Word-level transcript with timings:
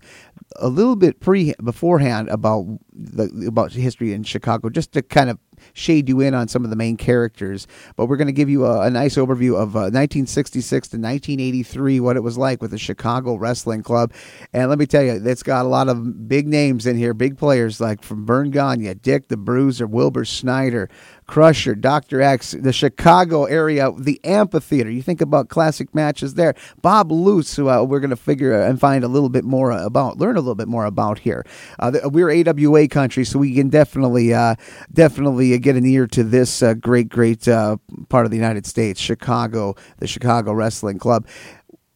a 0.56 0.68
little 0.68 0.96
bit 0.96 1.20
pre 1.20 1.54
beforehand 1.62 2.28
about 2.28 2.66
the 2.92 3.46
about 3.46 3.72
history 3.72 4.12
in 4.12 4.24
Chicago, 4.24 4.68
just 4.68 4.92
to 4.92 5.02
kind 5.02 5.30
of 5.30 5.38
shade 5.72 6.08
you 6.08 6.20
in 6.20 6.34
on 6.34 6.48
some 6.48 6.64
of 6.64 6.70
the 6.70 6.76
main 6.76 6.96
characters, 6.96 7.66
but 7.96 8.06
we're 8.06 8.16
going 8.16 8.26
to 8.26 8.32
give 8.32 8.48
you 8.48 8.64
a, 8.64 8.82
a 8.82 8.90
nice 8.90 9.16
overview 9.16 9.54
of 9.54 9.74
uh, 9.74 9.90
1966 9.90 10.88
to 10.88 10.96
1983, 10.96 12.00
what 12.00 12.16
it 12.16 12.22
was 12.22 12.38
like 12.38 12.62
with 12.62 12.70
the 12.70 12.78
Chicago 12.78 13.34
Wrestling 13.34 13.82
Club. 13.82 14.12
And 14.52 14.68
let 14.68 14.78
me 14.78 14.86
tell 14.86 15.02
you, 15.02 15.20
it's 15.24 15.42
got 15.42 15.64
a 15.64 15.68
lot 15.68 15.88
of 15.88 16.28
big 16.28 16.46
names 16.46 16.86
in 16.86 16.96
here, 16.96 17.14
big 17.14 17.38
players 17.38 17.80
like 17.80 18.02
from 18.02 18.26
Verne 18.26 18.50
Gagne, 18.50 18.94
Dick 18.94 19.28
the 19.28 19.36
Bruiser, 19.36 19.86
Wilbur 19.86 20.24
Snyder, 20.24 20.88
Crusher, 21.28 21.74
Dr. 21.74 22.22
X, 22.22 22.52
the 22.52 22.72
Chicago 22.72 23.44
area, 23.44 23.92
the 23.92 24.18
amphitheater. 24.24 24.90
You 24.90 25.02
think 25.02 25.20
about 25.20 25.50
classic 25.50 25.94
matches 25.94 26.34
there. 26.34 26.54
Bob 26.80 27.12
Luce, 27.12 27.54
who 27.54 27.68
uh, 27.68 27.84
we're 27.84 28.00
going 28.00 28.10
to 28.10 28.16
figure 28.16 28.60
and 28.60 28.80
find 28.80 29.04
a 29.04 29.08
little 29.08 29.28
bit 29.28 29.44
more 29.44 29.70
about, 29.70 30.16
learn 30.16 30.36
a 30.36 30.40
little 30.40 30.54
bit 30.54 30.68
more 30.68 30.86
about 30.86 31.20
here. 31.20 31.44
Uh, 31.78 31.92
we're 32.04 32.30
AWA 32.30 32.88
country, 32.88 33.24
so 33.24 33.38
we 33.38 33.54
can 33.54 33.68
definitely, 33.68 34.32
uh, 34.32 34.54
definitely 34.92 35.56
get 35.58 35.76
an 35.76 35.84
ear 35.84 36.06
to 36.06 36.24
this 36.24 36.62
uh, 36.62 36.72
great, 36.72 37.10
great 37.10 37.46
uh, 37.46 37.76
part 38.08 38.24
of 38.24 38.30
the 38.30 38.36
United 38.38 38.66
States, 38.66 38.98
Chicago, 38.98 39.76
the 39.98 40.06
Chicago 40.06 40.54
Wrestling 40.54 40.98
Club 40.98 41.26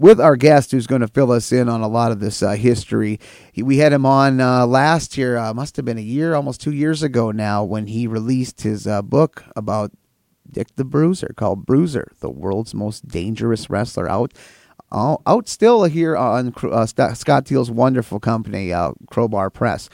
with 0.02 0.20
our 0.20 0.34
guest 0.34 0.72
who's 0.72 0.88
going 0.88 1.00
to 1.00 1.06
fill 1.06 1.30
us 1.30 1.52
in 1.52 1.68
on 1.68 1.80
a 1.80 1.86
lot 1.86 2.10
of 2.10 2.18
this 2.18 2.42
uh, 2.42 2.50
history. 2.50 3.20
He, 3.52 3.62
we 3.62 3.78
had 3.78 3.92
him 3.92 4.04
on 4.04 4.40
uh, 4.40 4.66
last 4.66 5.16
year, 5.16 5.38
uh, 5.38 5.54
must 5.54 5.76
have 5.76 5.84
been 5.84 5.96
a 5.96 6.02
year, 6.02 6.34
almost 6.34 6.60
two 6.60 6.72
years 6.72 7.04
ago 7.04 7.30
now, 7.30 7.62
when 7.62 7.86
he 7.86 8.08
released 8.08 8.62
his 8.62 8.84
uh, 8.84 9.00
book 9.00 9.44
about 9.54 9.92
Dick 10.50 10.74
the 10.74 10.84
Bruiser 10.84 11.32
called 11.36 11.64
Bruiser, 11.64 12.10
the 12.18 12.28
world's 12.28 12.74
most 12.74 13.06
dangerous 13.06 13.70
wrestler 13.70 14.10
out. 14.10 14.32
out 14.92 15.48
still 15.48 15.84
here 15.84 16.16
on 16.16 16.52
uh, 16.64 16.84
Scott 16.84 17.46
Teal's 17.46 17.70
wonderful 17.70 18.18
company, 18.18 18.72
uh, 18.72 18.90
Crowbar 19.08 19.50
Press 19.50 19.88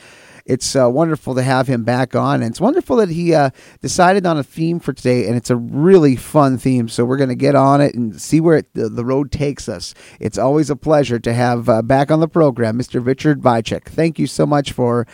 it's 0.49 0.75
uh, 0.75 0.89
wonderful 0.89 1.35
to 1.35 1.43
have 1.43 1.69
him 1.69 1.85
back 1.85 2.17
on. 2.17 2.43
And 2.43 2.51
it's 2.51 2.61
wonderful 2.61 2.97
that 2.97 3.11
he 3.11 3.35
uh, 3.35 3.51
decided 3.83 4.25
on 4.25 4.39
a 4.39 4.43
theme 4.43 4.81
for 4.81 4.95
today, 4.95 5.27
and 5.29 5.37
it's 5.37 5.51
a 5.51 5.57
really 5.57 6.17
fun 6.17 6.57
theme. 6.57 6.89
So 6.89 7.05
we're 7.05 7.19
going 7.19 7.29
to 7.29 7.37
get 7.37 7.55
on 7.55 7.83
it 7.83 7.95
and 7.95 8.21
see 8.21 8.41
where 8.41 8.57
it, 8.57 8.73
the, 8.73 8.89
the, 8.89 9.05
road 9.05 9.31
takes 9.31 9.69
us. 9.69 9.95
It's 10.19 10.39
always 10.39 10.71
a 10.71 10.77
pleasure 10.77 11.19
to 11.19 11.35
have 11.35 11.69
uh, 11.69 11.83
back 11.83 12.11
on 12.11 12.21
the 12.21 12.29
program 12.29 12.79
Mr. 12.79 13.05
Richard 13.05 13.43
Vicek. 13.43 13.85
Thank 13.85 14.19
you 14.19 14.27
so 14.27 14.47
much 14.47 14.73
for 14.73 15.07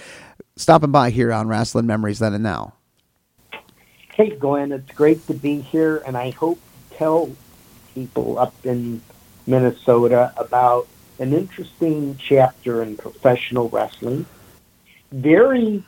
stopping 0.56 0.92
by 0.92 1.10
here 1.10 1.32
on 1.32 1.48
Wrestling 1.48 1.86
Memories 1.86 2.20
Then 2.20 2.32
and 2.32 2.44
Now. 2.44 2.74
Hey, 4.12 4.30
Glen, 4.30 4.70
it's 4.70 4.92
great 4.92 5.26
to 5.26 5.34
be 5.34 5.60
here, 5.60 6.00
and 6.06 6.16
I 6.16 6.30
hope 6.30 6.60
to 6.90 6.96
tell 6.96 7.30
people 7.92 8.38
up 8.38 8.54
in 8.64 9.02
Minnesota 9.48 10.32
about 10.36 10.86
an 11.18 11.32
interesting 11.32 12.16
chapter 12.18 12.82
in 12.82 12.96
professional 12.96 13.68
wrestling 13.68 14.26
very, 15.12 15.82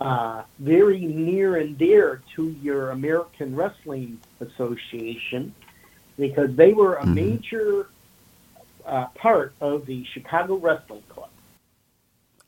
uh, 0.00 0.42
very 0.58 1.00
near 1.00 1.56
and 1.56 1.76
dear 1.78 2.22
to 2.34 2.48
your 2.62 2.90
American 2.90 3.54
Wrestling 3.54 4.20
Association 4.40 5.54
because 6.18 6.54
they 6.54 6.72
were 6.72 6.94
a 6.94 7.02
mm-hmm. 7.02 7.14
major 7.14 7.88
uh, 8.84 9.06
part 9.08 9.54
of 9.60 9.86
the 9.86 10.04
Chicago 10.04 10.56
Wrestling. 10.56 11.02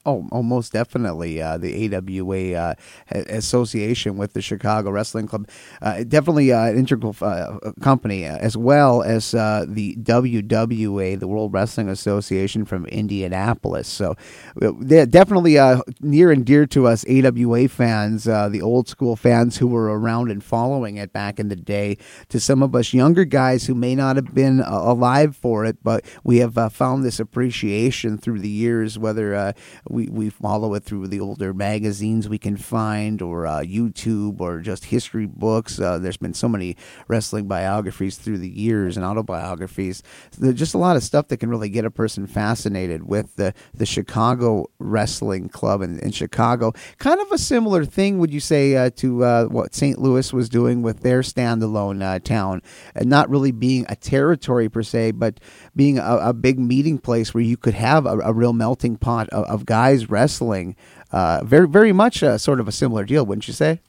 Oh, 0.09 0.27
oh, 0.33 0.43
most 0.43 0.73
definitely. 0.73 1.43
Uh, 1.43 1.59
the 1.59 1.95
AWA 1.95 2.55
uh, 2.55 2.75
association 3.11 4.17
with 4.17 4.33
the 4.33 4.41
Chicago 4.41 4.91
Wrestling 4.91 5.27
Club, 5.27 5.47
uh, 5.83 6.03
definitely 6.05 6.51
uh, 6.51 6.65
an 6.65 6.79
integral 6.79 7.15
uh, 7.21 7.59
company, 7.83 8.25
uh, 8.25 8.39
as 8.39 8.57
well 8.57 9.03
as 9.03 9.33
the 9.33 9.97
WWA, 10.01 11.21
the 11.21 11.29
World 11.29 11.53
Wrestling 11.53 11.91
Association 11.91 12.65
from 12.65 12.87
Indianapolis. 12.87 13.87
So 13.87 14.15
they're 14.57 15.05
definitely 15.05 15.59
near 16.01 16.33
and 16.33 16.47
dear 16.47 16.65
to 16.69 16.87
us 16.87 17.05
AWA 17.07 17.69
fans, 17.69 18.25
the 18.25 18.63
old 18.63 18.89
school 18.89 19.15
fans 19.15 19.59
who 19.59 19.67
were 19.67 19.99
around 19.99 20.31
and 20.31 20.43
following 20.43 20.97
it 20.97 21.13
back 21.13 21.39
in 21.39 21.51
the 21.51 21.57
day. 21.57 21.99
To 22.31 22.41
some 22.41 22.63
of 22.63 22.75
us 22.75 22.95
younger 22.95 23.27
guys 23.27 23.67
who 23.67 23.75
may 23.75 23.95
not 23.95 24.17
have 24.17 24.35
been 24.35 24.61
alive 24.61 25.37
for 25.37 25.67
it, 25.67 25.77
but 25.83 26.07
we 26.25 26.39
have 26.39 26.73
found 26.73 27.05
this 27.05 27.21
appreciation 27.21 28.17
through 28.17 28.39
the 28.41 28.49
years, 28.49 28.99
whether 28.99 29.53
we 29.98 30.09
we 30.09 30.31
follow 30.31 30.75
it 30.75 30.84
through 30.84 31.09
the 31.09 31.19
older 31.19 31.53
magazines 31.53 32.28
we 32.28 32.38
can 32.38 32.56
find, 32.56 33.20
or 33.20 33.47
uh, 33.47 33.60
YouTube, 33.60 34.41
or 34.41 34.60
just 34.60 34.86
history 34.86 35.26
books. 35.26 35.81
Uh, 35.81 35.98
there's 35.98 36.16
been 36.16 36.34
so 36.34 36.48
many 36.48 36.76
wrestling 37.09 37.48
biographies 37.48 38.16
through 38.16 38.38
the 38.38 38.48
years 38.48 38.97
and 38.97 39.04
autobiographies. 39.04 40.03
There's 40.38 40.54
just 40.54 40.75
a 40.75 40.78
lot 40.78 40.97
of 40.97 41.03
stuff 41.03 41.28
that 41.28 41.38
can 41.38 41.50
really 41.50 41.69
get 41.69 41.84
a 41.84 41.91
person 41.91 42.28
fascinated 42.28 43.09
with 43.09 43.34
the, 43.34 43.54
the 43.75 43.86
Chicago 43.86 44.70
Wrestling 44.78 45.48
Club 45.48 45.82
in, 45.82 45.98
in 45.98 46.12
Chicago. 46.12 46.72
Kind 46.98 47.20
of 47.20 47.32
a 47.32 47.38
similar 47.38 47.84
thing, 47.84 48.19
would 48.19 48.32
you 48.32 48.41
say, 48.41 48.76
uh, 48.76 48.91
to 48.97 49.25
uh, 49.25 49.44
what 49.47 49.75
St. 49.75 49.98
Louis 49.98 50.32
was 50.32 50.48
doing 50.48 50.82
with 50.82 51.00
their 51.00 51.22
standalone 51.22 52.03
uh, 52.03 52.20
town, 52.20 52.62
and 52.94 53.06
not 53.10 53.28
really 53.28 53.50
being 53.50 53.84
a 53.88 53.97
territory 53.97 54.69
per 54.69 54.84
se, 54.84 55.12
but 55.12 55.41
being 55.75 55.98
a, 55.98 56.19
a 56.22 56.32
big 56.32 56.59
meeting 56.60 56.98
place 56.98 57.34
where 57.34 57.42
you 57.42 57.56
could 57.56 57.75
have 57.75 58.06
a, 58.06 58.19
a 58.19 58.32
real 58.32 58.53
melting 58.53 58.97
pot 58.97 59.28
of, 59.30 59.44
of 59.47 59.66
guys 59.66 59.88
wrestling. 60.09 60.76
Uh, 61.10 61.43
very, 61.44 61.69
very 61.69 61.93
much 61.93 62.22
a, 62.22 62.38
sort 62.38 62.60
of 62.60 62.69
a 62.69 62.72
similar 62.72 63.04
deal, 63.04 63.25
wouldn't 63.25 63.49
you 63.49 63.54
say? 63.54 63.81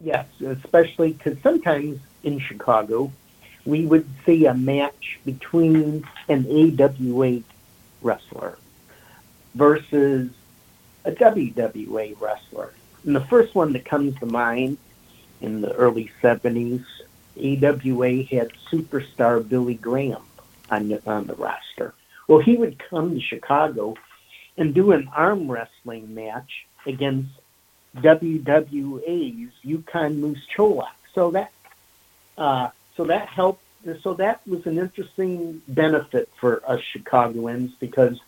Yes, 0.00 0.26
especially 0.40 1.12
because 1.12 1.38
sometimes 1.42 1.98
in 2.22 2.38
Chicago, 2.38 3.10
we 3.64 3.86
would 3.86 4.06
see 4.26 4.46
a 4.46 4.54
match 4.54 5.18
between 5.24 6.06
an 6.28 6.46
AWA 6.46 7.40
wrestler 8.02 8.58
versus 9.54 10.30
a 11.04 11.12
WWA 11.12 12.20
wrestler. 12.20 12.74
And 13.04 13.16
the 13.16 13.20
first 13.20 13.54
one 13.54 13.72
that 13.72 13.84
comes 13.84 14.18
to 14.18 14.26
mind 14.26 14.78
in 15.40 15.60
the 15.60 15.72
early 15.74 16.10
70s, 16.22 16.84
AWA 17.36 18.22
had 18.24 18.52
superstar 18.70 19.46
Billy 19.46 19.74
Graham 19.74 20.22
on 20.70 20.88
the, 20.88 21.02
on 21.06 21.26
the 21.26 21.34
roster. 21.34 21.94
Well, 22.28 22.38
he 22.38 22.56
would 22.56 22.78
come 22.78 23.14
to 23.14 23.20
Chicago 23.20 23.96
and 24.56 24.74
do 24.74 24.92
an 24.92 25.08
arm 25.14 25.50
wrestling 25.50 26.14
match 26.14 26.66
against 26.86 27.30
WWA's 27.96 29.52
Yukon 29.62 30.20
Moose 30.20 30.46
Cholak. 30.56 30.88
So 31.14 31.30
that 31.32 31.52
uh, 32.36 32.70
so 32.96 33.04
that 33.04 33.28
helped. 33.28 33.62
So 34.02 34.14
that 34.14 34.40
was 34.46 34.66
an 34.66 34.78
interesting 34.78 35.60
benefit 35.68 36.30
for 36.36 36.62
us 36.66 36.80
Chicagoans 36.80 37.72
because 37.78 38.18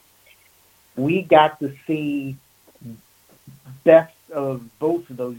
we 0.96 1.23
got 1.23 1.58
to 1.61 1.75
see 1.87 2.37
best 3.84 4.14
of 4.31 4.79
both 4.79 5.08
of 5.08 5.17
those 5.17 5.38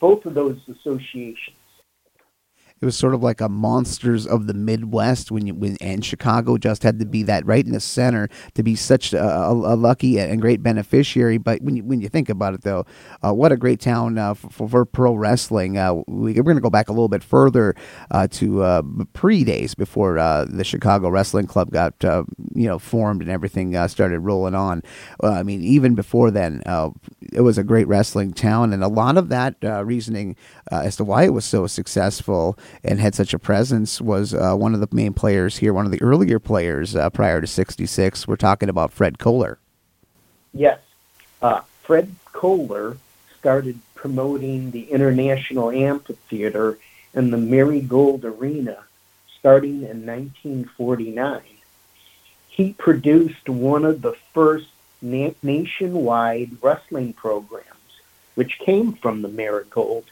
both 0.00 0.26
of 0.26 0.34
those 0.34 0.58
associations. 0.68 1.56
It 2.82 2.84
was 2.84 2.96
sort 2.96 3.14
of 3.14 3.22
like 3.22 3.40
a 3.40 3.48
monsters 3.48 4.26
of 4.26 4.48
the 4.48 4.54
Midwest 4.54 5.30
when 5.30 5.46
you 5.46 5.54
when 5.54 5.76
and 5.80 6.04
Chicago 6.04 6.58
just 6.58 6.82
had 6.82 6.98
to 6.98 7.06
be 7.06 7.22
that 7.22 7.46
right 7.46 7.64
in 7.64 7.70
the 7.70 7.78
center 7.78 8.28
to 8.54 8.62
be 8.64 8.74
such 8.74 9.12
a, 9.12 9.22
a, 9.22 9.52
a 9.52 9.76
lucky 9.76 10.18
and 10.18 10.40
great 10.40 10.64
beneficiary. 10.64 11.38
But 11.38 11.62
when 11.62 11.76
you 11.76 11.84
when 11.84 12.00
you 12.00 12.08
think 12.08 12.28
about 12.28 12.54
it, 12.54 12.62
though, 12.62 12.84
uh, 13.22 13.32
what 13.32 13.52
a 13.52 13.56
great 13.56 13.78
town 13.78 14.18
uh, 14.18 14.34
for, 14.34 14.68
for, 14.68 14.84
pro 14.84 15.14
wrestling. 15.14 15.78
Uh, 15.78 16.02
we, 16.08 16.36
are 16.36 16.42
going 16.42 16.56
to 16.56 16.60
go 16.60 16.70
back 16.70 16.88
a 16.88 16.92
little 16.92 17.08
bit 17.08 17.22
further 17.22 17.76
uh, 18.10 18.26
to 18.32 18.62
uh, 18.62 18.82
pre 19.12 19.44
days 19.44 19.76
before 19.76 20.14
the 20.14 20.64
Chicago 20.64 21.08
Wrestling 21.08 21.46
Club 21.46 21.70
got 21.70 21.94
you 22.02 22.66
know 22.66 22.80
formed 22.80 23.22
and 23.22 23.30
everything 23.30 23.76
started 23.86 24.18
rolling 24.18 24.56
on. 24.56 24.82
I 25.22 25.44
mean, 25.44 25.62
even 25.62 25.94
before 25.94 26.32
then, 26.32 26.64
it 27.32 27.42
was 27.42 27.58
a 27.58 27.64
great 27.64 27.86
wrestling 27.86 28.32
town, 28.32 28.72
and 28.72 28.82
a 28.82 28.88
lot 28.88 29.16
of 29.16 29.28
that 29.28 29.54
reasoning 29.62 30.34
as 30.72 30.96
to 30.96 31.04
why 31.04 31.22
it 31.22 31.32
was 31.32 31.44
so 31.44 31.68
successful 31.68 32.58
and 32.84 33.00
had 33.00 33.14
such 33.14 33.34
a 33.34 33.38
presence 33.38 34.00
was 34.00 34.34
uh, 34.34 34.54
one 34.54 34.74
of 34.74 34.80
the 34.80 34.88
main 34.92 35.12
players 35.12 35.58
here, 35.58 35.72
one 35.72 35.86
of 35.86 35.92
the 35.92 36.02
earlier 36.02 36.38
players 36.38 36.96
uh, 36.96 37.10
prior 37.10 37.40
to 37.40 37.46
66. 37.46 38.26
We're 38.26 38.36
talking 38.36 38.68
about 38.68 38.92
Fred 38.92 39.18
Kohler. 39.18 39.58
Yes. 40.52 40.80
Uh, 41.40 41.60
Fred 41.82 42.14
Kohler 42.32 42.96
started 43.38 43.78
promoting 43.94 44.70
the 44.70 44.90
International 44.90 45.70
Amphitheater 45.70 46.78
and 47.14 47.32
the 47.32 47.38
Marigold 47.38 48.24
Arena 48.24 48.84
starting 49.38 49.82
in 49.82 50.06
1949. 50.06 51.40
He 52.48 52.72
produced 52.74 53.48
one 53.48 53.84
of 53.84 54.02
the 54.02 54.14
first 54.32 54.68
na- 55.00 55.32
nationwide 55.42 56.56
wrestling 56.62 57.12
programs, 57.12 57.66
which 58.34 58.58
came 58.58 58.92
from 58.92 59.22
the 59.22 59.28
Marigold 59.28 60.04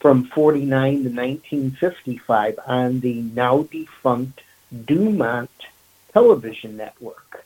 from 0.00 0.24
49 0.24 1.04
to 1.04 1.10
1955 1.10 2.58
on 2.66 3.00
the 3.00 3.20
now 3.20 3.62
defunct 3.70 4.42
Dumont 4.84 5.50
television 6.12 6.76
network. 6.76 7.44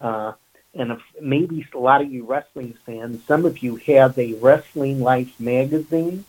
Uh, 0.00 0.32
and 0.74 0.92
if, 0.92 1.02
maybe 1.20 1.66
a 1.74 1.78
lot 1.78 2.00
of 2.00 2.10
you 2.10 2.24
wrestling 2.24 2.74
fans, 2.86 3.22
some 3.24 3.44
of 3.44 3.58
you 3.62 3.76
have 3.76 4.18
a 4.18 4.34
Wrestling 4.34 5.00
Life 5.00 5.38
magazine, 5.38 6.24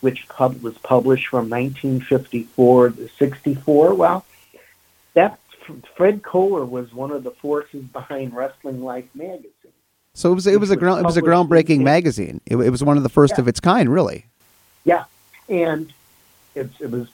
which 0.00 0.28
pub- 0.28 0.62
was 0.62 0.76
published 0.78 1.28
from 1.28 1.48
1954 1.50 2.90
to 2.90 3.08
64. 3.08 3.94
Well, 3.94 4.24
that 5.14 5.38
Fred 5.96 6.22
Kohler 6.22 6.64
was 6.64 6.92
one 6.92 7.10
of 7.10 7.24
the 7.24 7.30
forces 7.30 7.84
behind 7.84 8.34
Wrestling 8.34 8.82
Life 8.82 9.08
magazine. 9.14 9.50
So 10.12 10.30
it 10.30 10.34
was 10.34 10.46
it 10.46 10.60
was 10.60 10.70
a 10.70 10.76
ground, 10.76 11.00
it 11.00 11.04
was 11.04 11.16
a 11.16 11.22
groundbreaking 11.22 11.80
magazine. 11.80 12.40
It, 12.46 12.56
it, 12.56 12.70
was 12.70 12.84
one 12.84 12.96
of 12.96 13.02
the 13.02 13.08
first 13.08 13.34
yeah. 13.36 13.40
of 13.40 13.48
its 13.48 13.58
kind, 13.58 13.88
really. 13.88 14.26
Yeah, 14.84 15.04
and 15.48 15.92
it, 16.54 16.70
it 16.80 16.90
was 16.90 17.08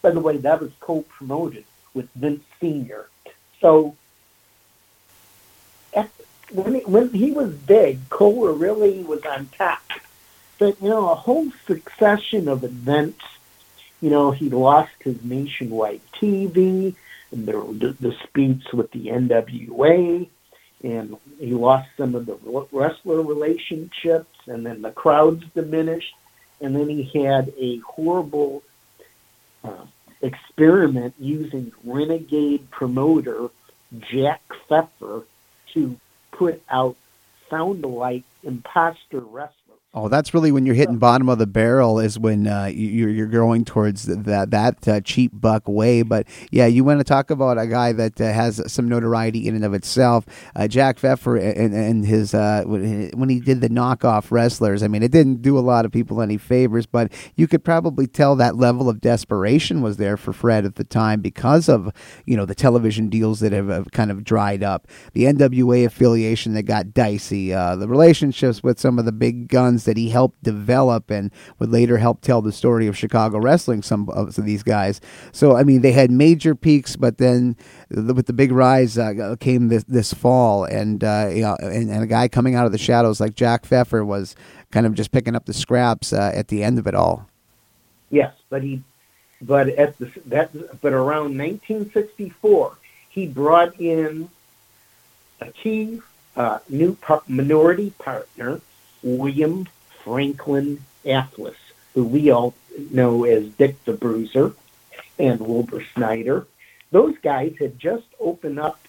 By 0.00 0.10
the 0.10 0.20
way, 0.20 0.36
that 0.38 0.60
was 0.60 0.70
co-promoted 0.80 1.64
with 1.94 2.08
Vince 2.14 2.42
Sr. 2.60 3.08
So 3.60 3.96
when, 6.52 6.74
he, 6.74 6.80
when 6.80 7.10
he 7.10 7.30
was 7.30 7.54
big, 7.54 7.98
Kohler 8.08 8.52
really 8.52 9.02
was 9.02 9.24
on 9.24 9.48
top. 9.56 9.82
But, 10.58 10.80
you 10.80 10.88
know, 10.88 11.10
a 11.10 11.14
whole 11.14 11.50
succession 11.66 12.48
of 12.48 12.62
events, 12.62 13.24
you 14.00 14.10
know, 14.10 14.30
he 14.30 14.50
lost 14.50 14.92
his 15.00 15.22
nationwide 15.24 16.00
TV, 16.20 16.94
and 17.30 17.46
the 17.46 17.96
disputes 18.00 18.72
with 18.72 18.90
the 18.92 19.06
NWA, 19.06 20.28
and 20.82 21.16
he 21.38 21.54
lost 21.54 21.88
some 21.96 22.14
of 22.14 22.26
the 22.26 22.36
wrestler 22.72 23.22
relationships, 23.22 24.36
and 24.46 24.66
then 24.66 24.82
the 24.82 24.90
crowds 24.90 25.44
diminished, 25.54 26.14
and 26.60 26.74
then 26.74 26.88
he 26.88 27.24
had 27.24 27.52
a 27.58 27.78
horrible 27.78 28.62
uh, 29.64 29.86
experiment 30.20 31.14
using 31.18 31.72
renegade 31.84 32.70
promoter 32.70 33.48
Jack 33.98 34.40
Pfeffer 34.68 35.24
to 35.74 35.98
put 36.30 36.62
out 36.70 36.96
sound-alike 37.50 38.24
imposter 38.42 39.20
wrestlers 39.20 39.61
Oh, 39.94 40.08
that's 40.08 40.32
really 40.32 40.52
when 40.52 40.64
you're 40.64 40.74
hitting 40.74 40.96
bottom 40.96 41.28
of 41.28 41.36
the 41.36 41.46
barrel 41.46 42.00
is 42.00 42.18
when 42.18 42.46
uh, 42.46 42.64
you're 42.64 43.10
you're 43.10 43.26
going 43.26 43.62
towards 43.62 44.04
that 44.04 44.50
that 44.50 44.88
uh, 44.88 45.02
cheap 45.02 45.32
buck 45.34 45.68
way. 45.68 46.00
But 46.00 46.26
yeah, 46.50 46.64
you 46.64 46.82
want 46.82 47.00
to 47.00 47.04
talk 47.04 47.28
about 47.28 47.58
a 47.58 47.66
guy 47.66 47.92
that 47.92 48.18
uh, 48.18 48.32
has 48.32 48.72
some 48.72 48.88
notoriety 48.88 49.46
in 49.46 49.54
and 49.54 49.66
of 49.66 49.74
itself. 49.74 50.24
Uh, 50.56 50.66
Jack 50.66 50.98
Pfeffer 50.98 51.36
and, 51.36 51.74
and 51.74 52.06
his 52.06 52.32
uh, 52.32 52.62
when 52.64 53.28
he 53.28 53.38
did 53.38 53.60
the 53.60 53.68
knockoff 53.68 54.30
wrestlers. 54.30 54.82
I 54.82 54.88
mean, 54.88 55.02
it 55.02 55.12
didn't 55.12 55.42
do 55.42 55.58
a 55.58 55.60
lot 55.60 55.84
of 55.84 55.92
people 55.92 56.22
any 56.22 56.38
favors, 56.38 56.86
but 56.86 57.12
you 57.36 57.46
could 57.46 57.62
probably 57.62 58.06
tell 58.06 58.34
that 58.36 58.56
level 58.56 58.88
of 58.88 58.98
desperation 59.02 59.82
was 59.82 59.98
there 59.98 60.16
for 60.16 60.32
Fred 60.32 60.64
at 60.64 60.76
the 60.76 60.84
time 60.84 61.20
because 61.20 61.68
of 61.68 61.92
you 62.24 62.34
know 62.34 62.46
the 62.46 62.54
television 62.54 63.10
deals 63.10 63.40
that 63.40 63.52
have, 63.52 63.68
have 63.68 63.90
kind 63.90 64.10
of 64.10 64.24
dried 64.24 64.62
up, 64.62 64.88
the 65.12 65.24
NWA 65.24 65.84
affiliation 65.84 66.54
that 66.54 66.62
got 66.62 66.94
dicey, 66.94 67.52
uh, 67.52 67.76
the 67.76 67.88
relationships 67.88 68.62
with 68.62 68.80
some 68.80 68.98
of 68.98 69.04
the 69.04 69.12
big 69.12 69.48
guns 69.48 69.81
that 69.84 69.96
he 69.96 70.10
helped 70.10 70.42
develop 70.42 71.10
and 71.10 71.30
would 71.58 71.70
later 71.70 71.98
help 71.98 72.20
tell 72.20 72.42
the 72.42 72.52
story 72.52 72.86
of 72.86 72.96
Chicago 72.96 73.38
wrestling. 73.38 73.82
Some 73.82 74.08
of 74.08 74.34
these 74.36 74.62
guys. 74.62 75.00
So 75.32 75.56
I 75.56 75.64
mean, 75.64 75.82
they 75.82 75.92
had 75.92 76.10
major 76.10 76.54
peaks, 76.54 76.96
but 76.96 77.18
then 77.18 77.56
with 77.90 78.26
the 78.26 78.32
big 78.32 78.52
rise 78.52 78.98
uh, 78.98 79.36
came 79.40 79.68
this 79.68 79.84
this 79.84 80.12
fall, 80.12 80.64
and 80.64 81.02
uh, 81.02 81.30
you 81.32 81.42
know, 81.42 81.56
and, 81.60 81.90
and, 81.90 82.02
a 82.02 82.06
guy 82.06 82.28
coming 82.28 82.54
out 82.54 82.66
of 82.66 82.72
the 82.72 82.78
shadows 82.78 83.20
like 83.20 83.34
Jack 83.34 83.64
Pfeffer 83.64 84.04
was 84.04 84.34
kind 84.70 84.86
of 84.86 84.94
just 84.94 85.12
picking 85.12 85.36
up 85.36 85.46
the 85.46 85.52
scraps 85.52 86.12
uh, 86.12 86.32
at 86.34 86.48
the 86.48 86.62
end 86.62 86.78
of 86.78 86.86
it 86.86 86.94
all. 86.94 87.28
Yes, 88.10 88.34
but 88.50 88.62
he, 88.62 88.82
but 89.40 89.68
at 89.70 89.98
the 89.98 90.10
that 90.26 90.80
but 90.80 90.92
around 90.92 91.36
1964, 91.38 92.76
he 93.08 93.26
brought 93.26 93.78
in 93.80 94.28
a 95.40 95.50
key 95.50 96.00
uh, 96.36 96.58
new 96.68 96.94
par- 96.96 97.22
minority 97.28 97.90
partner 97.98 98.60
William 99.02 99.68
Franklin 100.04 100.82
Atlas, 101.04 101.56
who 101.94 102.04
we 102.04 102.30
all 102.30 102.54
know 102.90 103.24
as 103.24 103.48
Dick 103.48 103.84
the 103.84 103.92
Bruiser 103.92 104.52
and 105.18 105.40
Wilbur 105.40 105.84
Snyder. 105.94 106.46
Those 106.90 107.16
guys 107.18 107.54
had 107.58 107.78
just 107.78 108.06
opened 108.20 108.58
up 108.58 108.80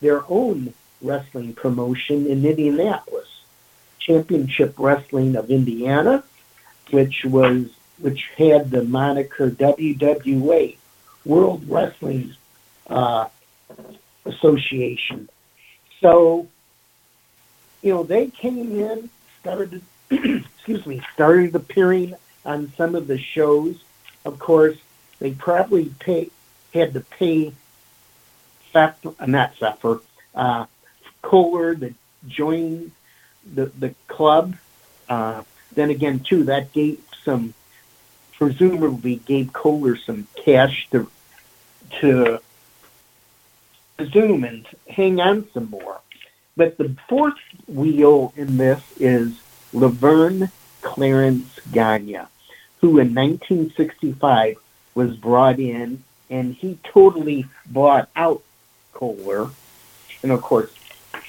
their 0.00 0.22
own 0.28 0.74
wrestling 1.00 1.54
promotion 1.54 2.26
in 2.26 2.44
Indianapolis, 2.44 3.42
Championship 3.98 4.74
Wrestling 4.78 5.36
of 5.36 5.50
Indiana, 5.50 6.24
which 6.90 7.24
was 7.24 7.70
which 7.98 8.30
had 8.36 8.70
the 8.70 8.84
moniker 8.84 9.50
WWA, 9.50 10.76
World 11.24 11.64
Wrestling 11.68 12.34
uh, 12.86 13.26
Association. 14.24 15.28
So, 16.00 16.46
you 17.82 17.92
know, 17.92 18.02
they 18.04 18.28
came 18.28 18.78
in, 18.78 19.10
started, 19.40 19.82
excuse 20.10 20.86
me, 20.86 21.02
started 21.14 21.54
appearing 21.54 22.14
on 22.44 22.72
some 22.76 22.94
of 22.94 23.06
the 23.06 23.18
shows. 23.18 23.76
Of 24.24 24.38
course, 24.38 24.76
they 25.18 25.32
probably 25.32 25.86
pay, 26.00 26.30
had 26.72 26.94
to 26.94 27.00
pay 27.00 27.52
uh, 28.74 28.92
not 29.26 29.54
Pfeffer, 29.56 30.00
uh, 30.34 30.66
Kohler 31.22 31.74
to 31.74 31.94
joined 32.26 32.92
the 33.54 33.66
the 33.66 33.94
club. 34.06 34.56
Uh, 35.08 35.42
then 35.74 35.90
again, 35.90 36.20
too, 36.20 36.44
that 36.44 36.72
gave 36.72 37.00
some, 37.24 37.54
presumably 38.36 39.16
gave 39.16 39.52
Kohler 39.52 39.96
some 39.96 40.26
cash 40.36 40.88
to 40.90 41.10
to 42.00 42.40
zoom 44.12 44.44
and 44.44 44.66
hang 44.88 45.20
on 45.20 45.48
some 45.52 45.70
more. 45.70 46.00
But 46.58 46.76
the 46.76 46.96
fourth 47.08 47.38
wheel 47.68 48.32
in 48.36 48.56
this 48.56 48.82
is 48.98 49.40
Laverne 49.72 50.50
Clarence 50.82 51.60
Gagne, 51.72 52.18
who 52.80 52.98
in 52.98 53.14
1965 53.14 54.56
was 54.92 55.14
brought 55.16 55.60
in 55.60 56.02
and 56.28 56.52
he 56.52 56.76
totally 56.82 57.46
bought 57.66 58.08
out 58.16 58.42
Kohler. 58.92 59.50
And 60.24 60.32
of 60.32 60.42
course, 60.42 60.72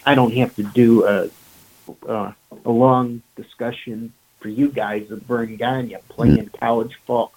I 0.03 0.15
don't 0.15 0.33
have 0.33 0.55
to 0.55 0.63
do 0.63 1.05
a, 1.05 1.29
a, 2.07 2.35
a 2.65 2.71
long 2.71 3.21
discussion 3.35 4.13
for 4.39 4.49
you 4.49 4.69
guys 4.69 5.11
of 5.11 5.21
Verne 5.21 5.57
Gagne 5.57 5.95
playing 6.09 6.47
mm-hmm. 6.47 6.57
college 6.57 6.99
ball, 7.05 7.33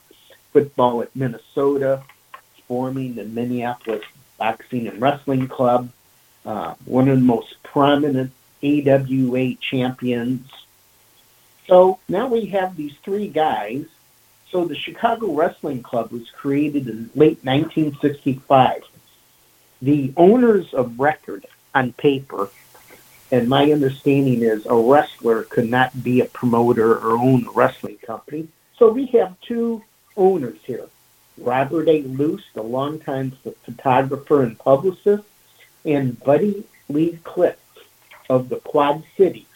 football 0.54 1.02
at 1.02 1.14
Minnesota, 1.14 2.04
forming 2.66 3.16
the 3.16 3.24
Minneapolis 3.24 4.02
Boxing 4.38 4.88
and 4.88 4.98
Wrestling 4.98 5.46
Club, 5.46 5.90
uh, 6.44 6.74
one 6.84 7.08
of 7.08 7.18
the 7.18 7.24
most 7.24 7.62
prominent 7.62 8.32
AWA 8.62 9.54
champions. 9.56 10.48
So 11.66 11.98
now 12.08 12.26
we 12.26 12.46
have 12.46 12.76
these 12.76 12.94
three 13.02 13.28
guys. 13.28 13.86
So 14.50 14.64
the 14.64 14.76
Chicago 14.76 15.32
Wrestling 15.32 15.82
Club 15.82 16.12
was 16.12 16.30
created 16.30 16.88
in 16.88 17.10
late 17.14 17.38
1965. 17.42 18.84
The 19.80 20.12
owners 20.16 20.74
of 20.74 21.00
record 21.00 21.46
on 21.74 21.92
paper, 21.94 22.50
and 23.30 23.48
my 23.48 23.72
understanding 23.72 24.42
is 24.42 24.66
a 24.66 24.76
wrestler 24.76 25.44
could 25.44 25.70
not 25.70 26.04
be 26.04 26.20
a 26.20 26.26
promoter 26.26 26.98
or 26.98 27.12
own 27.12 27.46
a 27.46 27.50
wrestling 27.50 27.98
company. 27.98 28.48
So 28.76 28.90
we 28.90 29.06
have 29.06 29.40
two 29.40 29.82
owners 30.16 30.58
here. 30.64 30.86
Robert 31.38 31.88
A. 31.88 32.02
Luce, 32.02 32.44
the 32.52 32.62
longtime 32.62 33.32
photographer 33.64 34.42
and 34.42 34.58
publicist, 34.58 35.24
and 35.84 36.18
Buddy 36.22 36.64
Lee 36.88 37.18
Cliff 37.24 37.58
of 38.28 38.48
the 38.48 38.56
Quad 38.56 39.02
Cities, 39.16 39.46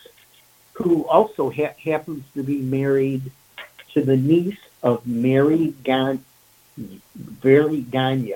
who 0.74 1.06
also 1.06 1.50
ha- 1.50 1.74
happens 1.82 2.24
to 2.34 2.42
be 2.42 2.58
married 2.58 3.30
to 3.94 4.02
the 4.02 4.16
niece 4.16 4.58
of 4.82 5.06
Mary 5.06 5.74
Gan- 5.82 6.24
Mary 7.42 7.80
Gagne, 7.80 8.34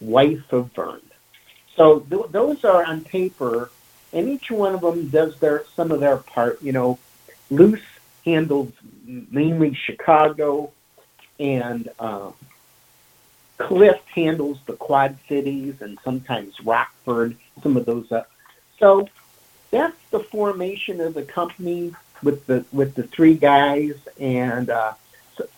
wife 0.00 0.52
of 0.52 0.72
Verne. 0.72 1.00
So 1.76 2.00
th- 2.00 2.30
those 2.30 2.64
are 2.64 2.84
on 2.84 3.02
paper, 3.02 3.70
and 4.12 4.28
each 4.28 4.50
one 4.50 4.74
of 4.74 4.80
them 4.80 5.08
does 5.08 5.38
their 5.40 5.64
some 5.74 5.90
of 5.90 6.00
their 6.00 6.16
part. 6.16 6.62
You 6.62 6.72
know, 6.72 6.98
Luce 7.50 7.82
handles 8.24 8.72
mainly 9.04 9.74
Chicago 9.74 10.72
and 11.38 11.88
um, 11.98 12.32
Cliff 13.58 14.00
handles 14.14 14.58
the 14.66 14.74
Quad 14.74 15.16
Cities 15.28 15.80
and 15.80 15.98
sometimes 16.02 16.60
Rockford, 16.60 17.36
some 17.62 17.76
of 17.76 17.86
those. 17.86 18.10
Uh, 18.10 18.24
so 18.78 19.08
that's 19.70 19.96
the 20.10 20.20
formation 20.20 21.00
of 21.00 21.14
the 21.14 21.22
company 21.22 21.94
with 22.22 22.46
the 22.46 22.64
with 22.72 22.94
the 22.94 23.04
three 23.04 23.34
guys, 23.34 23.94
and 24.18 24.70
uh, 24.70 24.92
so, 25.36 25.48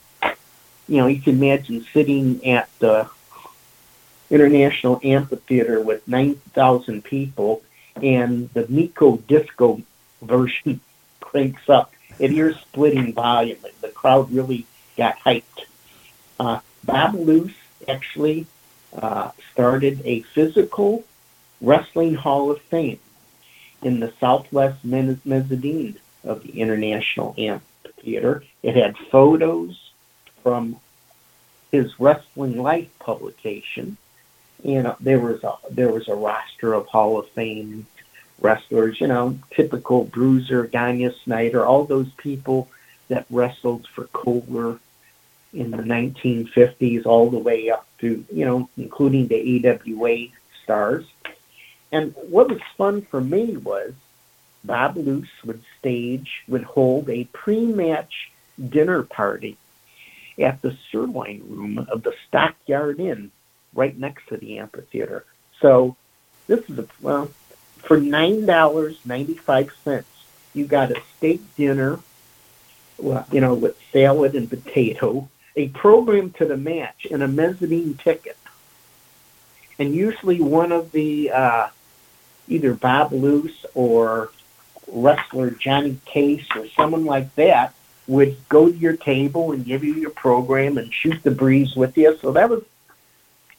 you 0.88 0.97
know 0.97 1.09
you 1.09 1.21
can 1.21 1.35
imagine 1.35 1.85
sitting 1.92 2.42
at 2.47 2.71
the 2.78 3.07
International 4.31 4.99
Amphitheater 5.04 5.78
with 5.78 6.09
nine 6.09 6.37
thousand 6.54 7.04
people, 7.04 7.61
and 7.97 8.49
the 8.54 8.66
Meco 8.66 9.19
Disco 9.19 9.83
version 10.23 10.81
cranks 11.21 11.69
up 11.69 11.92
at 12.19 12.31
ear 12.31 12.54
splitting 12.54 13.12
volume. 13.12 13.59
And 13.62 13.75
The 13.83 13.88
crowd 13.88 14.33
really 14.33 14.64
got 14.97 15.19
hyped. 15.19 15.66
Uh, 16.40 16.61
Bob 16.83 17.12
Luce 17.12 17.52
actually 17.87 18.47
uh, 18.97 19.33
started 19.52 20.00
a 20.07 20.23
physical 20.23 21.04
wrestling 21.61 22.14
hall 22.14 22.50
of 22.50 22.62
fame 22.62 23.00
in 23.83 24.00
the 24.00 24.14
Southwest 24.19 24.83
Mezzanine 24.83 25.99
of 26.25 26.43
the 26.43 26.61
International 26.61 27.35
Amphitheater. 27.38 28.43
It 28.62 28.76
had 28.76 28.97
photos 28.97 29.91
from 30.43 30.81
his 31.71 31.99
Wrestling 31.99 32.62
Life 32.62 32.91
publication. 32.99 33.97
And 34.64 34.87
uh, 34.87 34.97
there 35.00 35.19
was 35.19 35.43
a 35.43 35.55
there 35.71 35.93
was 35.93 36.09
a 36.09 36.14
roster 36.14 36.75
of 36.75 36.87
Hall 36.87 37.19
of 37.19 37.29
Fame 37.31 37.87
wrestlers, 38.41 39.00
you 39.00 39.09
know, 39.09 39.38
typical 39.50 40.05
Bruiser, 40.05 40.67
Gagne, 40.67 41.11
Snyder, 41.25 41.64
all 41.64 41.85
those 41.85 42.11
people 42.17 42.69
that 43.09 43.26
wrestled 43.31 43.87
for 43.88 44.05
Kohler 44.09 44.79
in 45.52 45.71
the 45.71 45.79
1950s, 45.79 47.07
all 47.07 47.31
the 47.31 47.38
way 47.38 47.71
up 47.71 47.87
to, 47.99 48.25
you 48.33 48.45
know, 48.45 48.69
including 48.76 49.29
the 49.29 49.69
AWA 49.69 50.29
stars. 50.62 51.05
And 51.91 52.14
what 52.29 52.49
was 52.49 52.61
fun 52.76 53.02
for 53.02 53.21
me 53.21 53.57
was 53.57 53.93
Bob 54.64 54.97
Luce 54.97 55.28
would 55.45 55.62
stage, 55.78 56.42
would 56.49 56.62
hold 56.62 57.11
a 57.11 57.25
pre-match 57.25 58.31
dinner 58.69 59.02
party 59.02 59.57
at 60.38 60.62
the 60.62 60.76
sirloin 60.90 61.42
room 61.49 61.87
of 61.90 62.02
the 62.02 62.14
Stockyard 62.28 63.00
Inn 63.00 63.31
right 63.75 63.99
next 63.99 64.28
to 64.28 64.37
the 64.37 64.59
amphitheater. 64.59 65.25
So 65.61 65.97
this 66.47 66.61
is 66.69 66.78
a, 66.78 66.87
well, 67.00 67.31
for 67.78 67.99
$9.95, 67.99 70.04
you 70.54 70.66
got 70.66 70.90
a 70.90 71.00
steak 71.16 71.40
dinner, 71.57 71.99
you 72.99 73.40
know, 73.40 73.54
with 73.54 73.78
salad 73.92 74.35
and 74.35 74.49
potato, 74.49 75.28
a 75.57 75.69
program 75.69 76.31
to 76.33 76.45
the 76.45 76.57
match, 76.57 77.07
and 77.11 77.23
a 77.23 77.28
mezzanine 77.28 77.95
ticket. 77.95 78.37
And 79.78 79.95
usually 79.95 80.40
one 80.40 80.73
of 80.73 80.92
the, 80.92 81.31
uh, 81.31 81.69
either 82.49 82.75
Bob 82.75 83.12
Luce 83.12 83.64
or 83.75 84.31
wrestler 84.93 85.51
Johnny 85.51 85.99
Case 86.05 86.47
or 86.55 86.69
someone 86.69 87.05
like 87.05 87.35
that 87.37 87.75
would 88.07 88.37
go 88.49 88.71
to 88.71 88.77
your 88.77 88.97
table 88.97 89.53
and 89.53 89.65
give 89.65 89.83
you 89.83 89.95
your 89.95 90.11
program 90.11 90.77
and 90.79 90.93
shoot 90.93 91.23
the 91.23 91.31
breeze 91.31 91.75
with 91.75 91.97
you. 91.97 92.17
So 92.19 92.33
that 92.33 92.51
was 92.51 92.63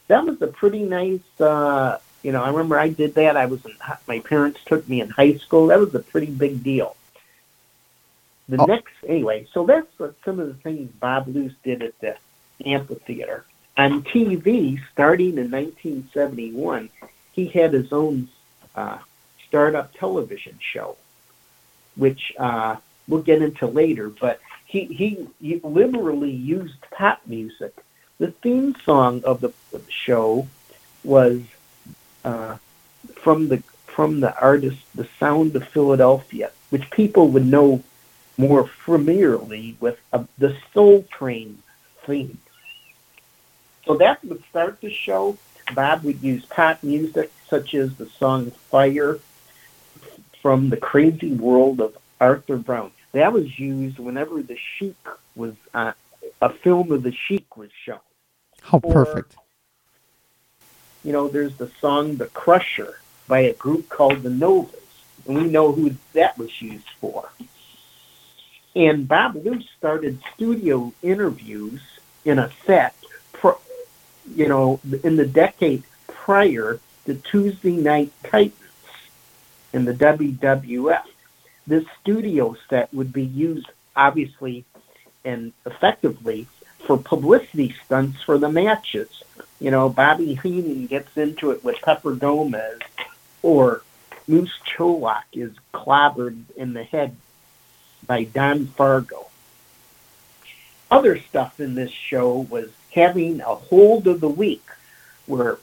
that 0.07 0.25
was 0.25 0.41
a 0.41 0.47
pretty 0.47 0.83
nice. 0.83 1.41
Uh, 1.41 1.99
you 2.21 2.31
know, 2.31 2.43
I 2.43 2.49
remember 2.49 2.77
I 2.77 2.89
did 2.89 3.15
that. 3.15 3.35
I 3.35 3.47
was 3.47 3.65
in, 3.65 3.73
my 4.07 4.19
parents 4.19 4.59
took 4.65 4.87
me 4.87 5.01
in 5.01 5.09
high 5.09 5.35
school. 5.35 5.67
That 5.67 5.79
was 5.79 5.93
a 5.95 5.99
pretty 5.99 6.31
big 6.31 6.63
deal. 6.63 6.95
The 8.49 8.61
oh. 8.61 8.65
next, 8.65 8.93
anyway, 9.07 9.47
so 9.53 9.65
that's 9.65 9.87
what 9.97 10.15
some 10.23 10.39
of 10.39 10.47
the 10.47 10.53
things 10.53 10.91
Bob 10.99 11.27
Luce 11.27 11.53
did 11.63 11.81
at 11.81 11.99
the 11.99 12.15
amphitheater. 12.65 13.45
On 13.77 14.03
TV, 14.03 14.79
starting 14.91 15.37
in 15.37 15.49
1971, 15.49 16.89
he 17.31 17.47
had 17.47 17.73
his 17.73 17.91
own 17.91 18.27
uh, 18.75 18.99
startup 19.47 19.93
television 19.95 20.59
show, 20.59 20.95
which 21.95 22.33
uh, 22.37 22.75
we'll 23.07 23.21
get 23.21 23.41
into 23.41 23.67
later. 23.67 24.09
But 24.09 24.39
he, 24.65 24.85
he, 24.85 25.27
he 25.41 25.59
liberally 25.63 26.31
used 26.31 26.79
pop 26.91 27.21
music. 27.25 27.75
The 28.19 28.31
theme 28.31 28.75
song 28.83 29.23
of 29.23 29.41
the, 29.41 29.53
show 29.89 30.47
was 31.03 31.41
uh, 32.23 32.57
from 33.15 33.49
the 33.49 33.63
from 33.87 34.21
the 34.21 34.35
artist 34.39 34.79
The 34.95 35.07
Sound 35.19 35.55
of 35.55 35.67
Philadelphia, 35.67 36.51
which 36.71 36.89
people 36.89 37.27
would 37.29 37.45
know 37.45 37.83
more 38.37 38.65
familiarly 38.65 39.77
with 39.79 39.99
uh, 40.11 40.23
the 40.39 40.57
Soul 40.73 41.05
Train 41.11 41.61
theme. 42.05 42.39
So 43.85 43.95
that 43.97 44.23
would 44.25 44.43
start 44.49 44.81
the 44.81 44.91
show. 44.91 45.37
Bob 45.75 46.03
would 46.03 46.23
use 46.23 46.45
pop 46.45 46.81
music 46.81 47.31
such 47.47 47.73
as 47.75 47.95
the 47.95 48.07
song 48.07 48.51
Fire 48.51 49.19
from 50.43 50.69
the 50.69 50.77
Crazy 50.77 51.31
World 51.31 51.79
of 51.79 51.97
Arthur 52.19 52.57
Brown. 52.57 52.91
That 53.13 53.31
was 53.31 53.57
used 53.57 53.97
whenever 53.97 54.43
the 54.43 54.57
Sheik 54.57 54.97
was 55.35 55.53
uh, 55.73 55.93
a 56.41 56.49
film 56.49 56.91
of 56.91 57.01
the 57.01 57.13
Sheik 57.13 57.55
was 57.55 57.69
shown. 57.85 57.99
How 58.61 58.79
or, 58.83 58.93
perfect! 58.93 59.35
You 61.03 61.13
know, 61.13 61.29
there's 61.29 61.55
the 61.55 61.71
song 61.79 62.17
"The 62.17 62.25
Crusher" 62.25 62.99
by 63.27 63.39
a 63.39 63.53
group 63.53 63.87
called 63.87 64.21
the 64.21 64.29
Novas, 64.29 64.75
and 65.25 65.37
we 65.37 65.43
know 65.45 65.71
who 65.71 65.95
that 66.11 66.37
was 66.37 66.61
used 66.61 66.89
for. 66.99 67.29
And 68.75 69.07
Bob 69.07 69.35
Luce 69.35 69.69
started 69.77 70.19
studio 70.35 70.91
interviews 71.01 71.81
in 72.25 72.37
a 72.37 72.51
set, 72.65 72.95
you 74.35 74.47
know, 74.47 74.81
in 75.03 75.15
the 75.15 75.27
decade 75.27 75.83
prior 76.07 76.79
to 77.05 77.15
Tuesday 77.15 77.77
Night 77.77 78.11
Titans 78.23 78.62
in 79.73 79.85
the 79.85 79.93
WWF 79.93 81.03
this 81.65 81.85
studio 82.01 82.55
set 82.69 82.93
would 82.93 83.13
be 83.13 83.23
used 83.23 83.69
obviously 83.95 84.65
and 85.23 85.53
effectively 85.65 86.47
for 86.79 86.97
publicity 86.97 87.73
stunts 87.85 88.21
for 88.21 88.37
the 88.37 88.49
matches. 88.49 89.23
You 89.59 89.71
know, 89.71 89.87
Bobby 89.87 90.35
Heenan 90.35 90.87
gets 90.87 91.15
into 91.15 91.51
it 91.51 91.63
with 91.63 91.81
Pepper 91.81 92.13
Gomez, 92.13 92.79
or 93.41 93.81
Moose 94.27 94.59
Cholak 94.65 95.23
is 95.31 95.53
clobbered 95.73 96.43
in 96.57 96.73
the 96.73 96.83
head 96.83 97.15
by 98.05 98.25
Don 98.25 98.67
Fargo. 98.67 99.27
Other 100.91 101.17
stuff 101.17 101.59
in 101.61 101.75
this 101.75 101.91
show 101.91 102.39
was 102.39 102.69
having 102.93 103.39
a 103.39 103.55
hold 103.55 104.07
of 104.07 104.19
the 104.19 104.29
week, 104.29 104.65
where 105.25 105.57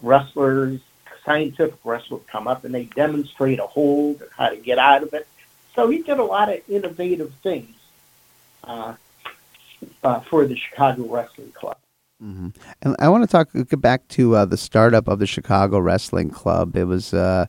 wrestlers, 0.00 0.80
scientific 1.24 1.78
wrestlers 1.84 2.22
come 2.26 2.48
up 2.48 2.64
and 2.64 2.74
they 2.74 2.84
demonstrate 2.84 3.58
a 3.58 3.66
hold 3.66 4.20
and 4.20 4.30
how 4.36 4.48
to 4.48 4.56
get 4.56 4.78
out 4.78 5.02
of 5.02 5.12
it. 5.14 5.26
So 5.74 5.88
he 5.88 6.02
did 6.02 6.18
a 6.18 6.24
lot 6.24 6.52
of 6.52 6.60
innovative 6.68 7.32
things 7.42 7.74
uh, 8.64 8.94
uh, 10.02 10.20
for 10.20 10.46
the 10.46 10.56
Chicago 10.56 11.04
Wrestling 11.04 11.52
Club. 11.52 11.76
Mm-hmm. 12.22 12.48
And 12.82 12.96
I 12.98 13.08
want 13.08 13.24
to 13.24 13.28
talk 13.28 13.48
get 13.52 13.80
back 13.80 14.06
to 14.08 14.36
uh, 14.36 14.44
the 14.44 14.56
startup 14.56 15.08
of 15.08 15.18
the 15.20 15.26
Chicago 15.26 15.78
Wrestling 15.78 16.30
Club. 16.30 16.76
It 16.76 16.84
was 16.84 17.14
uh, 17.14 17.46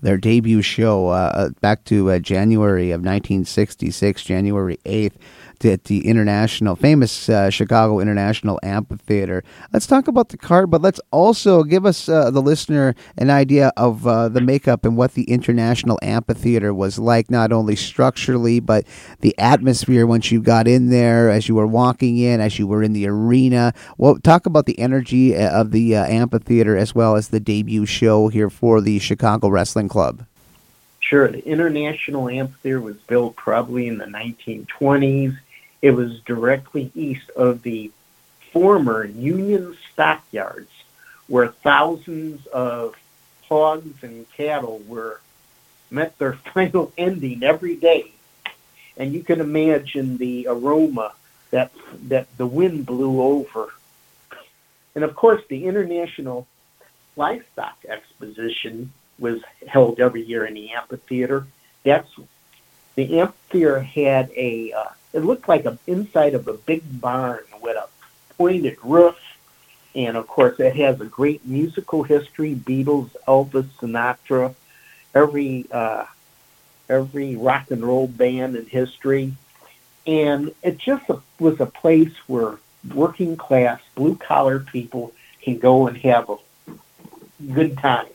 their 0.00 0.16
debut 0.16 0.62
show 0.62 1.08
uh, 1.08 1.32
uh, 1.34 1.48
back 1.60 1.84
to 1.84 2.18
January 2.20 2.90
of 2.90 3.00
1966, 3.00 4.22
January 4.22 4.78
8th 4.86 5.16
at 5.62 5.84
the 5.84 6.06
international, 6.06 6.74
famous 6.74 7.28
uh, 7.28 7.50
Chicago 7.50 8.00
International 8.00 8.58
Amphitheater. 8.62 9.44
Let's 9.74 9.86
talk 9.86 10.08
about 10.08 10.30
the 10.30 10.38
card, 10.38 10.70
but 10.70 10.80
let's 10.80 11.00
also 11.10 11.64
give 11.64 11.84
us 11.84 12.08
uh, 12.08 12.30
the 12.30 12.40
listener 12.40 12.94
an 13.18 13.28
idea 13.28 13.72
of 13.76 14.06
uh, 14.06 14.30
the 14.30 14.40
makeup 14.40 14.86
and 14.86 14.96
what 14.96 15.12
the 15.12 15.24
International 15.24 15.98
Amphitheater 16.02 16.72
was 16.72 16.98
like, 16.98 17.30
not 17.30 17.52
only 17.52 17.76
structurally 17.76 18.60
but 18.60 18.86
the 19.20 19.36
atmosphere 19.38 20.06
once 20.06 20.30
you 20.32 20.40
got 20.40 20.66
in 20.66 20.88
there, 20.88 21.30
as 21.30 21.48
you 21.48 21.54
were 21.54 21.66
walking 21.66 22.16
in, 22.16 22.40
as 22.40 22.58
you 22.58 22.66
were 22.66 22.82
in 22.82 22.92
the 22.94 23.06
arena. 23.06 23.74
Well, 23.98 24.16
talk 24.16 24.46
about 24.46 24.66
the 24.66 24.78
energy 24.78 25.36
uh, 25.36 25.60
of 25.60 25.72
the 25.72 25.96
uh, 25.96 26.06
amphitheater 26.06 26.76
as 26.76 26.94
well 26.94 27.16
as 27.16 27.28
the 27.28 27.40
debut 27.40 27.86
show 27.86 28.28
here 28.28 28.50
for 28.50 28.80
the 28.80 28.98
Chicago 28.98 29.48
Wrestling 29.48 29.88
Club. 29.88 30.24
Sure. 31.04 31.28
The 31.28 31.46
International 31.46 32.30
Amphitheater 32.30 32.80
was 32.80 32.96
built 32.96 33.36
probably 33.36 33.88
in 33.88 33.98
the 33.98 34.06
1920s. 34.06 35.36
It 35.84 35.90
was 35.90 36.18
directly 36.20 36.90
east 36.94 37.28
of 37.36 37.62
the 37.62 37.90
former 38.52 39.04
Union 39.04 39.76
stockyards, 39.92 40.70
where 41.26 41.48
thousands 41.48 42.46
of 42.46 42.94
hogs 43.50 44.02
and 44.02 44.24
cattle 44.32 44.80
were 44.88 45.20
met 45.90 46.16
their 46.16 46.32
final 46.54 46.90
ending 46.96 47.42
every 47.42 47.76
day. 47.76 48.12
And 48.96 49.12
you 49.12 49.22
can 49.22 49.42
imagine 49.42 50.16
the 50.16 50.46
aroma 50.48 51.12
that 51.50 51.70
that 52.04 52.34
the 52.38 52.46
wind 52.46 52.86
blew 52.86 53.20
over. 53.20 53.68
And 54.94 55.04
of 55.04 55.14
course, 55.14 55.42
the 55.50 55.66
International 55.66 56.46
Livestock 57.14 57.76
Exposition 57.86 58.90
was 59.18 59.42
held 59.68 60.00
every 60.00 60.22
year 60.22 60.46
in 60.46 60.54
the 60.54 60.70
amphitheater. 60.70 61.46
That's 61.82 62.08
the 62.94 63.20
amphitheater 63.20 63.80
had 63.80 64.30
a 64.34 64.72
uh, 64.72 64.84
it 65.14 65.20
looked 65.20 65.48
like 65.48 65.64
a 65.64 65.78
inside 65.86 66.34
of 66.34 66.48
a 66.48 66.54
big 66.54 66.82
barn 67.00 67.44
with 67.62 67.76
a 67.76 67.88
pointed 68.36 68.76
roof, 68.82 69.16
and 69.94 70.16
of 70.16 70.26
course 70.26 70.58
it 70.58 70.74
has 70.76 71.00
a 71.00 71.06
great 71.06 71.46
musical 71.46 72.02
history: 72.02 72.54
Beatles, 72.54 73.10
Elvis, 73.26 73.68
Sinatra, 73.78 74.54
every 75.14 75.66
uh, 75.70 76.04
every 76.88 77.36
rock 77.36 77.70
and 77.70 77.82
roll 77.82 78.08
band 78.08 78.56
in 78.56 78.66
history, 78.66 79.32
and 80.06 80.52
it 80.62 80.78
just 80.78 81.08
was 81.38 81.60
a 81.60 81.66
place 81.66 82.12
where 82.26 82.58
working 82.92 83.36
class, 83.36 83.80
blue 83.94 84.16
collar 84.16 84.58
people 84.58 85.12
can 85.40 85.58
go 85.58 85.86
and 85.86 85.96
have 85.98 86.28
a 86.28 86.36
good 87.52 87.78
time. 87.78 88.06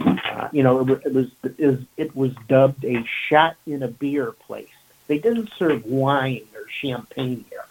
Uh, 0.00 0.48
you 0.52 0.62
know, 0.62 0.80
it 0.80 1.12
was 1.12 1.30
it 1.42 1.58
was, 1.58 1.78
it 1.96 2.14
was 2.14 2.32
dubbed 2.48 2.84
a 2.84 3.02
shot 3.28 3.56
in 3.66 3.82
a 3.82 3.88
beer 3.88 4.32
place. 4.32 4.68
They 5.10 5.18
didn't 5.18 5.50
serve 5.58 5.84
wine 5.86 6.46
or 6.54 6.68
champagne 6.68 7.44
there. 7.50 7.64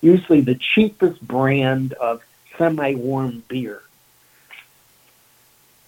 Usually 0.00 0.40
the 0.40 0.56
cheapest 0.56 1.20
brand 1.24 1.92
of 1.92 2.24
semi-warm 2.58 3.44
beer. 3.46 3.84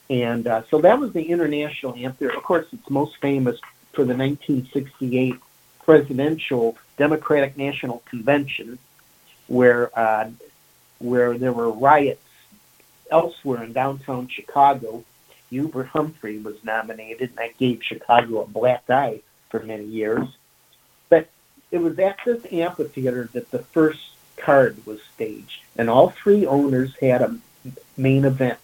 And 0.09 0.47
uh, 0.47 0.63
so 0.71 0.81
that 0.83 1.01
was 1.01 1.13
the 1.15 1.25
International 1.25 1.97
Amphitheater. 1.97 2.37
Of 2.37 2.45
course, 2.45 2.67
it's 2.73 2.89
most 2.89 3.17
famous 3.17 3.59
for 3.93 4.05
the 4.05 4.15
1968 4.15 5.35
presidential 5.83 6.79
Democratic 6.97 7.57
National 7.57 8.01
Convention, 8.09 8.79
where 9.49 9.91
uh, 9.99 10.31
where 11.01 11.37
there 11.37 11.53
were 11.53 11.73
riots 11.73 12.23
elsewhere 13.11 13.65
in 13.65 13.73
downtown 13.73 14.29
Chicago. 14.29 15.03
Hubert 15.51 15.89
Humphrey 15.89 16.39
was 16.39 16.63
nominated, 16.63 17.31
and 17.31 17.39
that 17.39 17.59
gave 17.59 17.83
Chicago 17.83 18.43
a 18.43 18.47
black 18.47 18.89
eye 18.89 19.21
for 19.55 19.65
many 19.65 19.85
years. 19.85 20.27
But 21.09 21.29
it 21.71 21.79
was 21.79 21.97
at 22.01 22.19
this 22.25 22.45
amphitheater 22.53 23.29
that 23.35 23.53
the 23.53 23.61
first 23.61 24.11
card 24.37 24.85
was 24.85 24.99
staged, 25.15 25.63
and 25.77 25.89
all 25.89 26.11
three 26.11 26.45
owners 26.45 26.93
had 27.01 27.23
a 27.23 27.39
main 27.97 28.25
event. 28.25 28.59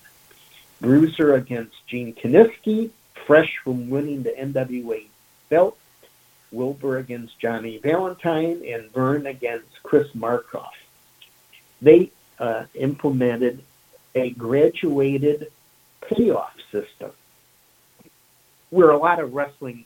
Bruiser 0.80 1.34
against 1.34 1.86
Gene 1.86 2.12
Kiniski, 2.12 2.90
fresh 3.24 3.58
from 3.62 3.88
winning 3.88 4.24
the 4.24 4.30
NWA 4.30 5.04
belt. 5.48 5.78
Wilbur 6.50 6.98
against 6.98 7.38
Johnny 7.38 7.78
Valentine, 7.78 8.64
and 8.66 8.90
Verne 8.92 9.26
against 9.26 9.80
Chris 9.84 10.08
Markoff. 10.08 10.72
They 11.80 12.10
uh, 12.40 12.64
implemented 12.74 13.62
a 14.16 14.30
graduated 14.30 15.52
payoff 16.00 16.56
system 16.72 17.12
where 18.70 18.90
a 18.90 18.98
lot 18.98 19.20
of 19.20 19.34
wrestling 19.34 19.84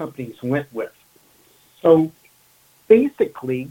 companies 0.00 0.42
went 0.42 0.66
with. 0.72 0.94
So 1.82 2.10
basically, 2.88 3.70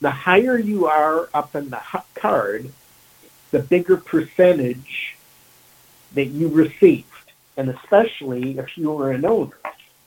the 0.00 0.10
higher 0.10 0.58
you 0.58 0.86
are 0.86 1.28
up 1.32 1.54
in 1.54 1.70
the 1.70 1.80
card, 2.16 2.72
the 3.52 3.60
bigger 3.60 3.96
percentage 3.96 5.16
that 6.14 6.26
you 6.38 6.48
received, 6.48 7.26
and 7.56 7.70
especially 7.70 8.58
if 8.58 8.76
you 8.76 8.90
were 8.90 9.12
an 9.12 9.24
owner, 9.24 9.60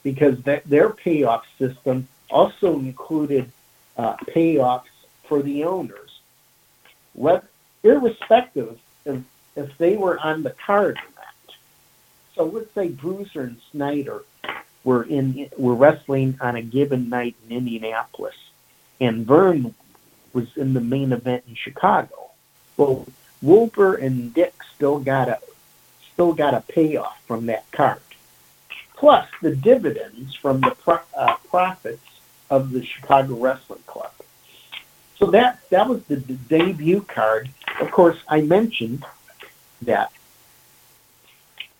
because 0.03 0.35
that, 0.43 0.65
their 0.65 0.89
payoff 0.89 1.45
system 1.57 2.09
also 2.29 2.79
included 2.79 3.49
uh, 3.97 4.17
payoffs 4.35 4.95
for 5.27 5.41
the 5.41 5.63
owners. 5.63 6.11
Irrespective 7.83 8.79
of 9.05 9.23
if 9.55 9.77
they 9.77 9.95
were 9.95 10.19
on 10.19 10.43
the 10.43 10.49
card 10.67 10.97
or 10.97 11.11
not. 11.15 11.55
So 12.35 12.43
let's 12.45 12.73
say 12.73 12.89
Bruiser 12.89 13.43
and 13.43 13.57
Snyder 13.71 14.23
were 14.83 15.03
in 15.03 15.49
were 15.57 15.75
wrestling 15.75 16.37
on 16.41 16.55
a 16.55 16.61
given 16.61 17.09
night 17.09 17.35
in 17.47 17.57
Indianapolis, 17.57 18.35
and 18.99 19.25
Verne 19.25 19.73
was 20.33 20.55
in 20.57 20.73
the 20.73 20.81
main 20.81 21.11
event 21.11 21.43
in 21.47 21.55
Chicago. 21.55 22.31
Well, 22.75 23.05
Wilbur 23.41 23.95
and 23.95 24.33
Dick 24.33 24.53
still 24.75 24.99
got 24.99 25.29
a 25.29 25.39
still 26.13 26.33
got 26.33 26.53
a 26.53 26.61
payoff 26.61 27.21
from 27.25 27.45
that 27.47 27.69
card, 27.71 28.01
plus 28.95 29.27
the 29.41 29.55
dividends 29.55 30.35
from 30.35 30.61
the 30.61 30.71
pro, 30.71 30.99
uh, 31.15 31.35
profits 31.49 32.21
of 32.49 32.71
the 32.71 32.83
Chicago 32.83 33.35
Wrestling 33.35 33.83
Club. 33.87 34.11
So 35.17 35.27
that 35.31 35.59
that 35.69 35.87
was 35.87 36.03
the, 36.05 36.17
the 36.17 36.33
debut 36.33 37.01
card. 37.01 37.49
Of 37.79 37.91
course, 37.91 38.17
I 38.27 38.41
mentioned 38.41 39.05
that 39.83 40.11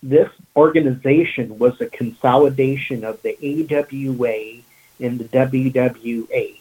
this 0.04 0.28
organization 0.54 1.58
was 1.58 1.80
a 1.80 1.86
consolidation 1.86 3.04
of 3.04 3.22
the 3.22 3.34
AWA 3.42 4.62
and 5.00 5.18
the 5.18 5.24
WWA. 5.24 6.58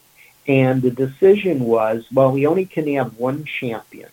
And 0.47 0.81
the 0.81 0.91
decision 0.91 1.59
was, 1.65 2.05
well, 2.11 2.31
we 2.31 2.47
only 2.47 2.65
can 2.65 2.87
have 2.93 3.17
one 3.17 3.43
champion. 3.43 4.09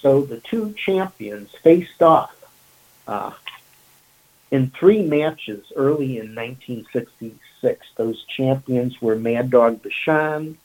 So 0.00 0.22
the 0.22 0.40
two 0.40 0.72
champions 0.72 1.52
faced 1.62 2.02
off 2.02 2.34
uh, 3.06 3.30
in 4.50 4.70
three 4.70 5.04
matches 5.04 5.72
early 5.76 6.18
in 6.18 6.34
1966. 6.34 7.86
Those 7.94 8.24
champions 8.24 9.00
were 9.00 9.14
Mad 9.14 9.50
Dog 9.50 9.82
Vachon 9.82 10.56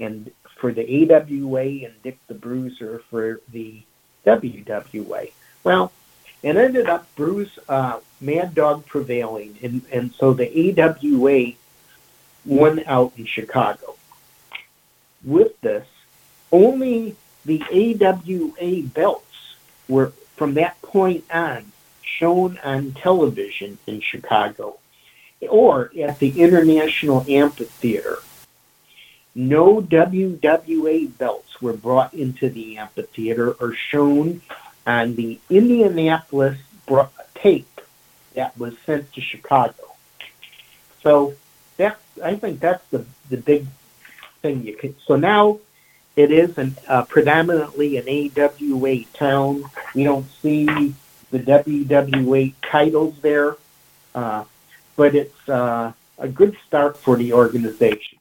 and 0.00 0.30
for 0.56 0.72
the 0.72 1.12
AWA 1.12 1.84
and 1.84 2.02
Dick 2.02 2.18
the 2.26 2.34
Bruiser 2.34 3.02
for 3.10 3.40
the 3.52 3.82
WWA. 4.26 5.32
Well, 5.62 5.92
it 6.42 6.56
ended 6.56 6.88
up 6.88 7.06
Bruce 7.16 7.58
uh, 7.68 8.00
Mad 8.20 8.54
Dog 8.54 8.86
prevailing, 8.86 9.58
and, 9.62 9.82
and 9.92 10.12
so 10.14 10.32
the 10.32 10.78
AWA 10.78 11.52
won 12.44 12.82
out 12.86 13.12
in 13.16 13.26
Chicago. 13.26 13.96
With 15.24 15.60
this, 15.60 15.86
only 16.52 17.16
the 17.44 17.62
AWA 17.62 18.82
belts 18.82 19.56
were 19.88 20.12
from 20.36 20.54
that 20.54 20.80
point 20.82 21.24
on 21.32 21.72
shown 22.02 22.58
on 22.64 22.92
television 22.92 23.78
in 23.86 24.00
Chicago 24.00 24.78
or 25.48 25.90
at 26.00 26.18
the 26.18 26.40
International 26.40 27.24
Amphitheater. 27.28 28.18
No 29.34 29.80
WWA 29.80 31.16
belts 31.16 31.62
were 31.62 31.74
brought 31.74 32.12
into 32.14 32.48
the 32.48 32.78
amphitheater 32.78 33.52
or 33.52 33.72
shown 33.72 34.40
on 34.88 35.14
the 35.16 35.38
Indianapolis 35.50 36.58
tape 37.34 37.80
that 38.34 38.56
was 38.58 38.74
sent 38.86 39.12
to 39.12 39.20
Chicago. 39.20 39.94
So 41.02 41.34
that 41.76 41.98
I 42.24 42.34
think 42.36 42.60
that's 42.60 42.84
the 42.88 43.04
the 43.28 43.36
big 43.36 43.66
thing 44.40 44.64
you 44.64 44.74
can. 44.74 44.96
So 45.04 45.16
now 45.16 45.58
it 46.16 46.32
is 46.32 46.56
an, 46.56 46.76
uh, 46.88 47.04
predominantly 47.04 47.98
an 47.98 48.08
AWA 48.08 49.04
town. 49.12 49.64
We 49.94 50.04
don't 50.04 50.26
see 50.42 50.64
the 51.30 51.38
WWA 51.38 52.54
titles 52.62 53.14
there, 53.20 53.56
uh, 54.14 54.44
but 54.96 55.14
it's 55.14 55.48
uh, 55.48 55.92
a 56.18 56.28
good 56.28 56.56
start 56.66 56.96
for 56.96 57.16
the 57.16 57.34
organization 57.34 58.17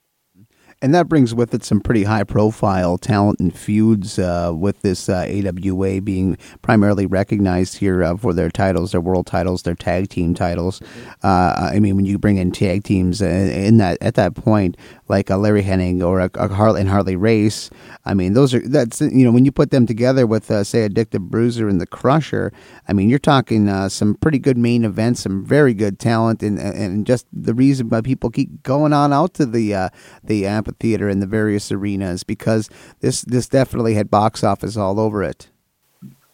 and 0.81 0.93
that 0.93 1.09
brings 1.09 1.33
with 1.33 1.53
it 1.53 1.63
some 1.63 1.81
pretty 1.81 2.03
high 2.03 2.23
profile 2.23 2.97
talent 2.97 3.39
and 3.39 3.57
feuds 3.57 4.19
uh, 4.19 4.51
with 4.55 4.81
this 4.81 5.09
uh, 5.09 5.25
AWA 5.27 6.01
being 6.01 6.37
primarily 6.61 7.05
recognized 7.05 7.77
here 7.77 8.03
uh, 8.03 8.15
for 8.15 8.33
their 8.33 8.49
titles, 8.49 8.91
their 8.91 9.01
world 9.01 9.25
titles, 9.25 9.63
their 9.63 9.75
tag 9.75 10.09
team 10.09 10.35
titles. 10.35 10.81
Uh, 11.23 11.69
I 11.73 11.79
mean, 11.79 11.95
when 11.95 12.05
you 12.05 12.19
bring 12.19 12.37
in 12.37 12.51
tag 12.51 12.83
teams 12.83 13.21
uh, 13.21 13.25
in 13.25 13.77
that 13.77 13.97
at 14.01 14.15
that 14.15 14.35
point, 14.35 14.77
like 15.09 15.29
a 15.29 15.37
Larry 15.37 15.63
Hennig 15.63 16.03
or 16.03 16.19
a, 16.19 16.29
a 16.35 16.47
Harley 16.47 16.81
and 16.81 16.89
Harley 16.89 17.15
Race, 17.15 17.69
I 18.05 18.13
mean, 18.13 18.33
those 18.33 18.53
are 18.53 18.67
that's 18.67 19.01
you 19.01 19.25
know 19.25 19.31
when 19.31 19.45
you 19.45 19.51
put 19.51 19.71
them 19.71 19.85
together 19.85 20.25
with 20.25 20.49
uh, 20.51 20.63
say 20.63 20.87
Addictive 20.87 21.29
Bruiser 21.29 21.67
and 21.67 21.79
the 21.79 21.87
Crusher, 21.87 22.51
I 22.87 22.93
mean, 22.93 23.09
you're 23.09 23.19
talking 23.19 23.67
some 23.89 24.15
pretty 24.15 24.39
good 24.39 24.57
main 24.57 24.83
events, 24.83 25.21
some 25.21 25.45
very 25.45 25.73
good 25.73 25.99
talent, 25.99 26.43
and 26.43 26.59
and 26.59 27.05
just 27.05 27.27
the 27.31 27.53
reason 27.53 27.89
why 27.89 28.01
people 28.01 28.29
keep 28.29 28.63
going 28.63 28.93
on 28.93 29.13
out 29.13 29.33
to 29.35 29.45
the 29.45 29.91
the 30.23 30.45
amphitheater 30.47 31.09
and 31.09 31.21
the 31.21 31.27
various 31.27 31.71
arenas 31.71 32.23
because 32.23 32.69
this 32.99 33.21
this 33.21 33.47
definitely 33.47 33.93
had 33.93 34.09
box 34.09 34.43
office 34.43 34.77
all 34.77 34.99
over 34.99 35.23
it. 35.23 35.49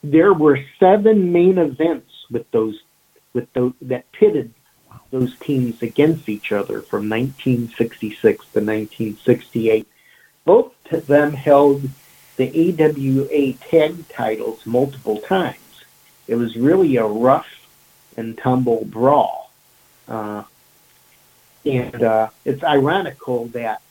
There 0.03 0.33
were 0.33 0.59
seven 0.79 1.31
main 1.31 1.57
events 1.57 2.11
with 2.29 2.49
those 2.51 2.75
with 3.33 3.51
those 3.53 3.73
that 3.81 4.11
pitted 4.11 4.53
those 5.13 5.37
teams 5.37 5.81
against 5.83 6.27
each 6.27 6.51
other 6.51 6.81
from 6.81 7.07
1966 7.07 8.19
to 8.23 8.59
1968. 8.59 9.87
Both 10.43 10.73
of 10.91 11.05
them 11.05 11.33
held 11.33 11.87
the 12.35 12.49
AWA 12.49 13.53
tag 13.69 14.09
titles 14.09 14.65
multiple 14.65 15.19
times. 15.19 15.85
It 16.27 16.35
was 16.35 16.55
really 16.55 16.97
a 16.97 17.05
rough 17.05 17.67
and 18.17 18.35
tumble 18.35 18.85
brawl. 18.85 19.51
Uh, 20.07 20.43
and 21.63 22.01
uh, 22.01 22.29
it's 22.43 22.63
ironical 22.63 23.45
that 23.49 23.83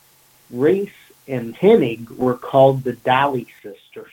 Race 0.51 0.91
and 1.25 1.55
Hennig 1.55 2.11
were 2.17 2.35
called 2.35 2.83
the 2.83 2.93
Dolly 2.93 3.47
Sisters 3.63 4.11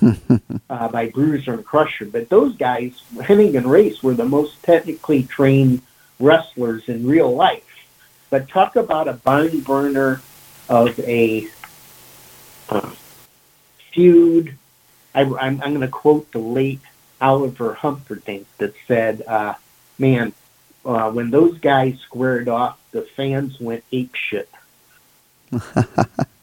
uh, 0.70 0.88
by 0.88 1.08
Bruiser 1.08 1.54
and 1.54 1.66
Crusher. 1.66 2.04
But 2.04 2.28
those 2.28 2.56
guys, 2.56 3.02
Hennig 3.16 3.56
and 3.56 3.68
Race, 3.68 4.00
were 4.00 4.14
the 4.14 4.24
most 4.24 4.62
technically 4.62 5.24
trained 5.24 5.82
wrestlers 6.18 6.88
in 6.88 7.06
real 7.06 7.34
life. 7.34 7.62
But 8.30 8.48
talk 8.48 8.76
about 8.76 9.08
a 9.08 9.12
barn 9.14 9.60
burner 9.60 10.20
of 10.68 10.98
a 11.00 11.48
uh, 12.68 12.90
feud. 13.92 14.56
I, 15.14 15.22
am 15.22 15.34
I'm, 15.34 15.62
I'm 15.62 15.70
going 15.70 15.80
to 15.80 15.88
quote 15.88 16.32
the 16.32 16.38
late 16.38 16.80
Oliver 17.20 17.74
Humphrey 17.74 18.18
Humperdink 18.18 18.44
that 18.58 18.74
said, 18.86 19.22
uh, 19.22 19.54
"Man, 19.98 20.32
uh, 20.84 21.10
when 21.10 21.30
those 21.30 21.58
guys 21.58 21.98
squared 22.00 22.48
off, 22.48 22.78
the 22.90 23.02
fans 23.02 23.60
went 23.60 23.84
ape 23.92 24.14
shit." 24.14 24.50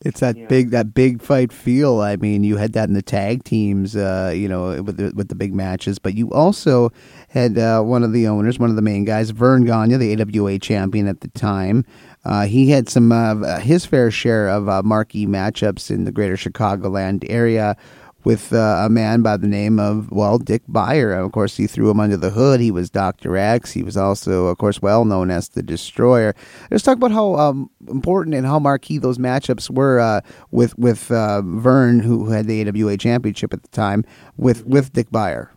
it's 0.00 0.20
that 0.20 0.36
yeah. 0.36 0.46
big 0.46 0.70
that 0.70 0.94
big 0.94 1.22
fight 1.22 1.52
feel. 1.52 2.00
I 2.00 2.16
mean, 2.16 2.44
you 2.44 2.56
had 2.56 2.72
that 2.74 2.88
in 2.88 2.94
the 2.94 3.02
tag 3.02 3.44
teams, 3.44 3.96
uh, 3.96 4.32
you 4.34 4.48
know, 4.48 4.82
with 4.82 4.96
the, 4.96 5.12
with 5.14 5.28
the 5.28 5.34
big 5.34 5.54
matches, 5.54 5.98
but 5.98 6.14
you 6.14 6.32
also 6.32 6.92
had 7.28 7.58
uh, 7.58 7.82
one 7.82 8.02
of 8.02 8.12
the 8.12 8.26
owners, 8.28 8.58
one 8.58 8.70
of 8.70 8.76
the 8.76 8.82
main 8.82 9.04
guys, 9.04 9.30
Verne 9.30 9.64
Gagne, 9.64 9.96
the 9.96 10.20
AWA 10.20 10.58
champion 10.58 11.06
at 11.06 11.20
the 11.20 11.28
time. 11.28 11.84
Uh, 12.24 12.46
he 12.46 12.70
had 12.70 12.88
some 12.88 13.12
uh, 13.12 13.58
his 13.60 13.84
fair 13.84 14.10
share 14.10 14.48
of 14.48 14.68
uh, 14.68 14.82
marquee 14.82 15.26
matchups 15.26 15.90
in 15.90 16.04
the 16.04 16.12
greater 16.12 16.36
Chicagoland 16.36 17.24
area 17.28 17.76
with 18.24 18.52
uh, 18.52 18.82
a 18.84 18.88
man 18.88 19.22
by 19.22 19.36
the 19.36 19.46
name 19.46 19.78
of, 19.78 20.10
well, 20.10 20.38
Dick 20.38 20.62
Beyer. 20.66 21.12
Of 21.12 21.32
course, 21.32 21.56
he 21.56 21.66
threw 21.66 21.90
him 21.90 22.00
under 22.00 22.16
the 22.16 22.30
hood. 22.30 22.60
He 22.60 22.70
was 22.70 22.88
Dr. 22.88 23.36
X. 23.36 23.72
He 23.72 23.82
was 23.82 23.96
also, 23.96 24.46
of 24.46 24.58
course, 24.58 24.80
well 24.80 25.04
known 25.04 25.30
as 25.30 25.50
the 25.50 25.62
Destroyer. 25.62 26.34
Let's 26.70 26.82
talk 26.82 26.96
about 26.96 27.12
how 27.12 27.36
um, 27.36 27.70
important 27.88 28.34
and 28.34 28.46
how 28.46 28.58
marquee 28.58 28.98
those 28.98 29.18
matchups 29.18 29.68
were 29.68 30.00
uh, 30.00 30.22
with 30.50 30.76
with 30.78 31.10
uh, 31.10 31.42
Verne, 31.42 32.00
who 32.00 32.30
had 32.30 32.46
the 32.46 32.66
AWA 32.66 32.96
championship 32.96 33.52
at 33.52 33.62
the 33.62 33.68
time, 33.68 34.04
with, 34.36 34.64
with 34.66 34.92
Dick 34.92 35.10
Beyer. 35.10 35.50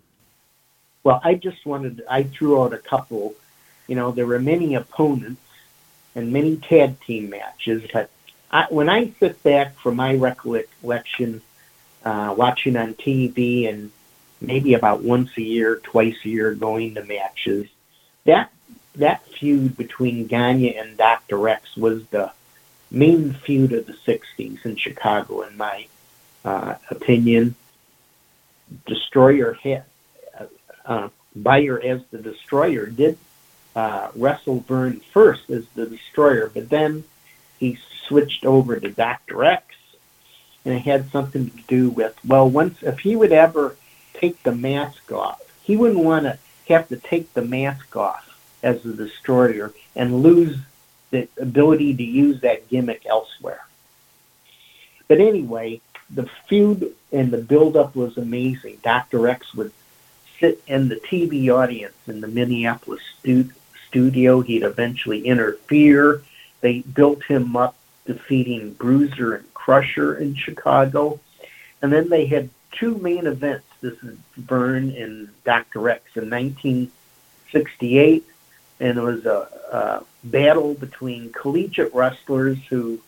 Well, 1.03 1.21
I 1.23 1.35
just 1.35 1.65
wanted, 1.65 2.03
I 2.09 2.23
threw 2.23 2.61
out 2.61 2.73
a 2.73 2.77
couple. 2.77 3.33
You 3.87 3.95
know, 3.95 4.11
there 4.11 4.27
were 4.27 4.39
many 4.39 4.75
opponents 4.75 5.41
and 6.15 6.33
many 6.33 6.57
tag 6.57 6.99
team 6.99 7.29
matches, 7.29 7.89
but 7.93 8.09
I, 8.51 8.67
when 8.69 8.89
I 8.89 9.11
sit 9.19 9.41
back 9.41 9.75
from 9.75 9.95
my 9.95 10.15
recollection, 10.15 11.41
uh, 12.07 12.33
watching 12.37 12.77
on 12.77 12.93
TV 12.93 13.67
and 13.67 13.91
maybe 14.39 14.73
about 14.75 15.03
once 15.03 15.29
a 15.35 15.41
year, 15.41 15.75
twice 15.83 16.15
a 16.23 16.29
year, 16.29 16.53
going 16.53 16.95
to 16.95 17.03
matches. 17.03 17.67
That 18.23 18.49
that 18.95 19.27
feud 19.27 19.75
between 19.75 20.25
Gagne 20.25 20.73
and 20.75 20.97
Dr. 20.97 21.49
X 21.49 21.75
was 21.75 22.05
the 22.07 22.31
main 22.89 23.33
feud 23.33 23.73
of 23.73 23.87
the 23.87 23.93
'60s 23.93 24.65
in 24.65 24.77
Chicago, 24.77 25.41
in 25.41 25.57
my 25.57 25.87
uh, 26.45 26.75
opinion. 26.89 27.55
Destroyer 28.85 29.53
hit 29.53 29.83
uh, 30.39 30.45
uh, 30.85 31.09
as 31.45 32.01
the 32.11 32.19
Destroyer 32.21 32.85
did 32.85 33.17
uh, 33.75 34.11
wrestle 34.15 34.61
Verne 34.61 35.01
first 35.11 35.49
as 35.49 35.65
the 35.75 35.85
Destroyer, 35.85 36.49
but 36.53 36.69
then 36.69 37.03
he 37.59 37.77
switched 38.07 38.45
over 38.45 38.79
to 38.79 38.89
Dr. 38.89 39.43
X, 39.43 39.76
and 40.67 40.75
it 40.75 40.79
had 40.79 41.09
something 41.11 41.49
to 41.49 41.61
do 41.69 41.89
with 41.89 42.13
well, 42.27 42.49
once 42.49 42.83
if 42.83 42.99
he 42.99 43.15
would 43.15 43.31
ever 43.31 43.77
take 44.13 44.43
the 44.43 44.53
mask 44.53 45.13
off, 45.13 45.41
he 45.63 45.77
wouldn't 45.77 46.03
want 46.03 46.25
to 46.25 46.37
have 46.67 46.89
to 46.89 46.97
take 46.97 47.33
the 47.33 47.41
mask 47.41 47.95
off 47.95 48.37
as 48.61 48.83
the 48.83 48.91
Destroyer 48.91 49.73
and 49.95 50.21
lose 50.21 50.57
the 51.09 51.29
ability 51.39 51.95
to 51.95 52.03
use 52.03 52.41
that 52.41 52.67
gimmick 52.67 53.05
elsewhere. 53.05 53.65
But 55.07 55.21
anyway, 55.21 55.79
the 56.09 56.29
feud 56.49 56.93
and 57.13 57.31
the 57.31 57.37
build-up 57.37 57.95
was 57.95 58.17
amazing. 58.17 58.79
Dr. 58.83 59.29
X 59.29 59.53
would 59.53 59.71
sit 60.37 60.61
in 60.67 60.89
the 60.89 60.97
TV 60.97 61.49
audience 61.49 61.95
in 62.07 62.19
the 62.19 62.27
Minneapolis 62.27 63.01
stu- 63.19 63.51
studio. 63.87 64.41
He'd 64.41 64.63
eventually 64.63 65.21
interfere. 65.21 66.23
They 66.59 66.81
built 66.81 67.23
him 67.23 67.55
up 67.55 67.77
defeating 68.05 68.73
Bruiser 68.73 69.33
and 69.35 69.53
Crusher 69.67 70.15
in 70.15 70.33
Chicago. 70.33 71.19
And 71.81 71.91
then 71.91 72.07
they 72.07 72.25
had 72.25 72.49
two 72.71 72.97
main 72.99 73.27
events. 73.27 73.67
This 73.81 74.01
is 74.01 74.17
Verne 74.37 74.91
and 74.91 75.27
Dr. 75.43 75.89
X 75.89 76.15
in 76.15 76.29
1968. 76.29 78.25
And 78.79 78.97
it 78.97 79.01
was 79.01 79.25
a, 79.25 79.49
a 79.73 80.03
battle 80.23 80.73
between 80.73 81.33
collegiate 81.33 81.93
wrestlers 81.93 82.57
who 82.69 83.01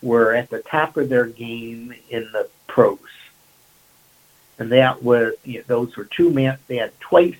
were 0.00 0.32
at 0.32 0.48
the 0.48 0.62
top 0.62 0.96
of 0.96 1.08
their 1.08 1.26
game 1.26 1.92
in 2.08 2.30
the 2.30 2.48
pros. 2.68 3.00
And 4.60 4.70
that 4.70 5.02
was, 5.02 5.34
you 5.42 5.58
know, 5.58 5.64
those 5.66 5.96
were 5.96 6.04
two 6.04 6.30
men 6.30 6.56
they 6.68 6.76
had 6.76 6.92
twice 7.00 7.34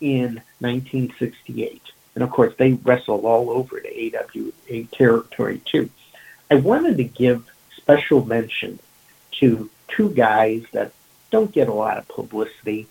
in 0.00 0.40
1968. 0.60 1.82
And 2.14 2.24
of 2.24 2.30
course, 2.30 2.54
they 2.56 2.72
wrestled 2.72 3.26
all 3.26 3.50
over 3.50 3.78
the 3.78 4.16
AWA 4.16 4.84
territory 4.84 5.60
too. 5.66 5.90
I 6.50 6.54
wanted 6.54 6.96
to 6.96 7.04
give 7.04 7.50
special 7.84 8.24
mention 8.24 8.78
to 9.30 9.68
two 9.88 10.08
guys 10.08 10.64
that 10.72 10.90
don't 11.30 11.52
get 11.52 11.68
a 11.68 11.72
lot 11.72 11.98
of 11.98 12.08
publicity 12.08 12.86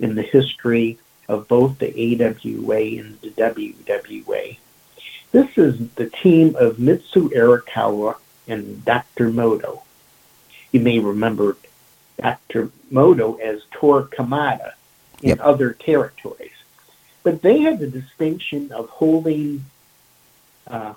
in 0.00 0.16
the 0.16 0.22
history 0.22 0.98
of 1.28 1.46
both 1.46 1.78
the 1.78 1.90
AWA 1.90 2.80
and 2.98 3.20
the 3.20 3.30
WWA. 3.30 4.58
This 5.30 5.56
is 5.56 5.90
the 5.90 6.10
team 6.10 6.56
of 6.56 6.80
Mitsu 6.80 7.28
Arakawa 7.30 8.16
and 8.48 8.84
Dr. 8.84 9.30
Moto. 9.30 9.84
You 10.72 10.80
may 10.80 10.98
remember 10.98 11.56
Dr. 12.20 12.70
Moto 12.90 13.34
as 13.36 13.62
Tor 13.70 14.08
Kamada 14.08 14.72
in 15.22 15.28
yep. 15.28 15.40
other 15.40 15.72
territories. 15.72 16.50
But 17.22 17.42
they 17.42 17.60
had 17.60 17.78
the 17.78 17.86
distinction 17.86 18.72
of 18.72 18.88
holding 18.88 19.64
uh, 20.66 20.94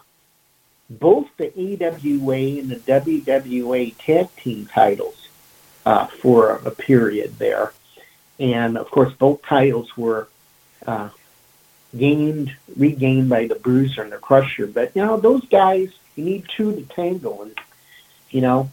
both 0.89 1.28
the 1.38 1.48
AWA 1.48 2.60
and 2.60 2.69
the 2.69 2.76
WWA 2.76 3.95
tag 3.98 4.36
team 4.36 4.67
titles 4.67 5.28
uh, 5.86 6.08
for 6.08 6.58
a 6.58 6.71
period 6.71 7.38
there. 7.39 7.74
And 8.39 8.78
of 8.78 8.89
course, 8.91 9.13
both 9.13 9.41
titles 9.43 9.95
were 9.95 10.28
uh, 10.86 11.10
gained, 11.98 12.56
regained 12.76 13.30
by 13.30 13.48
the 13.48 13.56
Bruiser 13.56 14.04
and 14.04 14.12
the 14.12 14.17
Crusher. 14.17 14.67
But, 14.67 14.95
you 14.95 15.04
know, 15.04 15.17
those 15.17 15.45
guys, 15.45 15.89
you 16.15 16.26
need 16.26 16.48
two 16.48 16.76
to 16.76 16.84
tango. 16.84 17.43
And, 17.43 17.58
you 18.30 18.41
know, 18.41 18.69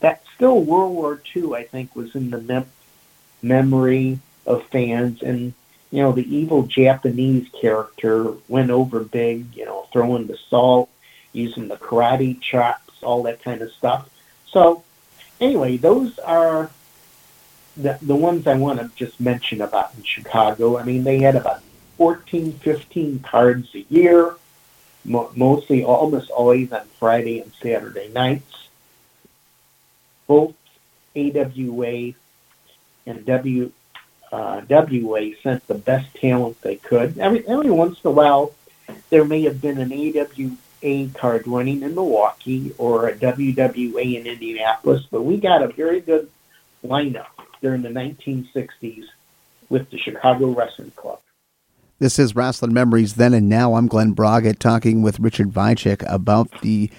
that 0.00 0.22
still 0.34 0.60
World 0.60 0.94
War 0.94 1.20
II, 1.34 1.54
I 1.54 1.64
think, 1.64 1.94
was 1.96 2.14
in 2.14 2.30
the 2.30 2.40
mem- 2.40 2.70
memory 3.42 4.18
of 4.46 4.66
fans. 4.68 5.22
And, 5.22 5.54
you 5.90 6.02
know, 6.02 6.12
the 6.12 6.34
evil 6.34 6.62
Japanese 6.62 7.48
character 7.60 8.32
went 8.48 8.70
over 8.70 9.00
big, 9.00 9.54
you 9.56 9.64
know, 9.64 9.86
throwing 9.92 10.26
the 10.26 10.38
salt, 10.48 10.88
using 11.34 11.68
the 11.68 11.76
karate 11.76 12.40
chops, 12.40 13.02
all 13.02 13.22
that 13.24 13.42
kind 13.42 13.60
of 13.60 13.70
stuff. 13.72 14.08
So, 14.46 14.84
anyway, 15.40 15.76
those 15.76 16.18
are 16.20 16.70
the, 17.76 17.98
the 18.00 18.16
ones 18.16 18.46
I 18.46 18.54
want 18.54 18.80
to 18.80 18.90
just 18.96 19.20
mention 19.20 19.60
about 19.60 19.94
in 19.96 20.04
Chicago. 20.04 20.78
I 20.78 20.84
mean, 20.84 21.04
they 21.04 21.18
had 21.18 21.36
about 21.36 21.62
14, 21.98 22.52
15 22.52 23.18
cards 23.20 23.74
a 23.74 23.84
year, 23.88 24.34
mo- 25.04 25.30
mostly 25.34 25.84
almost 25.84 26.30
always 26.30 26.72
on 26.72 26.86
Friday 26.98 27.40
and 27.40 27.52
Saturday 27.60 28.08
nights. 28.08 28.68
Both 30.26 30.54
AWA 31.16 32.14
and 33.06 33.26
W 33.26 33.72
uh, 34.32 34.62
WA 34.68 35.20
sent 35.42 35.64
the 35.68 35.74
best 35.74 36.12
talent 36.16 36.60
they 36.62 36.76
could. 36.76 37.18
Every 37.18 37.46
every 37.46 37.70
once 37.70 38.00
in 38.02 38.08
a 38.08 38.10
while, 38.10 38.52
there 39.10 39.24
may 39.24 39.42
have 39.42 39.60
been 39.60 39.78
an 39.78 39.92
AWA 40.84 41.08
card 41.14 41.46
running 41.46 41.82
in 41.82 41.94
Milwaukee 41.94 42.72
or 42.78 43.08
a 43.08 43.14
WWA 43.16 44.20
in 44.20 44.26
Indianapolis, 44.26 45.06
but 45.10 45.22
we 45.22 45.38
got 45.38 45.62
a 45.62 45.68
very 45.68 46.00
good 46.00 46.30
lineup 46.84 47.26
during 47.62 47.82
the 47.82 47.88
1960s 47.88 49.04
with 49.70 49.90
the 49.90 49.98
Chicago 49.98 50.48
Wrestling 50.48 50.92
Club. 50.96 51.20
This 51.98 52.18
is 52.18 52.36
Wrestling 52.36 52.74
Memories 52.74 53.14
Then 53.14 53.32
and 53.32 53.48
Now. 53.48 53.76
I'm 53.76 53.86
Glen 53.86 54.12
Braget 54.12 54.60
talking 54.60 55.00
with 55.00 55.20
Richard 55.20 55.50
Vicek 55.50 56.04
about 56.12 56.50
the 56.60 56.90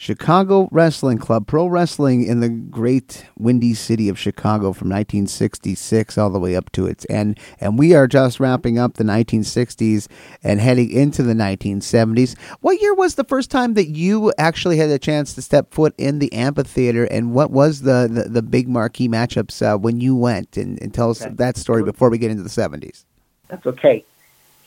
Chicago 0.00 0.66
Wrestling 0.72 1.18
Club, 1.18 1.46
pro 1.46 1.66
wrestling 1.66 2.24
in 2.24 2.40
the 2.40 2.48
great 2.48 3.26
windy 3.38 3.74
city 3.74 4.08
of 4.08 4.18
Chicago 4.18 4.72
from 4.72 4.88
1966 4.88 6.16
all 6.16 6.30
the 6.30 6.38
way 6.38 6.56
up 6.56 6.72
to 6.72 6.86
its 6.86 7.04
end. 7.10 7.38
And 7.60 7.78
we 7.78 7.92
are 7.92 8.06
just 8.06 8.40
wrapping 8.40 8.78
up 8.78 8.94
the 8.94 9.04
1960s 9.04 10.08
and 10.42 10.58
heading 10.58 10.90
into 10.90 11.22
the 11.22 11.34
1970s. 11.34 12.34
What 12.60 12.80
year 12.80 12.94
was 12.94 13.16
the 13.16 13.24
first 13.24 13.50
time 13.50 13.74
that 13.74 13.88
you 13.88 14.32
actually 14.38 14.78
had 14.78 14.88
a 14.88 14.98
chance 14.98 15.34
to 15.34 15.42
step 15.42 15.70
foot 15.70 15.92
in 15.98 16.18
the 16.18 16.32
amphitheater? 16.32 17.04
And 17.04 17.34
what 17.34 17.50
was 17.50 17.82
the, 17.82 18.08
the, 18.10 18.30
the 18.30 18.42
big 18.42 18.68
marquee 18.70 19.06
matchups 19.06 19.60
uh, 19.60 19.76
when 19.76 20.00
you 20.00 20.16
went? 20.16 20.56
And, 20.56 20.80
and 20.80 20.94
tell 20.94 21.10
us 21.10 21.20
okay. 21.20 21.34
that 21.34 21.58
story 21.58 21.82
before 21.82 22.08
we 22.08 22.16
get 22.16 22.30
into 22.30 22.42
the 22.42 22.48
70s. 22.48 23.04
That's 23.48 23.66
okay. 23.66 24.06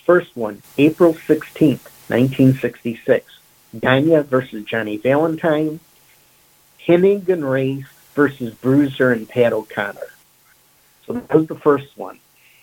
First 0.06 0.38
one, 0.38 0.62
April 0.78 1.16
16th, 1.16 1.90
1966. 2.10 3.40
Gagne 3.80 4.22
versus 4.24 4.66
Johnny 4.66 4.98
Valentine, 4.98 5.80
Hennig 6.86 7.30
and 7.30 7.50
Race 7.50 7.86
versus 8.14 8.54
Bruiser 8.56 9.12
and 9.12 9.28
Pat 9.28 9.54
O'Connor. 9.54 10.00
So 11.06 11.14
that 11.14 11.34
was 11.34 11.48
the 11.48 11.56
first 11.56 11.98
one. 11.98 12.20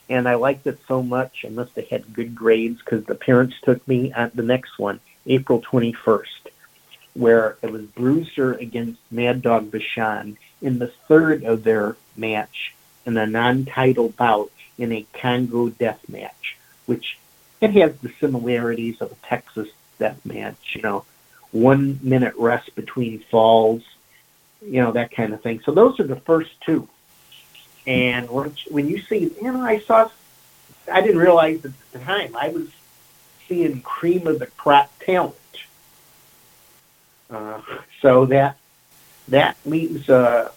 And 0.08 0.28
I 0.28 0.34
liked 0.34 0.66
it 0.66 0.80
so 0.88 1.02
much, 1.02 1.44
I 1.46 1.50
must 1.50 1.76
have 1.76 1.88
had 1.88 2.12
good 2.12 2.34
grades 2.34 2.80
because 2.80 3.04
the 3.04 3.14
parents 3.14 3.56
took 3.62 3.86
me 3.86 4.12
at 4.12 4.34
the 4.34 4.42
next 4.42 4.78
one, 4.78 5.00
April 5.26 5.60
21st, 5.60 6.48
where 7.14 7.56
it 7.62 7.70
was 7.70 7.82
Bruiser 7.82 8.54
against 8.54 9.00
Mad 9.10 9.42
Dog 9.42 9.70
Vachon 9.70 10.36
in 10.60 10.78
the 10.78 10.88
third 11.08 11.44
of 11.44 11.62
their 11.62 11.96
match 12.16 12.74
in 13.06 13.16
a 13.16 13.26
non-title 13.26 14.10
bout 14.10 14.50
in 14.78 14.92
a 14.92 15.06
Congo 15.12 15.68
death 15.68 16.08
match, 16.08 16.56
which 16.86 17.18
it 17.60 17.70
has 17.72 17.96
the 17.98 18.12
similarities 18.20 19.00
of 19.00 19.12
a 19.12 19.26
Texas 19.26 19.68
death 20.00 20.26
match, 20.26 20.74
you 20.74 20.82
know, 20.82 21.04
one 21.52 22.00
minute 22.02 22.34
rest 22.36 22.74
between 22.74 23.20
falls, 23.20 23.82
you 24.60 24.82
know, 24.82 24.90
that 24.92 25.12
kind 25.12 25.32
of 25.32 25.40
thing. 25.40 25.60
So 25.60 25.70
those 25.70 26.00
are 26.00 26.04
the 26.04 26.16
first 26.16 26.60
two. 26.62 26.88
And 27.86 28.28
when 28.28 28.88
you 28.88 29.00
see, 29.02 29.32
you 29.40 29.52
know, 29.52 29.62
I 29.62 29.78
saw, 29.78 30.10
I 30.92 31.00
didn't 31.00 31.18
realize 31.18 31.64
at 31.64 31.72
the 31.92 31.98
time, 32.00 32.36
I 32.36 32.48
was 32.48 32.68
seeing 33.46 33.80
cream 33.82 34.26
of 34.26 34.38
the 34.38 34.46
crop 34.46 34.90
talent. 34.98 35.36
Uh, 37.30 37.60
so 38.02 38.26
that 38.26 38.56
that 39.28 39.56
leaves 39.64 40.08
a 40.08 40.50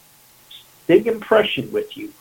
big 0.88 1.06
impression 1.06 1.72
with 1.72 1.96
you. 1.96 2.12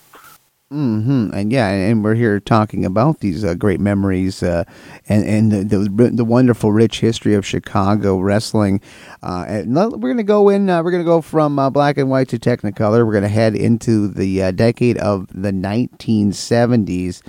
Mm-hmm. 0.72 1.34
And 1.34 1.52
yeah, 1.52 1.68
and 1.68 2.02
we're 2.02 2.14
here 2.14 2.40
talking 2.40 2.86
about 2.86 3.20
these 3.20 3.44
uh, 3.44 3.52
great 3.52 3.78
memories 3.78 4.42
uh, 4.42 4.64
and 5.06 5.24
and 5.26 5.68
the, 5.68 5.78
the, 5.80 6.10
the 6.14 6.24
wonderful 6.24 6.72
rich 6.72 7.00
history 7.00 7.34
of 7.34 7.44
Chicago 7.44 8.18
wrestling. 8.18 8.80
Uh, 9.22 9.44
and 9.46 9.74
we're 9.74 10.14
to 10.16 10.22
go 10.22 10.48
in. 10.48 10.70
Uh, 10.70 10.82
we're 10.82 10.92
to 11.02 11.08
go 11.08 11.20
from 11.20 11.58
uh, 11.58 11.68
black 11.68 11.98
and 11.98 12.08
white 12.08 12.28
to 12.28 12.38
Technicolor. 12.38 13.04
We're 13.04 13.12
to 13.22 13.28
head 13.28 13.54
into 13.54 14.08
the 14.08 14.44
uh, 14.44 14.50
decade 14.52 14.96
of 14.96 15.26
the 15.28 15.50
1970s. 15.50 17.20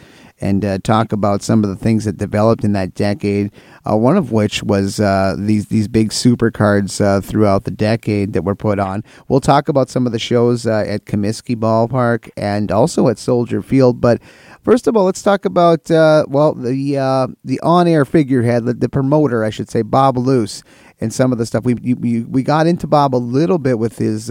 And 0.44 0.66
uh, 0.66 0.78
talk 0.80 1.14
about 1.14 1.42
some 1.42 1.64
of 1.64 1.70
the 1.70 1.76
things 1.76 2.04
that 2.04 2.18
developed 2.18 2.66
in 2.66 2.74
that 2.74 2.94
decade. 2.94 3.50
Uh, 3.90 3.96
one 3.96 4.18
of 4.18 4.32
which 4.32 4.62
was 4.62 5.00
uh, 5.00 5.36
these 5.38 5.68
these 5.68 5.88
big 5.88 6.12
super 6.12 6.52
cards 6.52 7.00
uh, 7.00 7.22
throughout 7.22 7.64
the 7.64 7.72
decade 7.72 8.34
that 8.34 8.44
were 8.44 8.56
put 8.56 8.78
on. 8.78 9.04
We'll 9.28 9.40
talk 9.40 9.70
about 9.70 9.90
some 9.90 10.06
of 10.06 10.12
the 10.12 10.20
shows 10.20 10.68
uh, 10.68 10.84
at 10.88 11.06
Comiskey 11.06 11.56
Ballpark 11.56 12.30
and 12.38 12.72
also 12.72 13.08
at 13.08 13.18
Soldier 13.18 13.62
Field. 13.62 14.02
But 14.02 14.22
first 14.64 14.86
of 14.88 14.98
all, 14.98 15.06
let's 15.06 15.22
talk 15.22 15.46
about 15.46 15.90
uh, 15.90 16.26
well 16.28 16.54
the 16.54 17.36
the 17.44 17.60
on 17.62 17.88
air 17.88 18.06
figurehead, 18.06 18.66
the, 18.66 18.74
the, 18.74 18.90
promoter, 18.90 19.44
I 19.44 19.50
should 19.50 19.70
say, 19.70 19.82
Bob 19.82 20.18
Luce, 20.18 20.62
and 21.00 21.14
some 21.14 21.32
of 21.32 21.38
the 21.38 21.46
stuff 21.46 21.64
we 21.64 21.76
we 21.76 22.22
we 22.22 22.44
got 22.44 22.68
into 22.68 22.86
Bob 22.88 23.16
a 23.16 23.18
little 23.18 23.58
bit 23.58 23.80
with 23.80 23.98
his 23.98 24.30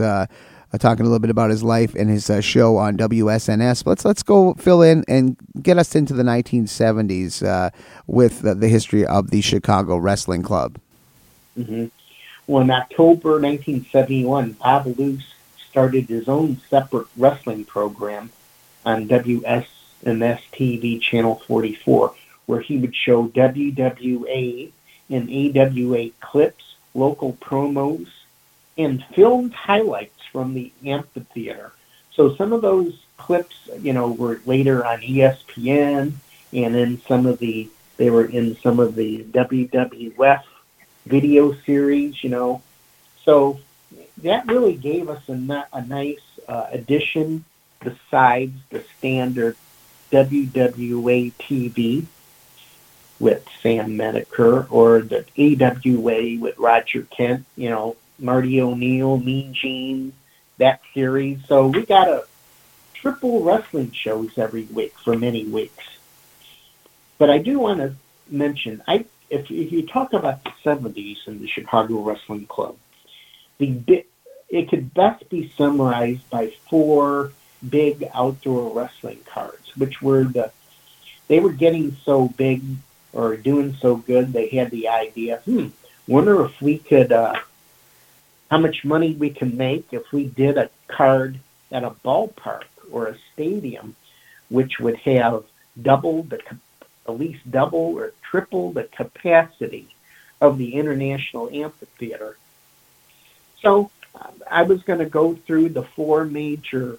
uh, 0.72 0.78
talking 0.78 1.04
a 1.04 1.08
little 1.08 1.18
bit 1.18 1.30
about 1.30 1.50
his 1.50 1.62
life 1.62 1.94
and 1.94 2.08
his 2.08 2.30
uh, 2.30 2.40
show 2.40 2.76
on 2.76 2.96
WSNS. 2.96 3.84
But 3.84 3.90
let's 3.90 4.04
let's 4.04 4.22
go 4.22 4.54
fill 4.54 4.82
in 4.82 5.04
and 5.08 5.36
get 5.62 5.78
us 5.78 5.94
into 5.94 6.14
the 6.14 6.22
1970s 6.22 7.46
uh, 7.46 7.70
with 8.06 8.40
the, 8.40 8.54
the, 8.54 8.68
history 8.68 9.04
of 9.04 9.30
the 9.30 9.40
Chicago 9.40 9.96
Wrestling 9.96 10.42
Club. 10.42 10.78
Mm-hmm. 11.58 11.86
Well, 12.46 12.62
in 12.62 12.70
October 12.70 13.32
1971, 13.32 14.52
Bob 14.52 14.86
Luce 14.98 15.34
started 15.70 16.08
his 16.08 16.28
own 16.28 16.60
separate 16.68 17.06
wrestling 17.16 17.64
program 17.64 18.30
on 18.84 19.08
WSNS 19.08 19.66
TV 20.04 21.00
Channel 21.00 21.36
44, 21.46 22.14
where 22.46 22.60
he 22.60 22.78
would 22.78 22.94
show 22.94 23.28
WWA 23.28 24.70
and 25.08 25.30
AWA 25.30 26.10
clips, 26.20 26.74
local 26.94 27.34
promos, 27.34 28.08
and 28.76 29.04
filmed 29.14 29.52
highlights 29.52 30.21
from 30.32 30.54
the 30.54 30.72
amphitheater. 30.84 31.72
So 32.14 32.34
some 32.36 32.52
of 32.52 32.62
those 32.62 32.98
clips, 33.16 33.68
you 33.80 33.92
know, 33.92 34.10
were 34.10 34.40
later 34.46 34.84
on 34.84 35.00
ESPN 35.00 36.12
and 36.52 36.76
in 36.76 37.00
some 37.02 37.26
of 37.26 37.38
the 37.38 37.68
they 37.96 38.10
were 38.10 38.24
in 38.24 38.56
some 38.56 38.80
of 38.80 38.94
the 38.94 39.22
WWF 39.24 40.42
video 41.06 41.52
series, 41.64 42.24
you 42.24 42.30
know. 42.30 42.62
So 43.24 43.60
that 44.18 44.46
really 44.46 44.74
gave 44.74 45.08
us 45.08 45.28
a, 45.28 45.66
a 45.72 45.82
nice 45.82 46.20
uh, 46.48 46.66
addition 46.70 47.44
besides 47.80 48.54
the 48.70 48.84
standard 48.98 49.56
WWA 50.10 51.32
TV 51.34 52.06
with 53.18 53.46
Sam 53.62 53.96
Menacker 53.96 54.66
or 54.70 55.00
the 55.00 55.24
AWA 55.38 56.40
with 56.40 56.58
Roger 56.58 57.02
Kent, 57.02 57.46
you 57.56 57.70
know, 57.70 57.96
Marty 58.18 58.60
O'Neill, 58.60 59.16
Mean 59.18 59.54
Gene, 59.54 60.12
that 60.58 60.80
series. 60.94 61.44
So 61.46 61.66
we 61.68 61.84
got 61.84 62.08
a 62.08 62.24
triple 62.94 63.42
wrestling 63.42 63.92
shows 63.92 64.36
every 64.38 64.64
week 64.64 64.94
for 64.98 65.16
many 65.16 65.44
weeks. 65.44 65.84
But 67.18 67.30
I 67.30 67.38
do 67.38 67.58
want 67.58 67.78
to 67.78 67.94
mention, 68.28 68.82
I 68.86 69.04
if, 69.30 69.50
if 69.50 69.72
you 69.72 69.86
talk 69.86 70.12
about 70.12 70.44
the 70.44 70.52
70s 70.64 71.26
and 71.26 71.40
the 71.40 71.46
Chicago 71.46 72.02
Wrestling 72.02 72.46
Club, 72.46 72.76
the 73.58 74.04
it 74.48 74.68
could 74.68 74.92
best 74.92 75.28
be 75.30 75.50
summarized 75.56 76.28
by 76.28 76.48
four 76.68 77.32
big 77.66 78.08
outdoor 78.12 78.70
wrestling 78.74 79.20
cards, 79.24 79.74
which 79.76 80.02
were 80.02 80.24
the 80.24 80.50
they 81.28 81.40
were 81.40 81.52
getting 81.52 81.96
so 82.04 82.28
big 82.28 82.62
or 83.12 83.36
doing 83.36 83.74
so 83.74 83.96
good, 83.96 84.32
they 84.32 84.48
had 84.48 84.70
the 84.70 84.88
idea, 84.88 85.38
hmm, 85.44 85.68
wonder 86.06 86.44
if 86.44 86.60
we 86.60 86.78
could 86.78 87.12
uh, 87.12 87.34
how 88.52 88.58
much 88.58 88.84
money 88.84 89.14
we 89.14 89.30
can 89.30 89.56
make 89.56 89.86
if 89.92 90.12
we 90.12 90.26
did 90.26 90.58
a 90.58 90.68
card 90.86 91.40
at 91.70 91.84
a 91.84 91.90
ballpark 92.04 92.64
or 92.90 93.06
a 93.06 93.16
stadium, 93.32 93.96
which 94.50 94.78
would 94.78 94.96
have 94.96 95.42
double 95.80 96.24
the, 96.24 96.38
at 97.08 97.18
least 97.18 97.50
double 97.50 97.96
or 97.96 98.12
triple 98.20 98.70
the 98.70 98.84
capacity 98.84 99.88
of 100.42 100.58
the 100.58 100.74
International 100.74 101.48
Amphitheater. 101.50 102.36
So 103.62 103.90
I 104.50 104.64
was 104.64 104.82
going 104.82 104.98
to 104.98 105.06
go 105.06 105.34
through 105.34 105.70
the 105.70 105.84
four 105.84 106.26
major 106.26 106.98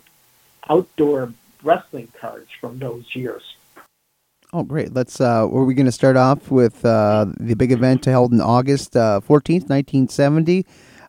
outdoor 0.67 1.33
wrestling 1.61 2.11
cards 2.19 2.49
from 2.59 2.79
those 2.79 3.15
years. 3.15 3.43
Oh, 4.51 4.63
great! 4.63 4.91
Let's. 4.91 5.21
Uh, 5.21 5.47
were 5.47 5.65
we 5.65 5.75
going 5.75 5.85
to 5.85 5.91
start 5.91 6.17
off 6.17 6.49
with 6.49 6.83
uh, 6.83 7.27
the 7.39 7.53
big 7.53 7.71
event 7.71 8.05
held 8.05 8.31
in 8.31 8.41
August 8.41 8.95
uh, 8.95 9.19
fourteenth, 9.19 9.69
nineteen 9.69 10.07
seventy? 10.07 10.65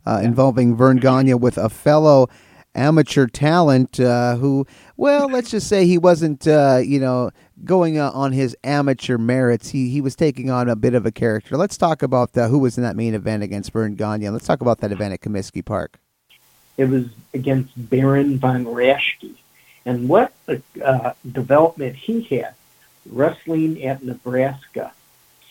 Uh, 0.06 0.20
involving 0.22 0.76
Verne 0.76 0.98
Gagne 0.98 1.34
with 1.34 1.56
a 1.56 1.68
fellow 1.68 2.28
amateur 2.74 3.26
talent 3.26 3.98
uh, 4.00 4.36
who, 4.36 4.66
well, 4.96 5.28
let's 5.28 5.50
just 5.50 5.68
say 5.68 5.86
he 5.86 5.96
wasn't, 5.96 6.46
uh, 6.46 6.80
you 6.84 7.00
know, 7.00 7.30
going 7.64 7.98
uh, 7.98 8.10
on 8.10 8.32
his 8.32 8.56
amateur 8.64 9.16
merits. 9.16 9.70
He 9.70 9.88
he 9.88 10.00
was 10.00 10.14
taking 10.16 10.50
on 10.50 10.68
a 10.68 10.76
bit 10.76 10.94
of 10.94 11.06
a 11.06 11.12
character. 11.12 11.56
Let's 11.56 11.76
talk 11.76 12.02
about 12.02 12.36
uh, 12.36 12.48
who 12.48 12.58
was 12.58 12.76
in 12.76 12.84
that 12.84 12.96
main 12.96 13.14
event 13.14 13.42
against 13.42 13.72
Verne 13.72 13.94
Gagne. 13.94 14.28
Let's 14.28 14.46
talk 14.46 14.60
about 14.60 14.78
that 14.80 14.92
event 14.92 15.14
at 15.14 15.20
Comiskey 15.20 15.64
Park. 15.64 15.98
It 16.76 16.86
was 16.86 17.06
against 17.32 17.72
Baron 17.76 18.38
von 18.38 18.64
Raschke. 18.64 19.34
And 19.86 20.08
what 20.08 20.32
a 20.48 20.60
uh, 20.82 21.12
development 21.30 21.94
he 21.96 22.22
had 22.22 22.54
wrestling 23.10 23.84
at 23.84 24.02
Nebraska, 24.02 24.92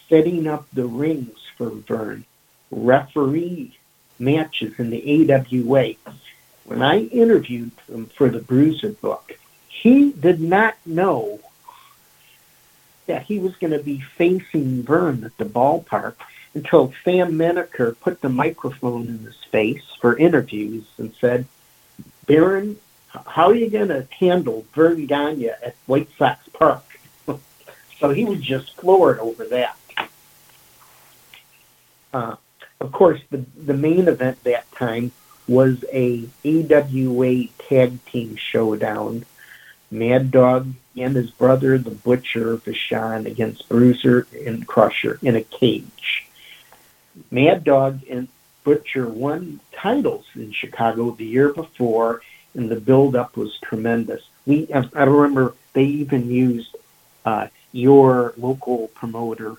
setting 0.10 0.48
up 0.48 0.68
the 0.74 0.86
rings 0.86 1.38
for 1.56 1.70
Verne, 1.70 2.26
referee 2.72 3.78
matches 4.20 4.80
in 4.80 4.90
the 4.90 5.32
AWA. 5.32 5.94
When 6.66 6.82
I 6.82 7.00
interviewed 7.06 7.72
him 7.88 8.06
for 8.08 8.30
the 8.30 8.40
Bruiser 8.40 8.92
book, 8.92 9.38
he 9.68 10.12
did 10.12 10.40
not 10.40 10.76
know 10.86 11.40
that 13.06 13.24
he 13.24 13.40
was 13.40 13.56
going 13.58 13.74
to 13.74 13.84
be 13.84 14.00
facing 14.00 14.84
Verne 14.84 15.24
at 15.26 15.38
the 15.38 15.46
ballpark 15.46 16.16
until 16.54 16.94
Sam 17.04 17.34
Menacker 17.34 18.00
put 18.00 18.22
the 18.22 18.30
microphone 18.30 19.08
in 19.08 19.20
his 19.20 19.44
face 19.52 19.84
for 20.00 20.18
interviews 20.18 20.86
and 20.98 21.14
said, 21.20 21.46
Baron, 22.28 22.78
how 23.10 23.48
are 23.48 23.56
you 23.56 23.70
going 23.70 23.90
to 23.90 24.08
handle 24.18 24.66
Verne 24.74 25.06
Gagne 25.06 25.50
at 25.50 25.76
White 25.86 26.10
Sox 26.18 26.48
Park? 26.50 26.84
so 28.00 28.10
he 28.10 28.26
was 28.26 28.40
just 28.40 28.76
floored 28.78 29.20
over 29.20 29.46
that. 29.46 29.78
Uh, 32.14 32.36
of 32.84 32.92
course, 32.92 33.22
the, 33.32 33.38
the 33.56 33.74
main 33.74 34.10
event 34.10 34.44
that 34.44 34.70
time 34.74 35.12
was 35.48 35.84
a 35.92 36.28
AWA 36.46 37.48
tag 37.70 38.04
team 38.06 38.36
showdown. 38.36 39.26
Mad 39.90 40.32
Dog 40.32 40.74
and 40.98 41.16
his 41.16 41.32
brother, 41.32 41.78
the 41.78 41.92
Butcher 41.92 42.58
Vachon, 42.58 43.26
against 43.26 43.70
Bruiser 43.70 44.28
and 44.46 44.68
Crusher 44.68 45.18
in 45.22 45.36
a 45.38 45.44
cage. 45.44 46.28
Mad 47.32 47.64
Dog 47.64 48.02
and 48.10 48.28
Butcher 48.66 49.08
won 49.08 49.62
titles 49.72 50.26
in 50.36 50.52
Chicago 50.52 51.12
the 51.12 51.26
year 51.26 51.54
before, 51.54 52.22
and 52.54 52.70
the 52.70 52.80
build-up 52.80 53.38
was 53.38 53.58
tremendous. 53.60 54.24
We, 54.46 54.72
I 54.74 55.04
remember 55.04 55.54
they 55.72 55.86
even 55.86 56.30
used 56.30 56.76
uh, 57.26 57.48
your 57.72 58.34
local 58.38 58.90
promoter, 58.90 59.56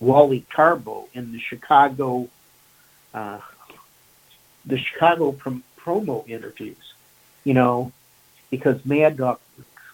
Wally 0.00 0.44
Karbo, 0.50 1.08
in 1.14 1.32
the 1.32 1.38
Chicago 1.38 2.28
uh, 3.16 3.40
the 4.66 4.78
Chicago 4.78 5.32
prom- 5.32 5.64
promo 5.78 6.28
interviews, 6.28 6.94
you 7.44 7.54
know, 7.54 7.92
because 8.50 8.84
Mad 8.84 9.16
Dog 9.16 9.40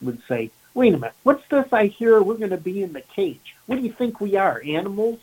would 0.00 0.20
say, 0.26 0.50
wait 0.74 0.92
a 0.92 0.98
minute, 0.98 1.14
what's 1.22 1.46
this 1.48 1.72
I 1.72 1.86
hear 1.86 2.20
we're 2.20 2.34
going 2.34 2.50
to 2.50 2.56
be 2.56 2.82
in 2.82 2.92
the 2.92 3.00
cage? 3.00 3.54
What 3.66 3.76
do 3.76 3.82
you 3.82 3.92
think 3.92 4.20
we 4.20 4.36
are, 4.36 4.60
animals? 4.66 5.20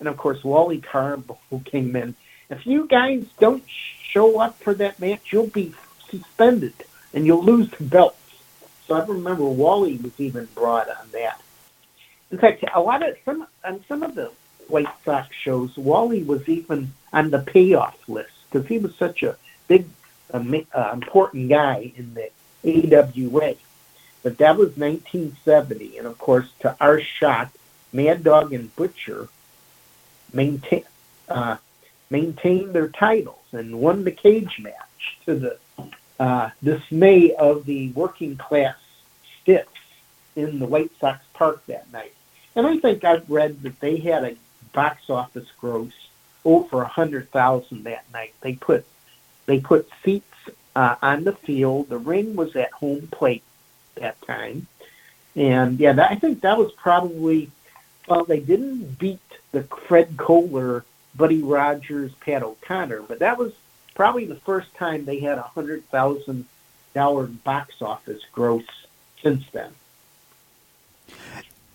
And 0.00 0.08
of 0.08 0.16
course, 0.16 0.42
Wally 0.42 0.80
Karbo 0.80 1.36
came 1.64 1.94
in. 1.94 2.14
If 2.48 2.66
you 2.66 2.86
guys 2.86 3.24
don't 3.38 3.62
show 3.68 4.40
up 4.40 4.58
for 4.58 4.74
that 4.74 4.98
match, 4.98 5.32
you'll 5.32 5.46
be 5.46 5.74
suspended 6.10 6.74
and 7.12 7.26
you'll 7.26 7.44
lose 7.44 7.70
the 7.70 7.84
belts. 7.84 8.16
So 8.86 8.94
I 8.94 9.04
remember 9.04 9.44
Wally 9.44 9.98
was 9.98 10.18
even 10.18 10.46
brought 10.54 10.88
on 10.88 11.10
that. 11.12 11.40
In 12.30 12.38
fact, 12.38 12.64
a 12.74 12.80
lot 12.80 13.06
of 13.06 13.16
some 13.24 13.46
on 13.62 13.84
some 13.86 14.02
of 14.02 14.14
the 14.14 14.32
White 14.68 14.88
Sox 15.04 15.34
shows, 15.34 15.76
Wally 15.76 16.22
was 16.22 16.48
even 16.48 16.92
on 17.12 17.30
the 17.30 17.40
payoff 17.40 18.08
list 18.08 18.32
because 18.50 18.66
he 18.68 18.78
was 18.78 18.94
such 18.96 19.22
a 19.22 19.36
big, 19.68 19.86
uh, 20.32 20.42
uh, 20.74 20.90
important 20.92 21.48
guy 21.48 21.92
in 21.96 22.14
the 22.14 22.30
AWA. 22.64 23.54
But 24.22 24.38
that 24.38 24.56
was 24.56 24.76
1970, 24.76 25.98
and 25.98 26.06
of 26.06 26.16
course, 26.18 26.48
to 26.60 26.76
our 26.80 27.00
shock, 27.00 27.50
Mad 27.92 28.22
Dog 28.22 28.52
and 28.52 28.74
Butcher 28.76 29.28
maintain, 30.32 30.84
uh, 31.28 31.56
maintained 32.08 32.72
their 32.72 32.88
titles 32.88 33.44
and 33.52 33.80
won 33.80 34.04
the 34.04 34.12
cage 34.12 34.58
match 34.60 35.18
to 35.26 35.34
the 35.34 35.58
uh, 36.20 36.50
dismay 36.62 37.34
of 37.34 37.66
the 37.66 37.90
working 37.90 38.36
class 38.36 38.76
stiffs 39.40 39.68
in 40.36 40.58
the 40.58 40.66
White 40.66 40.92
Sox 41.00 41.18
Park 41.34 41.66
that 41.66 41.92
night. 41.92 42.14
And 42.54 42.66
I 42.66 42.78
think 42.78 43.04
I've 43.04 43.28
read 43.28 43.62
that 43.62 43.80
they 43.80 43.96
had 43.96 44.24
a 44.24 44.36
box 44.72 45.10
office 45.10 45.48
gross 45.58 45.92
over 46.44 46.82
a 46.82 46.88
hundred 46.88 47.30
thousand 47.30 47.84
that 47.84 48.04
night. 48.12 48.34
They 48.40 48.54
put 48.54 48.84
they 49.46 49.60
put 49.60 49.88
seats 50.04 50.26
uh, 50.74 50.96
on 51.02 51.24
the 51.24 51.32
field. 51.32 51.88
The 51.88 51.98
ring 51.98 52.36
was 52.36 52.56
at 52.56 52.72
home 52.72 53.08
plate 53.10 53.42
that 53.96 54.20
time, 54.22 54.66
And 55.36 55.78
yeah, 55.78 55.92
that, 55.92 56.10
I 56.10 56.14
think 56.14 56.40
that 56.40 56.58
was 56.58 56.72
probably 56.72 57.50
well, 58.08 58.24
they 58.24 58.40
didn't 58.40 58.98
beat 58.98 59.20
the 59.52 59.62
Fred 59.62 60.16
Kohler, 60.16 60.84
Buddy 61.14 61.42
Rogers, 61.42 62.12
Pat 62.20 62.42
O'Connor, 62.42 63.02
but 63.02 63.20
that 63.20 63.38
was 63.38 63.52
probably 63.94 64.24
the 64.24 64.34
first 64.34 64.74
time 64.74 65.04
they 65.04 65.20
had 65.20 65.38
a 65.38 65.42
hundred 65.42 65.88
thousand 65.90 66.46
dollar 66.94 67.26
box 67.26 67.80
office 67.80 68.22
gross 68.32 68.64
since 69.22 69.44
then. 69.52 69.72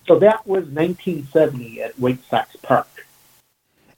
So 0.07 0.19
that 0.19 0.47
was 0.47 0.65
1970 0.65 1.81
at 1.81 1.99
White 1.99 2.23
Sox 2.29 2.55
Park. 2.57 2.87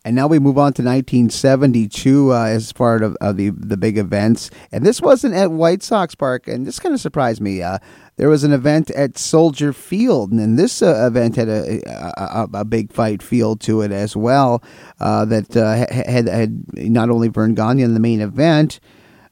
And 0.05 0.15
now 0.15 0.27
we 0.27 0.39
move 0.39 0.57
on 0.57 0.73
to 0.73 0.81
1972 0.81 2.33
uh, 2.33 2.45
as 2.45 2.71
part 2.71 3.03
of, 3.03 3.17
of, 3.19 3.35
the 3.35 3.49
the 3.49 3.75
big 3.75 3.97
events. 3.97 4.49
And 4.71 4.85
this 4.85 5.01
wasn't 5.01 5.35
at 5.35 5.51
White 5.51 5.83
Sox 5.83 6.15
Park, 6.15 6.47
and 6.47 6.65
this 6.65 6.79
kind 6.79 6.95
of 6.95 7.01
surprised 7.01 7.41
me. 7.41 7.61
Uh, 7.61 7.79
there 8.15 8.29
was 8.29 8.45
an 8.45 8.53
event 8.53 8.89
at 8.91 9.17
Soldier 9.17 9.73
Field, 9.73 10.31
and 10.31 10.57
this 10.57 10.81
uh, 10.81 11.05
event 11.05 11.35
had 11.35 11.49
a, 11.49 11.81
a, 12.17 12.47
a, 12.53 12.65
big 12.65 12.93
fight 12.93 13.21
feel 13.21 13.57
to 13.57 13.81
it 13.81 13.91
as 13.91 14.15
well. 14.15 14.63
Uh, 15.01 15.25
that 15.25 15.55
uh, 15.55 15.85
had 15.93 16.27
had 16.27 16.63
not 16.75 17.09
only 17.09 17.27
Verne 17.27 17.53
Gagne 17.53 17.83
in 17.83 17.93
the 17.93 17.99
main 17.99 18.21
event, 18.21 18.79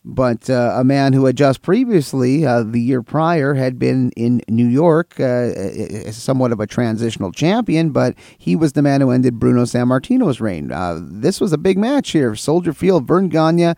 but 0.10 0.50
uh, 0.50 0.72
a 0.76 0.86
man 0.86 1.12
who 1.12 1.26
had 1.26 1.36
just 1.36 1.62
previously, 1.62 2.46
uh, 2.46 2.64
the 2.64 2.80
year 2.80 3.04
prior, 3.04 3.56
had 3.56 3.78
been 3.78 4.12
in 4.12 4.42
New 4.48 4.66
York, 4.66 5.20
uh, 5.20 6.12
somewhat 6.12 6.54
of 6.54 6.62
a 6.62 6.66
transitional 6.66 7.34
champion, 7.34 7.90
but 7.90 8.16
he 8.38 8.56
was 8.56 8.72
the 8.72 8.82
man 8.82 9.02
who 9.02 9.12
ended 9.12 9.38
Bruno 9.38 9.64
Sammartino's 9.64 10.40
reign. 10.40 10.72
Uh, 10.72 11.00
this 11.02 11.42
was 11.42 11.52
a 11.52 11.58
big 11.58 11.78
match 11.78 12.12
here. 12.12 12.36
Soldier 12.36 12.72
Field, 12.72 13.06
Verne 13.06 13.28
Gagne, 13.28 13.74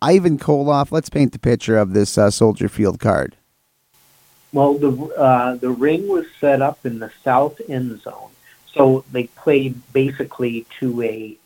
Ivan 0.00 0.38
Koloff. 0.38 0.92
Let's 0.92 1.10
paint 1.10 1.32
the 1.32 1.40
picture 1.40 1.76
of 1.76 1.94
this 1.94 2.16
uh, 2.16 2.30
Soldier 2.30 2.68
Field 2.68 3.00
card. 3.00 3.36
Well, 4.52 4.74
the 4.74 4.92
uh, 5.16 5.56
the 5.56 5.70
ring 5.70 6.06
was 6.06 6.26
set 6.38 6.62
up 6.62 6.86
in 6.86 7.00
the 7.00 7.10
south 7.24 7.60
end 7.68 8.00
zone, 8.02 8.30
so 8.72 9.04
they 9.10 9.24
played 9.24 9.80
basically 9.92 10.64
to 10.78 11.02
a 11.02 11.36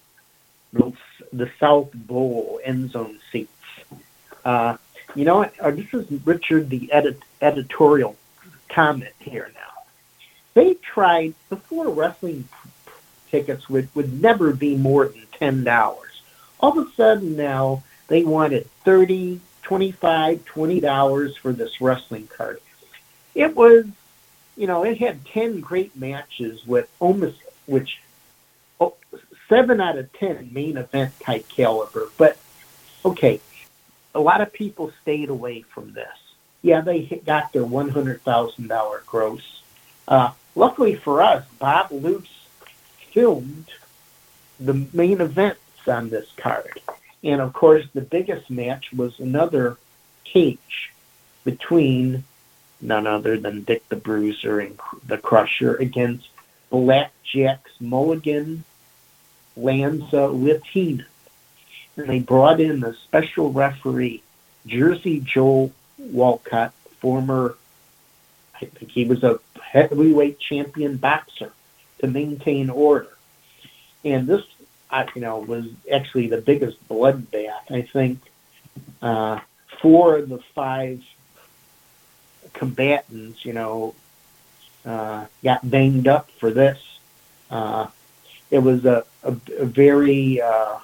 the 1.32 1.50
south 1.58 1.90
bowl 1.94 2.60
end 2.64 2.90
zone 2.90 3.18
seat 3.30 3.48
uh, 4.46 4.76
you 5.14 5.24
know? 5.24 5.44
Uh, 5.60 5.70
this 5.70 5.92
is 5.92 6.06
Richard, 6.24 6.70
the 6.70 6.90
edit, 6.92 7.20
editorial 7.42 8.16
comment 8.68 9.14
here 9.18 9.50
now. 9.54 9.82
They 10.54 10.74
tried, 10.74 11.34
before 11.50 11.90
wrestling 11.90 12.48
tickets 13.30 13.68
would, 13.68 13.94
would 13.94 14.22
never 14.22 14.52
be 14.52 14.76
more 14.76 15.06
than 15.06 15.26
$10. 15.64 15.96
All 16.60 16.78
of 16.78 16.86
a 16.86 16.90
sudden 16.92 17.36
now, 17.36 17.82
they 18.08 18.24
wanted 18.24 18.70
30 18.84 19.40
$25, 19.66 20.40
$20 20.40 21.38
for 21.38 21.52
this 21.52 21.80
wrestling 21.80 22.28
card. 22.28 22.60
It 23.34 23.56
was, 23.56 23.86
you 24.56 24.66
know, 24.66 24.84
it 24.84 24.98
had 24.98 25.26
10 25.26 25.60
great 25.60 25.96
matches 25.96 26.64
with 26.64 26.88
almost, 27.00 27.38
which, 27.66 28.00
oh, 28.80 28.94
7 29.48 29.80
out 29.80 29.98
of 29.98 30.12
10 30.12 30.50
main 30.52 30.76
event 30.76 31.18
type 31.18 31.48
caliber. 31.48 32.08
But, 32.16 32.38
okay, 33.04 33.40
a 34.16 34.20
lot 34.20 34.40
of 34.40 34.52
people 34.52 34.92
stayed 35.02 35.28
away 35.28 35.62
from 35.62 35.92
this. 35.92 36.08
Yeah, 36.62 36.80
they 36.80 37.02
got 37.24 37.52
their 37.52 37.62
$100,000 37.62 39.06
gross. 39.06 39.62
Uh, 40.08 40.30
luckily 40.54 40.96
for 40.96 41.22
us, 41.22 41.44
Bob 41.58 41.90
Luce 41.92 42.46
filmed 43.12 43.66
the 44.58 44.86
main 44.92 45.20
events 45.20 45.60
on 45.86 46.08
this 46.08 46.26
card. 46.36 46.80
And 47.22 47.40
of 47.40 47.52
course, 47.52 47.84
the 47.92 48.00
biggest 48.00 48.50
match 48.50 48.92
was 48.92 49.20
another 49.20 49.76
cage 50.24 50.92
between 51.44 52.24
none 52.80 53.06
other 53.06 53.36
than 53.36 53.62
Dick 53.62 53.88
the 53.88 53.96
Bruiser 53.96 54.60
and 54.60 54.78
the 55.06 55.18
Crusher 55.18 55.76
against 55.76 56.28
Blackjack's 56.70 57.72
Mulligan 57.80 58.64
Lanza 59.56 60.26
Latina 60.28 61.06
and 61.96 62.08
they 62.08 62.20
brought 62.20 62.60
in 62.60 62.84
a 62.84 62.94
special 62.94 63.52
referee, 63.52 64.22
Jersey 64.66 65.20
Joe 65.20 65.72
Walcott, 65.98 66.72
former, 67.00 67.56
I 68.60 68.66
think 68.66 68.90
he 68.90 69.04
was 69.04 69.22
a 69.22 69.40
heavyweight 69.60 70.38
champion 70.38 70.96
boxer, 70.96 71.52
to 71.98 72.06
maintain 72.06 72.70
order. 72.70 73.08
And 74.04 74.26
this, 74.26 74.42
you 75.14 75.22
know, 75.22 75.38
was 75.38 75.66
actually 75.92 76.28
the 76.28 76.40
biggest 76.40 76.86
bloodbath. 76.88 77.70
I 77.70 77.82
think 77.82 78.20
uh, 79.02 79.40
four 79.80 80.18
of 80.18 80.28
the 80.28 80.38
five 80.54 81.02
combatants, 82.52 83.44
you 83.44 83.52
know, 83.52 83.94
uh, 84.84 85.26
got 85.42 85.68
banged 85.68 86.06
up 86.06 86.30
for 86.32 86.50
this. 86.50 86.98
Uh, 87.50 87.86
it 88.50 88.58
was 88.58 88.84
a, 88.84 89.04
a, 89.22 89.36
a 89.58 89.64
very 89.64 90.40
uh, 90.40 90.78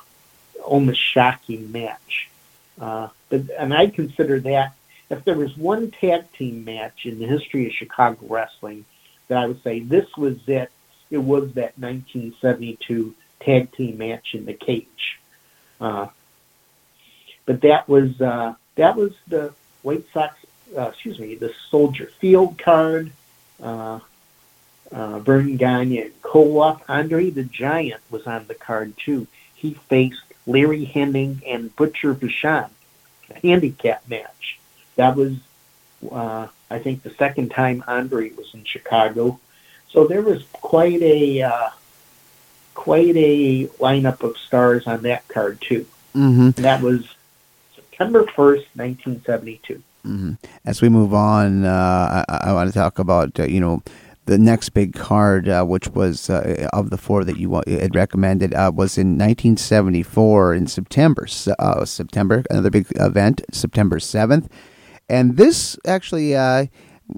almost 0.63 1.01
shocking 1.01 1.71
match. 1.73 2.31
Uh, 2.81 3.09
but, 3.29 3.43
and 3.59 3.75
I 3.75 3.89
consider 3.89 4.41
that 4.41 4.75
if 5.11 5.25
there 5.25 5.37
was 5.37 5.57
one 5.57 5.91
tag 5.91 6.33
team 6.33 6.65
match 6.65 7.05
in 7.05 7.19
the 7.19 7.27
history 7.27 7.67
of 7.67 7.73
Chicago 7.73 8.27
wrestling 8.29 8.85
that 9.29 9.39
I 9.39 9.47
would 9.47 9.63
say 9.63 9.81
this 9.81 10.17
was 10.17 10.37
it, 10.47 10.71
it 11.11 11.19
was 11.19 11.53
that 11.53 11.79
1972 11.79 13.15
tag 13.41 13.73
team 13.73 13.99
match 13.99 14.35
in 14.35 14.47
the 14.47 14.55
cage. 14.55 15.21
Uh, 15.81 16.07
but 17.45 17.61
that 17.63 17.89
was 17.89 18.21
uh, 18.21 18.55
that 18.77 18.97
was 18.97 19.13
the 19.29 19.53
White 19.83 20.07
Sox, 20.13 20.35
uh, 20.77 20.89
excuse 20.89 21.19
me, 21.19 21.35
the 21.35 21.53
Soldier 21.71 22.07
Field 22.19 22.57
card. 22.57 23.13
Uh, 23.63 24.01
uh, 24.91 25.19
Verne 25.21 25.57
Gagne 25.57 26.03
and 26.03 26.23
Koloff. 26.23 26.83
Andre 26.89 27.31
the 27.31 27.45
Giant 27.45 28.01
was 28.11 28.27
on 28.27 28.47
the 28.47 28.55
card 28.55 28.95
too. 28.97 29.27
He 29.55 29.75
faced 29.75 30.32
Larry 30.47 30.86
Hennig 30.86 31.43
and 31.47 31.74
Butcher 31.76 32.14
Vachon, 32.14 32.68
a 33.30 33.47
handicap 33.47 34.09
match. 34.09 34.59
That 34.97 35.16
was, 35.16 35.36
uh, 36.11 36.49
I 36.70 36.78
think, 36.78 37.03
the 37.03 37.11
second 37.11 37.51
time 37.51 37.84
Andre 37.86 38.30
was 38.30 38.53
in 38.55 38.64
Chicago. 38.64 39.38
So 39.88 40.07
there 40.07 40.22
was 40.22 40.45
quite 40.53 41.03
a 41.03 41.43
uh, 41.43 41.70
quite 42.74 43.16
a 43.16 43.66
lineup 43.78 44.22
of 44.22 44.36
stars 44.38 44.86
on 44.86 45.03
that 45.03 45.26
card 45.28 45.61
too. 45.61 45.86
Mm-hmm. 46.14 46.62
That 46.62 46.82
was 46.82 47.14
September 47.74 48.26
first, 48.34 48.66
nineteen 48.74 49.22
seventy 49.24 49.61
two. 49.62 49.82
Mm-hmm. 50.05 50.32
As 50.64 50.82
we 50.82 50.88
move 50.88 51.14
on, 51.14 51.64
uh, 51.64 52.24
I, 52.28 52.49
I, 52.49 52.53
want 52.53 52.68
to 52.68 52.74
talk 52.74 52.99
about 52.99 53.38
uh, 53.38 53.45
you 53.45 53.61
know 53.61 53.82
the 54.27 54.39
next 54.39 54.70
big 54.70 54.95
card, 54.95 55.49
uh, 55.49 55.64
which 55.64 55.89
was 55.89 56.31
uh, 56.31 56.68
of 56.73 56.91
the 56.91 56.97
four 56.97 57.25
that 57.25 57.39
you 57.39 57.61
had 57.66 57.95
recommended, 57.95 58.55
uh, 58.55 58.70
was 58.75 58.97
in 58.97 59.18
1974 59.18 60.55
in 60.55 60.66
September. 60.66 61.27
Uh, 61.59 61.85
September, 61.85 62.45
another 62.51 62.70
big 62.70 62.87
event, 62.97 63.43
September 63.53 63.99
7th, 63.99 64.49
and 65.09 65.37
this 65.37 65.77
actually, 65.87 66.37
uh, 66.37 66.66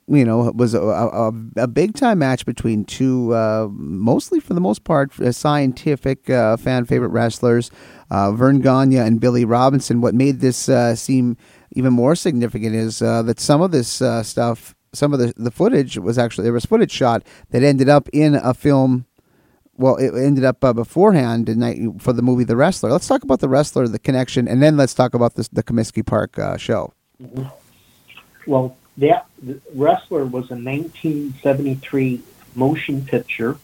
you 0.08 0.24
know, 0.24 0.50
was 0.54 0.72
a, 0.72 0.80
a, 0.80 1.32
a, 1.56 1.68
big 1.68 1.94
time 1.94 2.18
match 2.18 2.46
between 2.46 2.84
two, 2.84 3.34
uh, 3.34 3.68
mostly 3.70 4.40
for 4.40 4.54
the 4.54 4.60
most 4.60 4.82
part, 4.82 5.12
scientific 5.34 6.26
fan 6.26 6.86
favorite 6.86 7.10
wrestlers, 7.10 7.70
Verne 8.10 8.60
Gagne 8.60 8.96
and 8.96 9.20
Billy 9.20 9.44
Robinson. 9.44 10.00
What 10.00 10.14
made 10.14 10.40
this 10.40 10.68
seem 10.98 11.36
even 11.72 11.92
more 11.92 12.16
significant 12.16 12.74
is 12.74 13.00
that 13.00 13.38
some 13.38 13.60
of 13.60 13.70
this 13.70 14.02
stuff 14.26 14.74
some 14.94 15.12
of 15.12 15.18
the, 15.18 15.34
the 15.36 15.50
footage 15.50 15.98
was 15.98 16.18
actually 16.18 16.44
there 16.44 16.52
was 16.52 16.64
footage 16.64 16.92
shot 16.92 17.22
that 17.50 17.62
ended 17.62 17.88
up 17.88 18.08
in 18.12 18.34
a 18.34 18.54
film 18.54 19.06
well, 19.76 19.96
it 19.96 20.14
ended 20.14 20.44
up 20.44 20.62
uh, 20.62 20.72
beforehand 20.72 21.48
for 22.00 22.12
the 22.12 22.22
movie 22.22 22.44
The 22.44 22.56
Wrestler. 22.56 22.90
Let's 22.90 23.08
talk 23.08 23.24
about 23.24 23.40
The 23.40 23.48
Wrestler, 23.48 23.88
the 23.88 23.98
connection, 23.98 24.46
and 24.46 24.62
then 24.62 24.76
let's 24.76 24.94
talk 24.94 25.14
about 25.14 25.34
this, 25.34 25.48
the 25.48 25.62
Comiskey 25.62 26.04
Park 26.06 26.38
uh, 26.38 26.56
show. 26.56 26.92
Mm-hmm. 27.20 27.44
Well, 28.46 28.76
that 28.98 29.26
the 29.42 29.60
Wrestler 29.74 30.24
was 30.24 30.50
a 30.50 30.54
1973 30.54 32.22
motion 32.54 33.04
picture. 33.04 33.58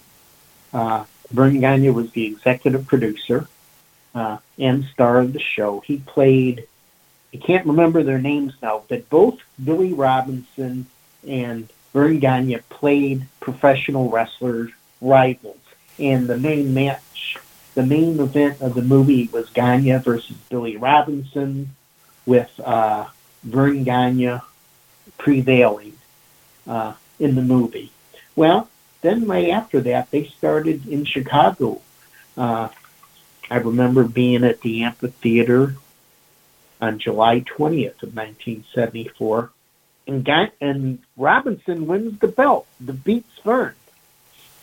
Uh, 0.73 1.05
Verne 1.31 1.61
Gagne 1.61 1.91
was 1.91 2.11
the 2.11 2.27
executive 2.27 2.87
producer 2.87 3.47
uh, 4.15 4.39
and 4.59 4.85
star 4.87 5.21
of 5.21 5.33
the 5.33 5.41
show. 5.41 5.81
He 5.81 5.99
played, 5.99 6.67
I 7.33 7.37
can't 7.37 7.67
remember 7.67 8.03
their 8.03 8.19
names 8.19 8.55
now, 8.61 8.83
but 8.89 9.09
both 9.09 9.39
Billy 9.63 9.93
Robinson 9.93 10.87
and 11.27 11.69
Verne 11.93 12.19
Gagne 12.19 12.59
played 12.69 13.27
professional 13.41 14.11
wrestlers 14.11 14.71
rivals. 15.01 15.59
And 15.99 16.29
the 16.29 16.39
main 16.39 16.73
match, 16.73 17.37
the 17.75 17.85
main 17.85 18.19
event 18.21 18.61
of 18.61 18.75
the 18.75 18.83
movie 18.83 19.29
was 19.33 19.51
Gagne 19.51 19.99
versus 19.99 20.37
Billy 20.49 20.77
Robinson, 20.77 21.75
with 22.27 22.51
uh, 22.65 23.07
Verne 23.43 23.85
Gagne 23.85 24.41
prevailing 25.19 25.99
uh, 26.67 26.95
in 27.19 27.35
the 27.35 27.43
movie. 27.43 27.91
Well, 28.37 28.69
then 29.03 29.27
right 29.27 29.49
after 29.49 29.81
that, 29.83 30.11
they 30.11 30.27
started 30.27 30.87
in 30.87 31.05
Chicago. 31.05 31.81
Uh, 32.37 32.69
I 33.51 33.57
remember 33.57 34.05
being 34.05 34.45
at 34.45 34.61
the 34.61 34.83
amphitheater 34.83 35.75
on 36.81 36.99
July 36.99 37.41
20th 37.41 38.03
of 38.03 38.15
1974 38.15 39.51
and 40.11 40.25
Guy, 40.25 40.51
and 40.61 40.99
Robinson 41.17 41.87
wins 41.87 42.19
the 42.19 42.29
belt, 42.29 42.67
the 42.81 42.93
beats 42.93 43.39
Verne. 43.45 43.75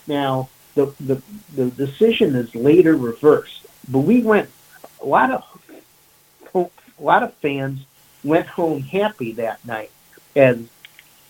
Now 0.06 0.50
the, 0.76 0.94
the 1.00 1.22
the 1.56 1.72
decision 1.72 2.36
is 2.36 2.54
later 2.54 2.96
reversed, 2.96 3.66
but 3.88 4.00
we 4.00 4.22
went 4.22 4.50
a 5.02 5.06
lot 5.06 5.32
of 5.32 5.44
a 6.54 6.70
lot 7.00 7.24
of 7.24 7.34
fans 7.36 7.86
went 8.24 8.48
home 8.48 8.82
happy 8.82 9.32
that 9.34 9.64
night 9.66 9.92
as 10.36 10.58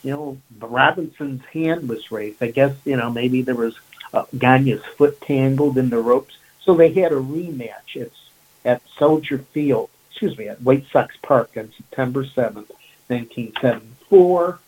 you 0.03 0.11
know 0.11 0.37
Robinson's 0.59 1.45
hand 1.45 1.87
was 1.87 2.11
raised. 2.11 2.41
I 2.41 2.51
guess 2.51 2.75
you 2.85 2.97
know 2.97 3.11
maybe 3.11 3.43
there 3.43 3.55
was 3.55 3.79
uh, 4.13 4.25
Gagne's 4.35 4.85
foot 4.97 5.21
tangled 5.21 5.77
in 5.77 5.89
the 5.89 5.99
ropes, 5.99 6.37
so 6.61 6.73
they 6.73 6.91
had 6.91 7.11
a 7.11 7.15
rematch. 7.15 7.95
It's 7.95 8.29
at 8.65 8.81
Soldier 8.97 9.39
Field, 9.39 9.89
excuse 10.09 10.37
me, 10.37 10.47
at 10.47 10.61
White 10.61 10.85
Sox 10.91 11.15
Park 11.21 11.51
on 11.55 11.71
September 11.77 12.25
seventh, 12.25 12.71
nineteen 13.09 13.53
seventy 13.61 13.96
four, 14.09 14.59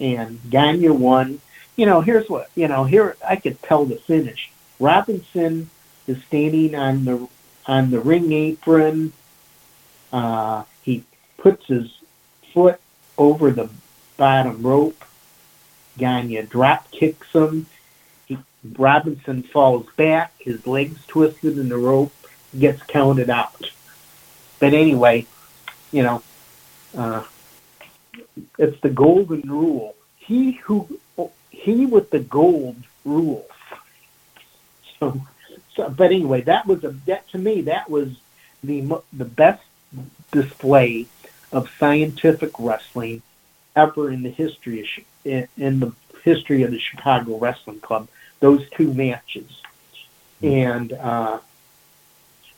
and 0.00 0.38
Gagne 0.50 0.88
won. 0.90 1.40
You 1.76 1.86
know, 1.86 2.00
here's 2.00 2.28
what 2.28 2.50
you 2.54 2.68
know. 2.68 2.84
Here 2.84 3.16
I 3.26 3.36
could 3.36 3.62
tell 3.62 3.84
the 3.84 3.96
finish. 3.96 4.50
Robinson 4.78 5.70
is 6.06 6.22
standing 6.24 6.74
on 6.74 7.04
the 7.04 7.28
on 7.66 7.90
the 7.90 8.00
ring 8.00 8.32
apron. 8.32 9.12
Uh, 10.12 10.64
he 10.82 11.04
puts 11.38 11.66
his 11.66 11.90
foot 12.52 12.80
over 13.16 13.50
the 13.50 13.70
bottom 14.16 14.62
rope. 14.62 15.04
Gagne 15.98 16.42
drop 16.42 16.90
kicks 16.90 17.32
him. 17.32 17.66
He, 18.26 18.38
Robinson 18.76 19.42
falls 19.42 19.86
back. 19.96 20.32
His 20.38 20.66
legs 20.66 21.04
twisted 21.06 21.58
in 21.58 21.68
the 21.68 21.78
rope. 21.78 22.12
Gets 22.58 22.82
counted 22.82 23.30
out. 23.30 23.70
But 24.58 24.74
anyway, 24.74 25.26
you 25.90 26.02
know, 26.02 26.22
uh, 26.96 27.24
it's 28.58 28.80
the 28.80 28.90
golden 28.90 29.42
rule. 29.42 29.94
He 30.16 30.52
who 30.52 31.00
he 31.50 31.86
with 31.86 32.10
the 32.10 32.20
gold 32.20 32.76
rules. 33.04 33.44
So, 34.98 35.20
so 35.74 35.88
but 35.90 36.12
anyway, 36.12 36.42
that 36.42 36.66
was 36.66 36.84
a 36.84 36.90
that 37.06 37.28
to 37.30 37.38
me 37.38 37.62
that 37.62 37.90
was 37.90 38.16
the 38.62 39.00
the 39.12 39.24
best 39.24 39.62
display 40.30 41.06
of 41.52 41.70
scientific 41.78 42.52
wrestling 42.58 43.22
ever 43.76 44.10
in 44.10 44.22
the 44.22 44.30
history 44.30 44.80
of 44.80 44.86
in, 45.24 45.48
in 45.56 45.80
the 45.80 45.92
history 46.24 46.62
of 46.62 46.70
the 46.70 46.78
Chicago 46.78 47.38
Wrestling 47.38 47.80
Club. 47.80 48.08
Those 48.40 48.68
two 48.70 48.92
matches, 48.92 49.62
and 50.42 50.92
uh, 50.92 51.38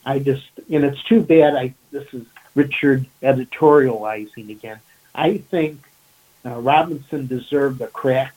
I 0.04 0.18
just 0.18 0.48
and 0.70 0.84
it's 0.84 1.02
too 1.02 1.22
bad. 1.22 1.54
I 1.54 1.74
this 1.90 2.12
is 2.14 2.24
Richard 2.54 3.06
editorializing 3.22 4.50
again. 4.50 4.78
I 5.14 5.38
think 5.38 5.80
uh, 6.44 6.60
Robinson 6.60 7.26
deserved 7.26 7.80
a 7.80 7.86
crack 7.86 8.34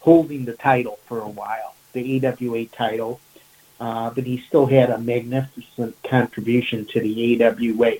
holding 0.00 0.44
the 0.44 0.52
title 0.52 0.98
for 1.06 1.20
a 1.20 1.28
while, 1.28 1.74
the 1.92 2.26
AWA 2.26 2.66
title, 2.66 3.20
uh, 3.80 4.10
but 4.10 4.24
he 4.24 4.38
still 4.38 4.66
had 4.66 4.90
a 4.90 4.98
magnificent 4.98 5.96
contribution 6.02 6.84
to 6.86 7.00
the 7.00 7.42
AWA. 7.42 7.92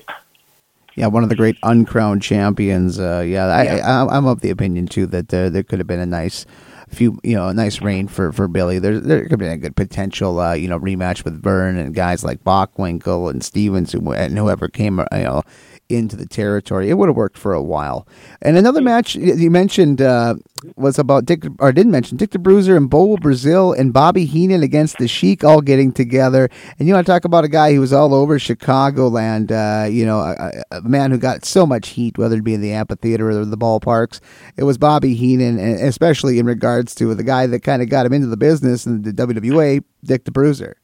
Yeah, 0.96 1.08
one 1.08 1.22
of 1.24 1.28
the 1.28 1.34
great 1.34 1.56
uncrowned 1.62 2.22
champions. 2.22 3.00
Uh, 3.00 3.24
yeah, 3.26 3.46
I, 3.46 4.16
am 4.16 4.26
of 4.26 4.40
the 4.40 4.50
opinion 4.50 4.86
too 4.86 5.06
that 5.06 5.28
there, 5.28 5.50
there 5.50 5.64
could 5.64 5.80
have 5.80 5.88
been 5.88 5.98
a 5.98 6.06
nice 6.06 6.46
few, 6.88 7.18
you 7.22 7.34
know, 7.34 7.48
a 7.48 7.54
nice 7.54 7.80
reign 7.80 8.08
for, 8.08 8.32
for 8.32 8.48
Billy. 8.48 8.78
There 8.78 9.00
there 9.00 9.28
could 9.28 9.38
been 9.38 9.50
a 9.52 9.58
good 9.58 9.76
potential, 9.76 10.40
uh, 10.40 10.54
you 10.54 10.68
know, 10.68 10.78
rematch 10.78 11.24
with 11.24 11.42
Verne 11.42 11.76
and 11.76 11.94
guys 11.94 12.24
like 12.24 12.44
Bockwinkel 12.44 13.30
and 13.30 13.44
Stevens 13.44 13.94
and 13.94 14.38
whoever 14.38 14.68
came, 14.68 14.98
you 14.98 15.18
know, 15.18 15.42
into 15.88 16.16
the 16.16 16.26
territory. 16.26 16.90
It 16.90 16.94
would 16.94 17.08
have 17.08 17.16
worked 17.16 17.38
for 17.38 17.52
a 17.52 17.62
while. 17.62 18.06
And 18.42 18.56
another 18.56 18.80
match 18.80 19.14
you 19.14 19.50
mentioned 19.50 20.00
uh, 20.00 20.36
was 20.76 20.98
about 20.98 21.24
Dick, 21.24 21.44
or 21.58 21.72
didn't 21.72 21.92
mention 21.92 22.16
Dick 22.16 22.30
the 22.30 22.38
Bruiser 22.38 22.76
and 22.76 22.88
Bobo 22.88 23.16
Brazil 23.16 23.72
and 23.72 23.92
Bobby 23.92 24.24
Heenan 24.24 24.62
against 24.62 24.98
the 24.98 25.08
Sheik 25.08 25.44
all 25.44 25.60
getting 25.60 25.92
together. 25.92 26.48
And 26.78 26.88
you 26.88 26.94
want 26.94 27.06
to 27.06 27.12
talk 27.12 27.24
about 27.24 27.44
a 27.44 27.48
guy 27.48 27.74
who 27.74 27.80
was 27.80 27.92
all 27.92 28.14
over 28.14 28.38
Chicagoland, 28.38 29.50
uh, 29.50 29.88
you 29.88 30.04
know, 30.06 30.20
a, 30.20 30.62
a, 30.70 30.82
man 30.82 31.10
who 31.10 31.18
got 31.18 31.44
so 31.44 31.66
much 31.66 31.88
heat, 31.88 32.18
whether 32.18 32.36
it 32.36 32.44
be 32.44 32.54
in 32.54 32.60
the 32.60 32.72
amphitheater 32.72 33.30
or 33.30 33.44
the 33.44 33.58
ballparks. 33.58 34.20
It 34.56 34.64
was 34.64 34.78
Bobby 34.78 35.14
Heenan, 35.14 35.58
especially 35.58 36.38
in 36.38 36.46
regards 36.46 36.94
to 36.96 37.14
the 37.14 37.24
guy 37.24 37.46
that 37.46 37.62
kind 37.62 37.82
of 37.82 37.88
got 37.88 38.06
him 38.06 38.12
into 38.12 38.28
the 38.28 38.36
business 38.36 38.86
in 38.86 39.02
the 39.02 39.12
WWA, 39.12 39.82
Dick 40.04 40.24
the 40.24 40.30
Bruiser. 40.30 40.76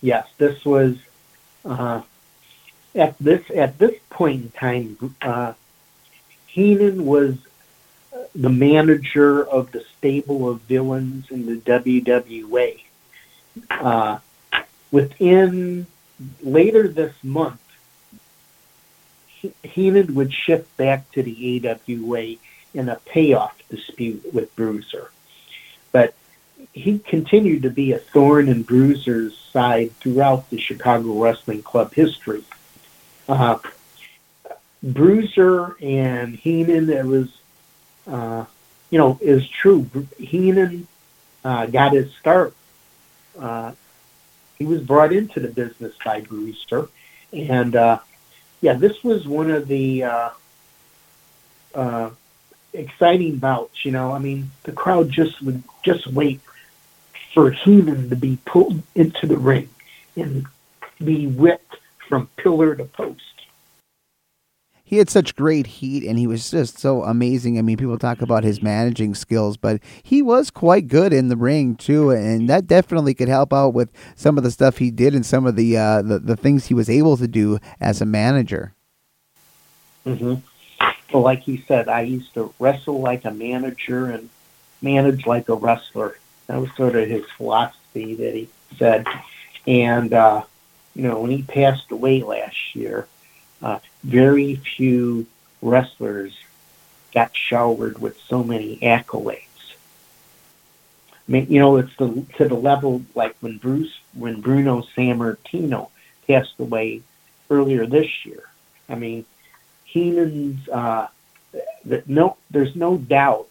Yes, 0.00 0.26
this 0.38 0.64
was. 0.64 0.96
Uh, 1.64 2.02
at 2.94 3.16
this 3.18 3.42
at 3.54 3.78
this 3.78 3.94
point 4.10 4.42
in 4.42 4.50
time, 4.50 5.14
uh, 5.22 5.52
Heenan 6.46 7.06
was 7.06 7.36
the 8.34 8.50
manager 8.50 9.46
of 9.46 9.72
the 9.72 9.84
stable 9.98 10.48
of 10.48 10.60
villains 10.62 11.30
in 11.30 11.46
the 11.46 11.56
WWA. 11.56 12.80
Uh, 13.70 14.18
within 14.90 15.86
later 16.42 16.88
this 16.88 17.14
month, 17.22 17.60
Heenan 19.62 20.14
would 20.14 20.32
shift 20.32 20.76
back 20.76 21.10
to 21.12 21.22
the 21.22 21.66
AWA 21.66 22.36
in 22.74 22.88
a 22.88 22.96
payoff 23.06 23.56
dispute 23.68 24.32
with 24.32 24.54
Bruiser. 24.54 25.10
But 25.92 26.14
he 26.72 26.98
continued 26.98 27.62
to 27.62 27.70
be 27.70 27.92
a 27.92 27.98
thorn 27.98 28.48
in 28.48 28.62
Bruiser's 28.62 29.36
side 29.36 29.92
throughout 29.96 30.50
the 30.50 30.58
Chicago 30.58 31.20
Wrestling 31.22 31.62
Club 31.62 31.94
history. 31.94 32.44
Uh, 33.28 33.58
Bruiser 34.82 35.76
and 35.80 36.36
Heenan, 36.36 36.90
it 36.90 37.04
was, 37.04 37.28
uh, 38.06 38.44
you 38.90 38.98
know, 38.98 39.18
is 39.20 39.48
true. 39.48 39.88
Heenan 40.18 40.86
uh, 41.44 41.66
got 41.66 41.92
his 41.92 42.12
start. 42.14 42.54
Uh, 43.38 43.72
he 44.58 44.64
was 44.64 44.82
brought 44.82 45.12
into 45.12 45.40
the 45.40 45.48
business 45.48 45.94
by 46.04 46.20
Bruiser, 46.20 46.88
and 47.32 47.74
uh, 47.76 47.98
yeah, 48.60 48.74
this 48.74 49.02
was 49.02 49.26
one 49.26 49.50
of 49.50 49.68
the 49.68 50.04
uh, 50.04 50.30
uh, 51.74 52.10
exciting 52.72 53.36
bouts. 53.36 53.84
You 53.84 53.92
know, 53.92 54.12
I 54.12 54.18
mean, 54.18 54.50
the 54.64 54.72
crowd 54.72 55.10
just 55.10 55.40
would 55.42 55.62
just 55.82 56.06
wait 56.06 56.40
for 57.32 57.50
Heenan 57.50 58.10
to 58.10 58.16
be 58.16 58.38
pulled 58.44 58.82
into 58.94 59.26
the 59.26 59.38
ring 59.38 59.68
and 60.16 60.46
be 61.02 61.26
whipped 61.26 61.76
from 62.08 62.28
pillar 62.36 62.74
to 62.74 62.84
post. 62.84 63.29
He 64.90 64.96
had 64.96 65.08
such 65.08 65.36
great 65.36 65.68
heat 65.68 66.02
and 66.02 66.18
he 66.18 66.26
was 66.26 66.50
just 66.50 66.80
so 66.80 67.04
amazing. 67.04 67.56
I 67.58 67.62
mean, 67.62 67.76
people 67.76 67.96
talk 67.96 68.22
about 68.22 68.42
his 68.42 68.60
managing 68.60 69.14
skills, 69.14 69.56
but 69.56 69.80
he 70.02 70.20
was 70.20 70.50
quite 70.50 70.88
good 70.88 71.12
in 71.12 71.28
the 71.28 71.36
ring 71.36 71.76
too, 71.76 72.10
and 72.10 72.48
that 72.48 72.66
definitely 72.66 73.14
could 73.14 73.28
help 73.28 73.52
out 73.52 73.72
with 73.72 73.92
some 74.16 74.36
of 74.36 74.42
the 74.42 74.50
stuff 74.50 74.78
he 74.78 74.90
did 74.90 75.14
and 75.14 75.24
some 75.24 75.46
of 75.46 75.54
the 75.54 75.76
uh, 75.76 76.02
the, 76.02 76.18
the 76.18 76.34
things 76.34 76.66
he 76.66 76.74
was 76.74 76.90
able 76.90 77.16
to 77.18 77.28
do 77.28 77.60
as 77.80 78.00
a 78.00 78.04
manager. 78.04 78.74
Mm-hmm. 80.04 80.34
Well, 81.14 81.22
like 81.22 81.42
he 81.42 81.62
said, 81.68 81.88
I 81.88 82.00
used 82.00 82.34
to 82.34 82.52
wrestle 82.58 83.00
like 83.00 83.24
a 83.24 83.30
manager 83.30 84.06
and 84.06 84.28
manage 84.82 85.24
like 85.24 85.48
a 85.48 85.54
wrestler. 85.54 86.18
That 86.48 86.60
was 86.60 86.74
sort 86.74 86.96
of 86.96 87.08
his 87.08 87.26
philosophy 87.36 88.16
that 88.16 88.34
he 88.34 88.48
said. 88.76 89.06
And 89.68 90.12
uh, 90.12 90.42
you 90.96 91.04
know, 91.04 91.20
when 91.20 91.30
he 91.30 91.42
passed 91.42 91.92
away 91.92 92.24
last 92.24 92.74
year, 92.74 93.06
uh, 93.62 93.78
very 94.02 94.56
few 94.56 95.26
wrestlers 95.62 96.36
got 97.12 97.34
showered 97.36 97.98
with 98.00 98.18
so 98.20 98.42
many 98.42 98.78
accolades. 98.78 99.74
I 101.28 101.32
mean, 101.32 101.46
you 101.48 101.60
know, 101.60 101.76
it's 101.76 101.94
the, 101.96 102.24
to 102.38 102.48
the 102.48 102.54
level 102.54 103.02
like 103.14 103.36
when 103.40 103.58
Bruce, 103.58 104.00
when 104.14 104.40
Bruno 104.40 104.82
Sammartino 104.96 105.90
passed 106.26 106.54
away 106.58 107.02
earlier 107.50 107.86
this 107.86 108.24
year. 108.24 108.44
I 108.88 108.94
mean, 108.94 109.24
Heenan's, 109.84 110.68
uh, 110.68 111.08
that 111.84 112.08
no, 112.08 112.36
there's 112.50 112.76
no 112.76 112.96
doubt 112.96 113.48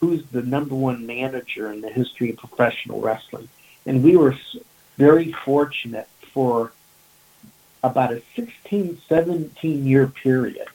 who's 0.00 0.24
the 0.26 0.42
number 0.42 0.74
one 0.74 1.06
manager 1.06 1.72
in 1.72 1.80
the 1.80 1.90
history 1.90 2.30
of 2.30 2.36
professional 2.36 3.00
wrestling. 3.00 3.48
And 3.86 4.02
we 4.02 4.16
were 4.16 4.36
very 4.96 5.32
fortunate 5.32 6.08
for 6.32 6.72
about 7.82 8.12
a 8.12 8.22
16, 8.34 9.00
17 9.08 9.86
year 9.86 10.06
period 10.06 10.68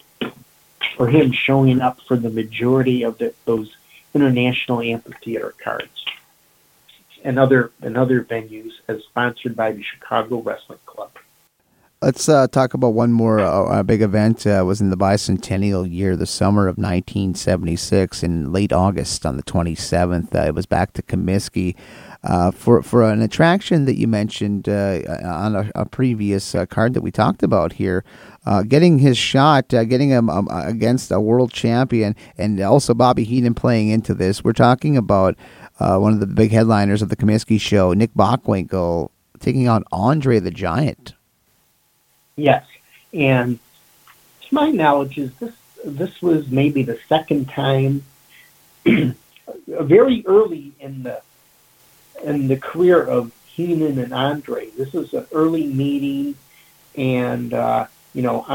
for 0.95 1.07
him 1.07 1.31
showing 1.31 1.81
up 1.81 2.01
for 2.01 2.15
the 2.15 2.29
majority 2.29 3.03
of 3.03 3.17
the, 3.17 3.33
those 3.45 3.75
international 4.13 4.81
amphitheater 4.81 5.53
cards 5.63 6.05
and 7.23 7.39
other 7.39 7.71
and 7.81 7.97
other 7.97 8.23
venues 8.23 8.71
as 8.87 9.03
sponsored 9.03 9.55
by 9.55 9.71
the 9.71 9.83
Chicago 9.83 10.41
Wrestling 10.41 10.79
Club. 10.85 11.11
Let's 12.01 12.27
uh, 12.27 12.47
talk 12.47 12.73
about 12.73 12.95
one 12.95 13.11
more 13.11 13.39
uh, 13.39 13.83
big 13.83 14.01
event. 14.01 14.47
Uh, 14.47 14.63
was 14.65 14.81
in 14.81 14.89
the 14.89 14.97
bicentennial 14.97 15.87
year, 15.87 16.15
the 16.15 16.25
summer 16.25 16.67
of 16.67 16.77
1976, 16.79 18.23
in 18.23 18.51
late 18.51 18.73
August 18.73 19.23
on 19.23 19.37
the 19.37 19.43
27th. 19.43 20.33
Uh, 20.33 20.47
it 20.47 20.55
was 20.55 20.65
back 20.65 20.93
to 20.93 21.03
Comiskey 21.03 21.75
uh, 22.23 22.51
for 22.51 22.81
for 22.83 23.03
an 23.03 23.21
attraction 23.21 23.85
that 23.85 23.97
you 23.97 24.07
mentioned 24.07 24.69
uh, 24.69 24.99
on 25.23 25.55
a, 25.55 25.71
a 25.73 25.85
previous 25.85 26.53
uh, 26.53 26.65
card 26.65 26.93
that 26.93 27.01
we 27.01 27.11
talked 27.11 27.41
about 27.43 27.73
here. 27.73 28.03
uh, 28.45 28.63
getting 28.63 28.99
his 28.99 29.17
shot, 29.17 29.73
uh, 29.73 29.83
getting 29.83 30.09
him 30.09 30.29
um, 30.29 30.47
against 30.51 31.11
a 31.11 31.19
world 31.19 31.51
champion, 31.51 32.15
and 32.37 32.59
also 32.61 32.93
Bobby 32.93 33.23
Heenan 33.23 33.53
playing 33.53 33.89
into 33.89 34.13
this. 34.13 34.43
We're 34.43 34.53
talking 34.53 34.97
about 34.97 35.35
one 35.77 36.13
of 36.13 36.19
the 36.19 36.27
big 36.27 36.51
headliners 36.51 37.01
of 37.01 37.09
the 37.09 37.15
Comiskey 37.15 37.59
show, 37.59 37.93
Nick 37.93 38.13
Bockwinkel, 38.13 39.09
taking 39.39 39.67
on 39.67 39.83
Andre 39.91 40.39
the 40.39 40.51
Giant. 40.51 41.13
Yes, 42.35 42.65
and 43.13 43.59
to 44.41 44.53
my 44.53 44.69
knowledge, 44.69 45.17
is 45.17 45.33
this 45.35 45.55
this 45.83 46.21
was 46.21 46.49
maybe 46.51 46.83
the 46.83 46.99
second 47.09 47.49
time, 47.49 48.03
very 49.67 50.23
early 50.27 50.71
in 50.79 51.03
the 51.03 51.21
in 52.23 52.47
the 52.47 52.57
career 52.57 53.01
of 53.01 53.31
Heenan 53.45 53.99
and 53.99 54.13
Andre. 54.13 54.69
This 54.71 54.93
is 54.95 55.13
an 55.13 55.27
early 55.31 55.67
meeting, 55.67 56.35
and 56.95 57.53
uh, 57.53 57.87
you 58.13 58.21
know, 58.21 58.45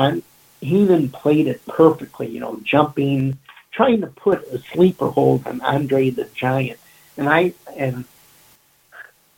Heenan 0.61 1.11
played 1.11 1.47
it 1.47 1.65
perfectly. 1.67 2.29
You 2.29 2.41
know, 2.41 2.61
jumping, 2.63 3.39
trying 3.71 4.01
to 4.01 4.07
put 4.09 4.47
a 4.53 4.59
sleeper 4.59 5.09
hold 5.09 5.47
on 5.47 5.61
Andre 5.61 6.11
the 6.11 6.25
Giant, 6.35 6.81
and 7.17 7.29
I 7.29 7.53
and 7.77 8.05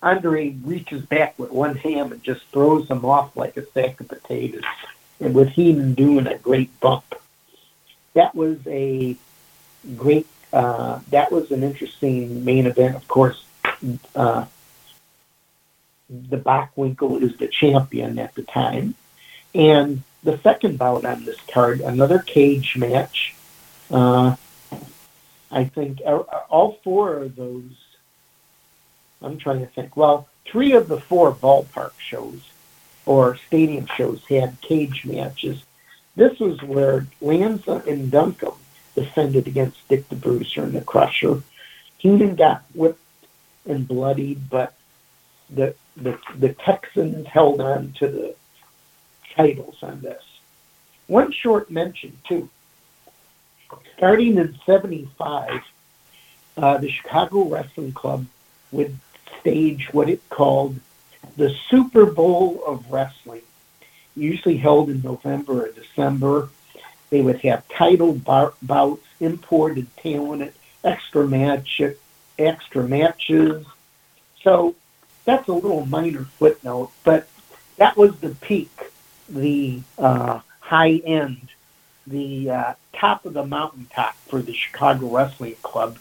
Andre 0.03 0.51
reaches 0.63 1.05
back 1.05 1.39
with 1.39 1.51
one 1.51 1.77
hand 1.77 2.13
and 2.13 2.23
just 2.23 2.45
throws 2.47 2.89
him 2.89 3.05
off 3.05 3.37
like 3.37 3.57
a 3.57 3.67
sack 3.73 4.01
of 4.01 4.09
potatoes, 4.09 4.63
and 5.21 5.35
with 5.35 5.49
Heenan 5.51 5.95
doing 5.95 6.27
a 6.27 6.39
great 6.39 6.79
bump. 6.81 7.15
That 8.15 8.35
was 8.35 8.59
a 8.67 9.17
great. 9.97 10.27
Uh, 10.51 11.01
that 11.11 11.31
was 11.31 11.51
an 11.51 11.63
interesting 11.63 12.45
main 12.45 12.67
event. 12.67 12.97
Of 12.97 13.07
course, 13.07 13.45
uh, 14.15 14.45
the 16.09 16.37
Bockwinkel 16.37 17.23
is 17.23 17.37
the 17.37 17.49
champion 17.49 18.19
at 18.19 18.35
the 18.35 18.43
time. 18.43 18.95
And 19.55 20.03
the 20.23 20.39
second 20.39 20.79
bout 20.79 21.05
on 21.05 21.25
this 21.25 21.41
card, 21.53 21.81
another 21.81 22.19
cage 22.19 22.77
match. 22.77 23.35
Uh, 23.91 24.37
I 25.51 25.65
think 25.65 26.01
all 26.05 26.79
four 26.85 27.17
of 27.17 27.37
those, 27.37 27.73
I'm 29.23 29.39
trying 29.39 29.61
to 29.61 29.67
think, 29.67 29.97
well, 29.97 30.29
three 30.45 30.73
of 30.73 30.89
the 30.89 31.01
four 31.01 31.33
ballpark 31.33 31.93
shows 31.99 32.51
or 33.07 33.37
stadium 33.37 33.87
shows 33.87 34.23
had 34.29 34.61
cage 34.61 35.05
matches. 35.07 35.63
This 36.17 36.39
was 36.39 36.63
where 36.63 37.07
Lanza 37.21 37.83
and 37.89 38.13
Duncum 38.13 38.57
defended 38.95 39.47
against 39.47 39.87
Dick 39.89 40.09
the 40.09 40.17
Bruiser 40.17 40.65
and 40.65 40.75
the 40.75 40.83
Crusher. 40.83 41.43
Heenan 41.99 42.37
got 42.37 42.65
whipped 42.75 43.01
and 43.69 43.87
bloodied, 43.87 44.49
but 44.51 44.75
the 45.51 45.75
the 45.97 46.19
the 46.37 46.53
Texans 46.53 47.27
held 47.27 47.61
on 47.61 47.93
to 47.99 48.09
the 48.09 48.35
titles 49.35 49.77
on 49.83 50.01
this. 50.01 50.23
One 51.07 51.33
short 51.33 51.71
mention 51.71 52.19
too. 52.27 52.49
Starting 53.97 54.39
in 54.39 54.59
'75, 54.65 55.63
uh, 56.57 56.79
the 56.79 56.91
Chicago 56.91 57.45
Wrestling 57.45 57.93
Club 57.93 58.27
would 58.73 58.97
stage 59.41 59.93
what 59.93 60.09
it 60.09 60.23
called 60.31 60.79
the 61.37 61.55
Super 61.69 62.07
Bowl 62.07 62.63
of 62.67 62.91
Wrestling, 62.91 63.43
usually 64.17 64.57
held 64.57 64.91
in 64.91 65.03
November 65.03 65.67
or 65.67 65.73
December. 65.73 66.49
They 67.11 67.23
would 67.23 67.41
have 67.41 67.69
title 67.69 68.13
bar- 68.13 68.55
bouts, 68.63 69.07
imported 69.21 69.95
talent, 69.97 70.53
extra 70.85 71.27
match, 71.27 71.81
extra 72.39 72.87
matches. 72.87 73.67
So 74.43 74.75
that's 75.25 75.49
a 75.49 75.53
little 75.53 75.87
minor 75.87 76.25
footnote, 76.25 76.91
but 77.05 77.29
that 77.77 77.97
was 77.97 78.19
the 78.21 78.31
peak, 78.31 78.71
the 79.29 79.81
uh, 79.99 80.41
high 80.61 81.01
end, 81.05 81.49
the 82.07 82.51
uh, 82.51 82.75
top 82.93 83.25
of 83.25 83.35
the 83.35 83.45
mountaintop 83.45 84.17
for 84.29 84.41
the 84.41 84.53
Chicago 84.53 85.15
Wrestling 85.15 85.57
Club 85.63 85.99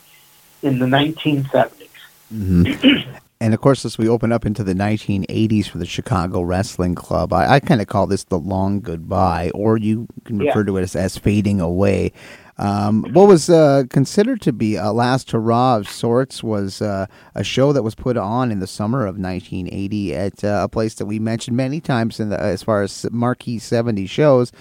in 0.62 0.80
the 0.80 0.86
1970s. 0.86 1.90
Mm-hmm. 2.34 3.18
and 3.40 3.54
of 3.54 3.62
course, 3.62 3.86
as 3.86 3.98
we 3.98 4.10
open 4.10 4.32
up 4.32 4.46
into 4.46 4.64
the 4.64 4.74
1980s 4.74 5.68
for 5.68 5.78
the 5.78 5.86
Chicago 5.86 6.42
Wrestling 6.42 6.96
Club, 6.96 7.34
I, 7.34 7.56
I 7.56 7.60
kind 7.60 7.82
of 7.82 7.88
call 7.88 8.08
this 8.08 8.24
the 8.24 8.40
long 8.40 8.82
goodbye, 8.82 9.52
or 9.54 9.78
you 9.78 10.08
can 10.26 10.40
refer 10.40 10.60
yeah. 10.60 10.66
to 10.66 10.78
it 10.78 10.82
as, 10.82 10.96
as 10.96 11.18
fading 11.18 11.62
away. 11.62 12.14
Um, 12.60 13.04
what 13.14 13.28
was 13.28 13.50
uh, 13.50 13.84
considered 13.90 14.42
to 14.42 14.52
be 14.52 14.76
a 14.76 14.92
last 14.92 15.30
hurrah 15.30 15.78
of 15.78 15.88
sorts 15.88 16.42
was 16.42 16.82
uh, 16.82 17.06
a 17.36 17.44
show 17.44 17.72
that 17.72 17.84
was 17.84 17.94
put 17.94 18.18
on 18.18 18.52
in 18.52 18.60
the 18.60 18.68
summer 18.68 19.02
of 19.06 19.18
1980 19.20 20.16
at 20.16 20.44
uh, 20.44 20.62
a 20.64 20.68
place 20.68 20.96
that 20.96 21.06
we 21.06 21.20
mentioned 21.20 21.56
many 21.56 21.80
times 21.80 22.20
in 22.20 22.30
the, 22.30 22.40
as 22.40 22.64
far 22.64 22.82
as 22.82 23.06
marquee 23.12 23.60
70 23.60 24.08
shows. 24.08 24.52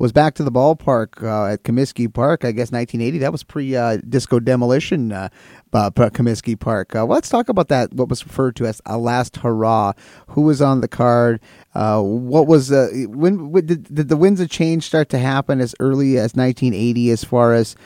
Was 0.00 0.12
back 0.12 0.32
to 0.36 0.42
the 0.42 0.50
ballpark 0.50 1.22
uh, 1.22 1.52
at 1.52 1.62
Comiskey 1.62 2.10
Park, 2.10 2.42
I 2.42 2.52
guess 2.52 2.72
1980. 2.72 3.18
That 3.18 3.32
was 3.32 3.42
pre 3.42 3.76
uh, 3.76 3.98
disco 4.08 4.40
demolition 4.40 5.12
uh, 5.12 5.28
uh, 5.74 5.90
Comiskey 5.90 6.58
Park. 6.58 6.96
Uh, 6.96 7.04
let's 7.04 7.28
talk 7.28 7.50
about 7.50 7.68
that. 7.68 7.92
What 7.92 8.08
was 8.08 8.24
referred 8.24 8.56
to 8.56 8.66
as 8.66 8.80
a 8.86 8.96
last 8.96 9.36
hurrah? 9.36 9.92
Who 10.28 10.40
was 10.40 10.62
on 10.62 10.80
the 10.80 10.88
card? 10.88 11.38
Uh, 11.74 12.00
what 12.00 12.46
was 12.46 12.70
when, 12.70 13.50
when 13.50 13.66
did, 13.66 13.94
did 13.94 14.08
the 14.08 14.16
winds 14.16 14.40
of 14.40 14.48
change 14.48 14.86
start 14.86 15.10
to 15.10 15.18
happen 15.18 15.60
as 15.60 15.74
early 15.80 16.16
as 16.16 16.34
1980 16.34 17.10
as 17.10 17.22
far 17.22 17.52
as 17.52 17.76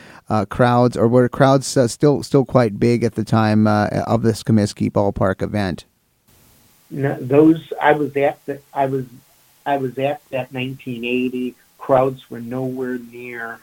crowds, 0.47 0.95
or 0.95 1.09
were 1.09 1.27
crowds 1.27 1.67
still 1.67 2.23
still 2.23 2.45
quite 2.45 2.79
big 2.79 3.03
at 3.03 3.15
the 3.15 3.25
time 3.25 3.67
of 3.67 4.21
this 4.21 4.41
Comiskey 4.41 4.89
Ballpark 4.89 5.41
event? 5.41 5.83
No, 6.89 7.17
those 7.19 7.73
I 7.81 7.91
was 7.91 8.15
at 8.15 8.39
the, 8.45 8.61
I 8.73 8.85
was 8.85 9.03
I 9.65 9.75
was 9.75 9.99
at 9.99 10.21
that 10.29 10.53
1980. 10.53 11.55
Crowds 11.85 12.31
were 12.31 12.41
nowhere 12.41 12.97
near 12.97 13.59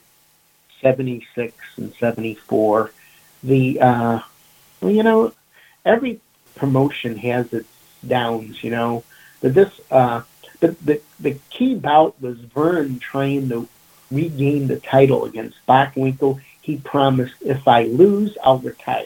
76 0.80 1.52
and 1.76 1.92
74 1.94 2.92
the 3.42 3.80
uh, 3.80 4.20
well, 4.80 4.90
you 4.92 5.02
know, 5.02 5.32
every 5.84 6.20
promotion 6.54 7.16
has 7.16 7.52
its 7.52 7.68
downs, 8.06 8.62
you 8.62 8.70
know. 8.70 9.02
But 9.40 9.54
this, 9.54 9.72
uh, 9.90 10.22
the, 10.60 10.68
the 10.84 11.00
the 11.18 11.36
key 11.50 11.74
bout 11.74 12.14
was 12.22 12.38
Verne 12.38 13.00
trying 13.00 13.48
to 13.48 13.68
regain 14.12 14.68
the 14.68 14.78
title 14.78 15.24
against 15.24 15.58
Bockwinkel. 15.66 16.40
He 16.60 16.76
promised, 16.76 17.34
if 17.44 17.66
I 17.66 17.86
lose, 17.86 18.38
I'll 18.44 18.58
retire. 18.58 19.04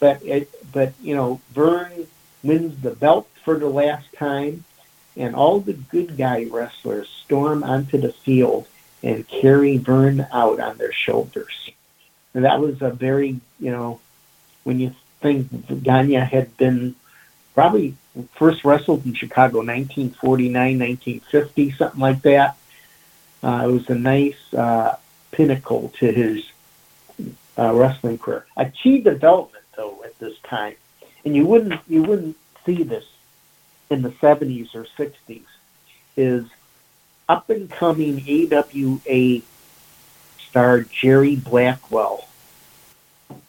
But 0.00 0.24
it, 0.24 0.72
but 0.72 0.92
you 1.00 1.14
know, 1.14 1.40
Verne 1.52 2.08
wins 2.42 2.82
the 2.82 2.96
belt 2.96 3.28
for 3.44 3.60
the 3.60 3.68
last 3.68 4.12
time, 4.14 4.64
and 5.16 5.36
all 5.36 5.60
the 5.60 5.74
good 5.74 6.16
guy 6.16 6.46
wrestlers 6.50 7.17
storm 7.28 7.62
onto 7.62 7.98
the 7.98 8.10
field 8.10 8.66
and 9.02 9.28
carry 9.28 9.76
Verne 9.76 10.26
out 10.32 10.58
on 10.60 10.78
their 10.78 10.92
shoulders. 10.92 11.70
And 12.32 12.44
that 12.44 12.58
was 12.58 12.80
a 12.80 12.90
very, 12.90 13.38
you 13.60 13.70
know, 13.70 14.00
when 14.64 14.80
you 14.80 14.94
think 15.20 15.82
Gagne 15.82 16.14
had 16.14 16.56
been 16.56 16.94
probably 17.54 17.94
first 18.34 18.64
wrestled 18.64 19.04
in 19.04 19.12
Chicago 19.12 19.58
1949, 19.58 20.78
1950, 20.78 21.70
something 21.72 22.00
like 22.00 22.22
that. 22.22 22.56
Uh, 23.42 23.66
it 23.68 23.72
was 23.72 23.88
a 23.90 23.94
nice 23.94 24.54
uh, 24.54 24.96
pinnacle 25.30 25.92
to 25.98 26.10
his 26.10 26.50
uh, 27.58 27.74
wrestling 27.74 28.18
career. 28.18 28.46
A 28.56 28.66
key 28.66 29.00
development, 29.00 29.64
though, 29.76 30.02
at 30.04 30.18
this 30.18 30.38
time, 30.40 30.74
and 31.24 31.36
you 31.36 31.46
wouldn't 31.46 31.80
you 31.88 32.02
wouldn't 32.02 32.36
see 32.64 32.82
this 32.82 33.04
in 33.90 34.02
the 34.02 34.10
70s 34.10 34.74
or 34.74 34.84
60s, 34.96 35.42
is 36.16 36.44
up 37.28 37.50
and 37.50 37.70
coming 37.70 38.22
AWA 38.52 39.42
star 40.38 40.80
Jerry 40.80 41.36
Blackwell 41.36 42.26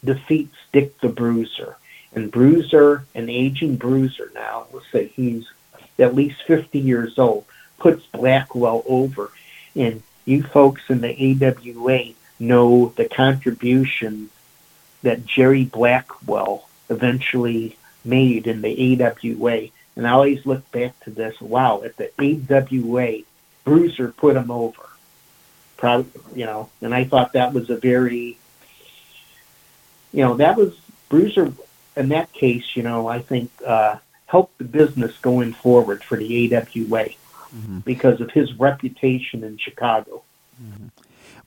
defeats 0.04 0.56
Dick 0.72 1.00
the 1.00 1.08
Bruiser. 1.08 1.76
And 2.14 2.30
Bruiser, 2.30 3.04
an 3.14 3.28
aging 3.28 3.76
Bruiser 3.76 4.30
now, 4.34 4.66
let's 4.72 4.90
say 4.90 5.06
he's 5.08 5.48
at 5.98 6.14
least 6.14 6.42
50 6.42 6.78
years 6.78 7.18
old, 7.18 7.44
puts 7.78 8.04
Blackwell 8.06 8.82
over. 8.86 9.30
And 9.74 10.02
you 10.24 10.42
folks 10.42 10.82
in 10.88 11.00
the 11.00 11.40
AWA 11.40 12.14
know 12.38 12.92
the 12.96 13.08
contribution 13.08 14.30
that 15.02 15.24
Jerry 15.24 15.64
Blackwell 15.64 16.68
eventually 16.88 17.76
made 18.04 18.46
in 18.46 18.60
the 18.60 19.02
AWA. 19.02 19.68
And 19.96 20.06
I 20.06 20.10
always 20.10 20.44
look 20.44 20.70
back 20.72 20.98
to 21.04 21.10
this, 21.10 21.40
wow, 21.40 21.82
at 21.82 21.96
the 21.96 22.10
AWA, 22.18 23.22
Bruiser 23.64 24.12
put 24.16 24.36
him 24.36 24.50
over. 24.50 24.82
Probably, 25.76 26.10
you 26.34 26.44
know, 26.44 26.68
and 26.82 26.94
I 26.94 27.04
thought 27.04 27.32
that 27.32 27.54
was 27.54 27.70
a 27.70 27.76
very 27.76 28.38
you 30.12 30.24
know, 30.24 30.34
that 30.36 30.56
was 30.56 30.78
Bruiser 31.08 31.52
in 31.96 32.08
that 32.10 32.32
case, 32.32 32.76
you 32.76 32.82
know, 32.82 33.08
I 33.08 33.20
think 33.20 33.50
uh, 33.66 33.96
helped 34.26 34.58
the 34.58 34.64
business 34.64 35.16
going 35.18 35.52
forward 35.52 36.02
for 36.02 36.16
the 36.16 36.54
AWA 36.54 37.10
mm-hmm. 37.54 37.78
because 37.80 38.20
of 38.20 38.30
his 38.30 38.52
reputation 38.54 39.44
in 39.44 39.58
Chicago. 39.58 40.22
Mm-hmm. 40.62 40.88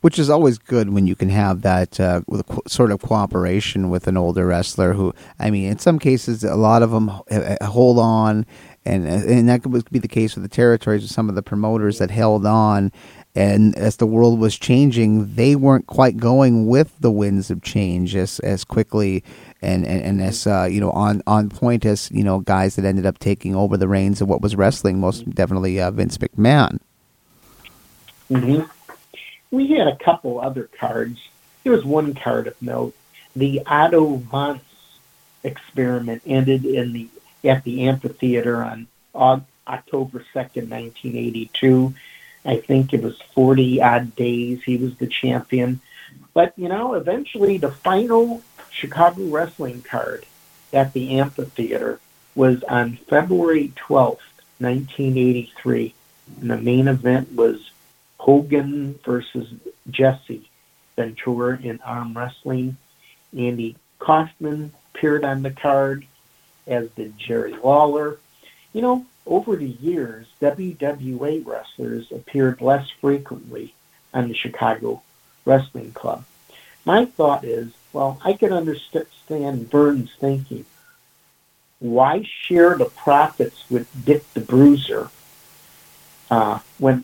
which 0.01 0.17
is 0.17 0.27
always 0.27 0.57
good 0.57 0.89
when 0.89 1.05
you 1.05 1.15
can 1.15 1.29
have 1.29 1.61
that 1.61 1.99
uh, 1.99 2.21
sort 2.67 2.89
of 2.89 2.99
cooperation 2.99 3.91
with 3.91 4.07
an 4.07 4.17
older 4.17 4.47
wrestler 4.47 4.93
who 4.93 5.13
i 5.37 5.51
mean 5.51 5.69
in 5.69 5.77
some 5.77 5.99
cases 5.99 6.43
a 6.43 6.55
lot 6.55 6.81
of 6.81 6.89
them 6.89 7.11
hold 7.61 7.99
on 7.99 8.43
and 8.85 9.07
and 9.07 9.49
that 9.49 9.63
could 9.63 9.91
be 9.91 9.99
the 9.99 10.07
case 10.07 10.35
with 10.35 10.43
the 10.43 10.49
territories 10.49 11.03
of 11.03 11.09
some 11.09 11.29
of 11.29 11.35
the 11.35 11.43
promoters 11.43 11.99
that 11.99 12.11
held 12.11 12.45
on 12.45 12.91
and 13.35 13.75
as 13.75 13.97
the 13.97 14.05
world 14.05 14.39
was 14.39 14.57
changing 14.57 15.35
they 15.35 15.55
weren't 15.55 15.87
quite 15.87 16.17
going 16.17 16.67
with 16.67 16.93
the 16.99 17.11
winds 17.11 17.49
of 17.49 17.61
change 17.61 18.15
as 18.15 18.39
as 18.39 18.63
quickly 18.63 19.23
and 19.61 19.85
and, 19.85 20.01
and 20.03 20.21
as 20.21 20.45
uh, 20.45 20.67
you 20.69 20.81
know 20.81 20.91
on 20.91 21.21
on 21.27 21.49
point 21.49 21.85
as 21.85 22.11
you 22.11 22.23
know 22.23 22.39
guys 22.39 22.75
that 22.75 22.85
ended 22.85 23.05
up 23.05 23.19
taking 23.19 23.55
over 23.55 23.77
the 23.77 23.87
reins 23.87 24.21
of 24.21 24.27
what 24.27 24.41
was 24.41 24.55
wrestling 24.55 24.99
most 24.99 25.29
definitely 25.31 25.79
uh, 25.79 25.91
Vince 25.91 26.17
McMahon 26.17 26.79
mm-hmm 28.29 28.63
we 29.53 29.67
had 29.67 29.87
a 29.87 29.95
couple 29.95 30.41
other 30.41 30.67
cards. 30.79 31.19
There 31.63 31.71
was 31.71 31.85
one 31.85 32.15
card 32.15 32.47
of 32.47 32.59
note. 32.59 32.95
The 33.35 33.61
Otto 33.67 34.17
Wanz 34.17 34.61
experiment 35.43 36.23
ended 36.25 36.65
in 36.65 36.91
the 36.91 37.07
at 37.43 37.63
the 37.63 37.87
amphitheater 37.87 38.63
on 38.63 38.87
October 39.15 40.25
2nd, 40.33 40.69
1982. 40.69 41.93
I 42.45 42.57
think 42.57 42.93
it 42.93 43.01
was 43.01 43.21
40 43.33 43.81
odd 43.81 44.15
days. 44.15 44.63
He 44.63 44.77
was 44.77 44.95
the 44.97 45.07
champion. 45.07 45.79
But, 46.33 46.53
you 46.57 46.67
know, 46.67 46.93
eventually 46.93 47.57
the 47.57 47.71
final 47.71 48.41
Chicago 48.69 49.23
wrestling 49.25 49.81
card 49.81 50.25
at 50.71 50.93
the 50.93 51.19
amphitheater 51.19 51.99
was 52.35 52.63
on 52.63 52.97
February 53.07 53.71
12th, 53.75 54.19
1983. 54.59 55.93
And 56.41 56.49
the 56.49 56.57
main 56.57 56.87
event 56.87 57.33
was 57.33 57.71
Hogan 58.17 58.99
versus 59.05 59.53
Jesse 59.89 60.49
Ventura 60.95 61.59
in 61.61 61.79
arm 61.81 62.17
wrestling. 62.17 62.77
Andy 63.37 63.75
Kaufman 63.99 64.73
appeared 64.93 65.23
on 65.23 65.43
the 65.43 65.51
card, 65.51 66.05
as 66.67 66.89
did 66.91 67.17
Jerry 67.17 67.55
Lawler. 67.55 68.17
You 68.73 68.81
know, 68.81 69.05
over 69.25 69.55
the 69.55 69.67
years, 69.67 70.27
WWA 70.41 71.45
wrestlers 71.45 72.11
appeared 72.11 72.61
less 72.61 72.89
frequently 72.89 73.73
on 74.13 74.27
the 74.27 74.33
Chicago 74.33 75.01
Wrestling 75.45 75.91
Club. 75.91 76.25
My 76.85 77.05
thought 77.05 77.43
is, 77.43 77.71
well, 77.93 78.19
I 78.23 78.33
can 78.33 78.51
understand 78.51 79.69
Verne's 79.69 80.13
thinking. 80.19 80.65
Why 81.79 82.23
share 82.23 82.77
the 82.77 82.85
profits 82.85 83.69
with 83.69 83.87
Dick 84.05 84.23
the 84.33 84.41
Bruiser 84.41 85.09
uh, 86.29 86.59
when 86.79 87.03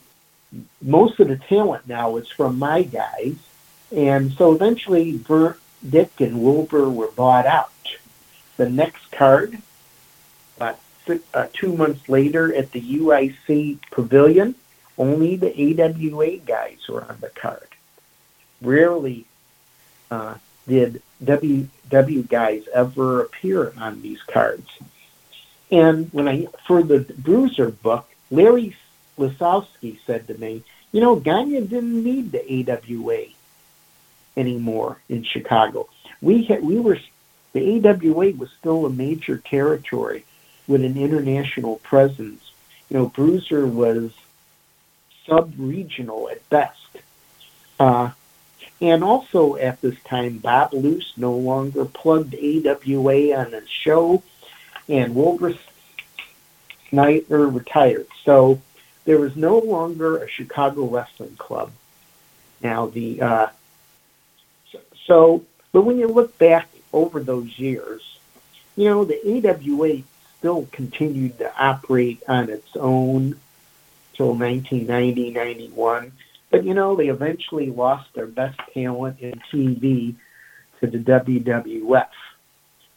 most 0.82 1.20
of 1.20 1.28
the 1.28 1.38
talent 1.38 1.88
now 1.88 2.18
is 2.18 2.28
from 2.30 2.58
my 2.58 2.84
guys. 2.84 3.36
And 3.96 4.34
so 4.34 4.54
eventually 4.54 5.18
Bert, 5.18 5.60
Dick 5.88 6.20
and 6.20 6.42
Wilbur 6.42 6.90
were 6.90 7.12
bought 7.12 7.46
out. 7.46 7.72
The 8.60 8.70
next 8.70 9.10
card, 9.12 9.58
uh, 10.60 10.74
uh, 11.34 11.48
two 11.54 11.78
months 11.78 12.10
later 12.10 12.54
at 12.54 12.74
the 12.74 12.82
UIC 12.82 13.80
Pavilion, 13.90 14.54
only 14.98 15.38
the 15.38 15.54
AWA 15.82 16.40
guys 16.40 16.80
were 16.90 17.06
on 17.06 17.20
the 17.22 17.30
card. 17.30 17.70
Rarely 18.62 19.26
uh, 20.12 20.36
did 20.68 21.02
WW 21.24 22.28
guys 22.28 22.64
ever 22.74 23.22
appear 23.22 23.72
on 23.78 24.02
these 24.02 24.22
cards. 24.24 24.68
And 25.72 26.12
when 26.12 26.28
I, 26.28 26.48
for 26.68 26.84
the 26.84 27.00
Bruiser 27.18 27.70
book, 27.70 28.10
Larry 28.30 28.76
Lisowski 29.18 30.00
said 30.06 30.28
to 30.28 30.38
me, 30.38 30.66
you 30.92 31.00
know, 31.00 31.16
Gagne 31.16 31.62
didn't 31.62 32.04
need 32.04 32.34
the 32.34 32.70
AWA 32.70 33.28
anymore 34.36 34.98
in 35.08 35.24
Chicago. 35.24 35.88
We 36.22 36.44
had, 36.44 36.62
we 36.62 36.78
were 36.78 37.00
the 37.54 37.88
AWA 37.88 38.32
was 38.32 38.50
still 38.60 38.86
a 38.86 38.90
major 38.90 39.38
territory 39.38 40.26
with 40.68 40.84
an 40.84 40.98
international 40.98 41.78
presence. 41.78 42.52
You 42.90 42.98
know, 42.98 43.06
Bruiser 43.08 43.66
was 43.66 44.12
sub-regional 45.26 46.30
at 46.30 46.48
best. 46.50 46.98
Uh, 47.80 48.12
and 48.82 49.04
also 49.04 49.56
at 49.56 49.82
this 49.82 50.00
time, 50.04 50.38
Bob 50.38 50.74
Luce 50.74 51.14
no 51.18 51.34
longer 51.34 51.86
plugged 51.86 52.36
AWA 52.36 53.36
on 53.36 53.52
his 53.52 53.70
show, 53.70 54.24
and 54.88 55.16
Wilbur 55.16 55.56
Snyder 56.90 57.48
retired. 57.48 58.08
So 58.24 58.62
there 59.06 59.20
was 59.20 59.36
no 59.36 59.60
longer 59.60 60.18
a 60.18 60.30
Chicago 60.30 60.86
wrestling 60.86 61.36
club. 61.36 61.72
Now 62.62 62.88
the 62.88 63.22
uh, 63.22 63.48
so, 65.06 65.44
but 65.72 65.82
when 65.82 65.98
you 65.98 66.08
look 66.08 66.38
back 66.38 66.70
over 66.94 67.20
those 67.20 67.58
years, 67.60 68.18
you 68.76 68.86
know 68.86 69.04
the 69.04 69.20
AWA 69.26 70.04
still 70.38 70.68
continued 70.72 71.38
to 71.40 71.52
operate 71.62 72.22
on 72.28 72.50
its 72.50 72.76
own 72.76 73.36
till 74.14 74.34
1990, 74.34 75.32
91. 75.32 76.12
But 76.50 76.64
you 76.64 76.74
know 76.74 76.96
they 76.96 77.10
eventually 77.10 77.70
lost 77.70 78.14
their 78.14 78.28
best 78.28 78.60
talent 78.74 79.20
in 79.20 79.40
TV 79.52 80.16
to 80.80 80.88
the 80.88 80.98
WWF. 80.98 82.08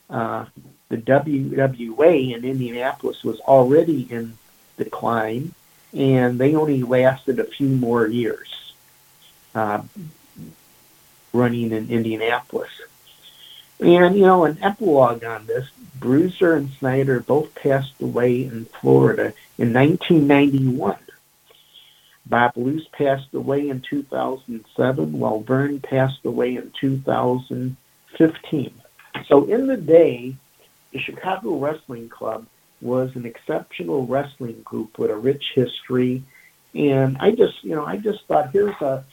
Uh, 0.08 0.44
the 0.88 0.98
WWA 0.98 2.34
in 2.34 2.44
Indianapolis 2.44 3.24
was 3.24 3.40
already 3.40 4.02
in 4.10 4.36
decline 4.76 5.54
and 5.94 6.38
they 6.38 6.54
only 6.54 6.82
lasted 6.82 7.38
a 7.38 7.44
few 7.44 7.68
more 7.68 8.06
years 8.06 8.72
uh, 9.54 9.82
running 11.32 11.72
in 11.72 11.88
Indianapolis. 11.90 12.70
And, 13.80 14.16
you 14.16 14.22
know, 14.22 14.44
an 14.44 14.58
epilogue 14.62 15.24
on 15.24 15.46
this, 15.46 15.68
Bruiser 15.98 16.54
and 16.54 16.70
Snyder 16.70 17.20
both 17.20 17.54
passed 17.54 18.00
away 18.00 18.44
in 18.44 18.66
Florida 18.66 19.32
in 19.58 19.72
1991. 19.72 20.98
Bob 22.26 22.52
Luce 22.56 22.86
passed 22.92 23.34
away 23.34 23.68
in 23.68 23.80
2007, 23.80 25.12
while 25.18 25.40
Verne 25.40 25.80
passed 25.80 26.24
away 26.24 26.56
in 26.56 26.72
2015. 26.80 28.74
So 29.26 29.44
in 29.44 29.66
the 29.66 29.76
day, 29.76 30.36
the 30.92 30.98
Chicago 31.00 31.56
Wrestling 31.56 32.08
Club 32.08 32.46
was 32.80 33.14
an 33.16 33.26
exceptional 33.26 34.06
wrestling 34.06 34.62
group 34.62 34.98
with 34.98 35.10
a 35.10 35.16
rich 35.16 35.52
history. 35.54 36.22
And 36.74 37.16
I 37.18 37.32
just, 37.32 37.62
you 37.64 37.74
know, 37.74 37.84
I 37.84 37.96
just 37.96 38.24
thought 38.26 38.50
here's 38.52 38.80
a 38.80 39.04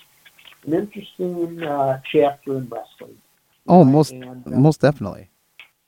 an 0.66 0.74
interesting 0.74 1.64
uh, 1.64 2.01
chapter 2.12 2.57
in 2.57 2.68
wrestling. 2.68 3.18
Oh, 3.70 3.84
most 3.86 4.15
and, 4.22 4.47
uh, 4.47 4.57
most 4.57 4.82
definitely. 4.82 5.32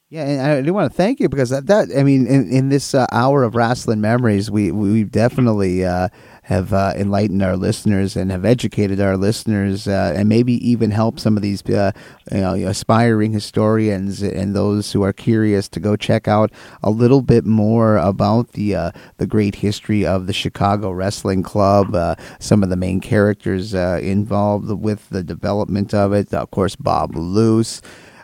Yeah, 0.09 0.25
and 0.25 0.41
I 0.41 0.61
do 0.61 0.73
want 0.73 0.91
to 0.91 0.95
thank 0.97 1.19
you 1.21 1.29
because 1.29 1.49
that, 1.51 1.67
that 1.67 1.89
I 1.97 2.03
mean, 2.03 2.27
in, 2.27 2.51
in 2.51 2.69
this 2.69 2.93
uh, 2.93 3.07
hour 3.11 3.43
of 3.43 3.55
wrestling 3.55 4.01
memories, 4.01 4.51
we 4.51 4.71
we 4.71 5.05
definitely 5.05 5.85
uh, 5.85 6.09
have 6.43 6.73
uh, 6.73 6.93
enlightened 6.95 7.43
our 7.43 7.55
listeners 7.55 8.15
and 8.15 8.31
have 8.31 8.43
educated 8.43 8.99
our 8.99 9.15
listeners, 9.15 9.87
uh, 9.87 10.13
and 10.15 10.27
maybe 10.27 10.53
even 10.67 10.91
helped 10.91 11.19
some 11.19 11.37
of 11.37 11.43
these 11.43 11.61
uh, 11.69 11.91
you 12.31 12.41
know, 12.41 12.53
aspiring 12.53 13.31
historians 13.31 14.21
and 14.21 14.55
those 14.55 14.91
who 14.91 15.03
are 15.03 15.13
curious 15.13 15.69
to 15.69 15.79
go 15.79 15.95
check 15.95 16.27
out 16.27 16.51
a 16.83 16.89
little 16.89 17.21
bit 17.21 17.45
more 17.45 17.97
about 17.97 18.53
the 18.53 18.75
uh, 18.75 18.91
the 19.17 19.27
great 19.27 19.55
history 19.55 20.05
of 20.05 20.27
the 20.27 20.33
Chicago 20.33 20.91
Wrestling 20.91 21.43
Club, 21.43 21.95
some 22.39 22.63
of 22.63 22.69
the 22.69 22.75
main 22.75 22.99
characters 22.99 23.73
involved 23.73 24.71
with 24.71 25.09
the 25.09 25.23
development 25.23 25.93
of 25.93 26.13
it. 26.13 26.33
Of 26.33 26.51
course, 26.51 26.75
Bob 26.75 27.15
Luce. 27.15 27.81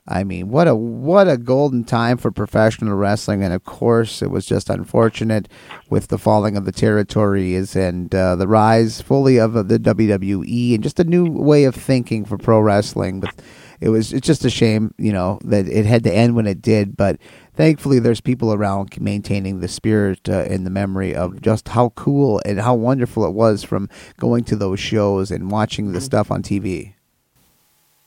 I 0.10 0.24
mean, 0.24 0.48
what 0.50 0.68
a 0.68 0.76
what 0.76 1.28
a 1.28 1.38
golden 1.38 1.84
time 1.84 2.18
for 2.18 2.32
professional 2.32 2.96
wrestling, 2.96 3.44
and 3.44 3.54
of 3.54 3.66
course, 3.66 4.22
it 4.22 4.32
was 4.32 4.46
just 4.46 4.70
unfortunate 4.70 5.50
with 5.90 6.08
the 6.08 6.18
falling 6.18 6.56
of 6.56 6.64
the 6.64 6.72
territories 6.72 7.76
and 7.76 8.14
uh, 8.16 8.38
the 8.38 8.48
rise 8.48 9.02
fully 9.02 9.38
of 9.38 9.54
the 9.54 9.78
WWE 9.78 10.76
and 10.76 10.84
just 10.84 11.00
a 11.02 11.04
new 11.04 11.30
way 11.30 11.66
of 11.66 11.76
thinking 11.76 12.24
for 12.24 12.38
pro 12.38 12.62
wrestling. 12.62 13.20
But 13.20 13.36
it 13.82 13.90
was 13.90 14.14
it's 14.14 14.26
just 14.26 14.46
a 14.46 14.50
shame, 14.50 14.94
you 14.98 15.12
know, 15.12 15.40
that 15.44 15.68
it 15.68 15.86
had 15.86 16.06
to 16.06 16.14
end 16.14 16.38
when 16.38 16.48
it 16.48 16.62
did. 16.62 16.96
But 16.96 17.18
thankfully, 17.54 18.00
there's 18.00 18.22
people 18.22 18.54
around 18.54 19.00
maintaining 19.02 19.60
the 19.60 19.68
spirit 19.68 20.30
uh, 20.30 20.46
and 20.50 20.66
the 20.66 20.72
memory 20.72 21.14
of 21.14 21.42
just 21.42 21.68
how 21.68 21.90
cool 21.90 22.42
and 22.46 22.62
how 22.62 22.76
wonderful 22.76 23.26
it 23.26 23.34
was 23.34 23.62
from 23.62 23.90
going 24.18 24.46
to 24.46 24.56
those 24.56 24.80
shows 24.80 25.32
and 25.32 25.52
watching 25.52 25.92
the 25.92 26.00
stuff 26.00 26.32
on 26.32 26.44
TV. 26.44 26.94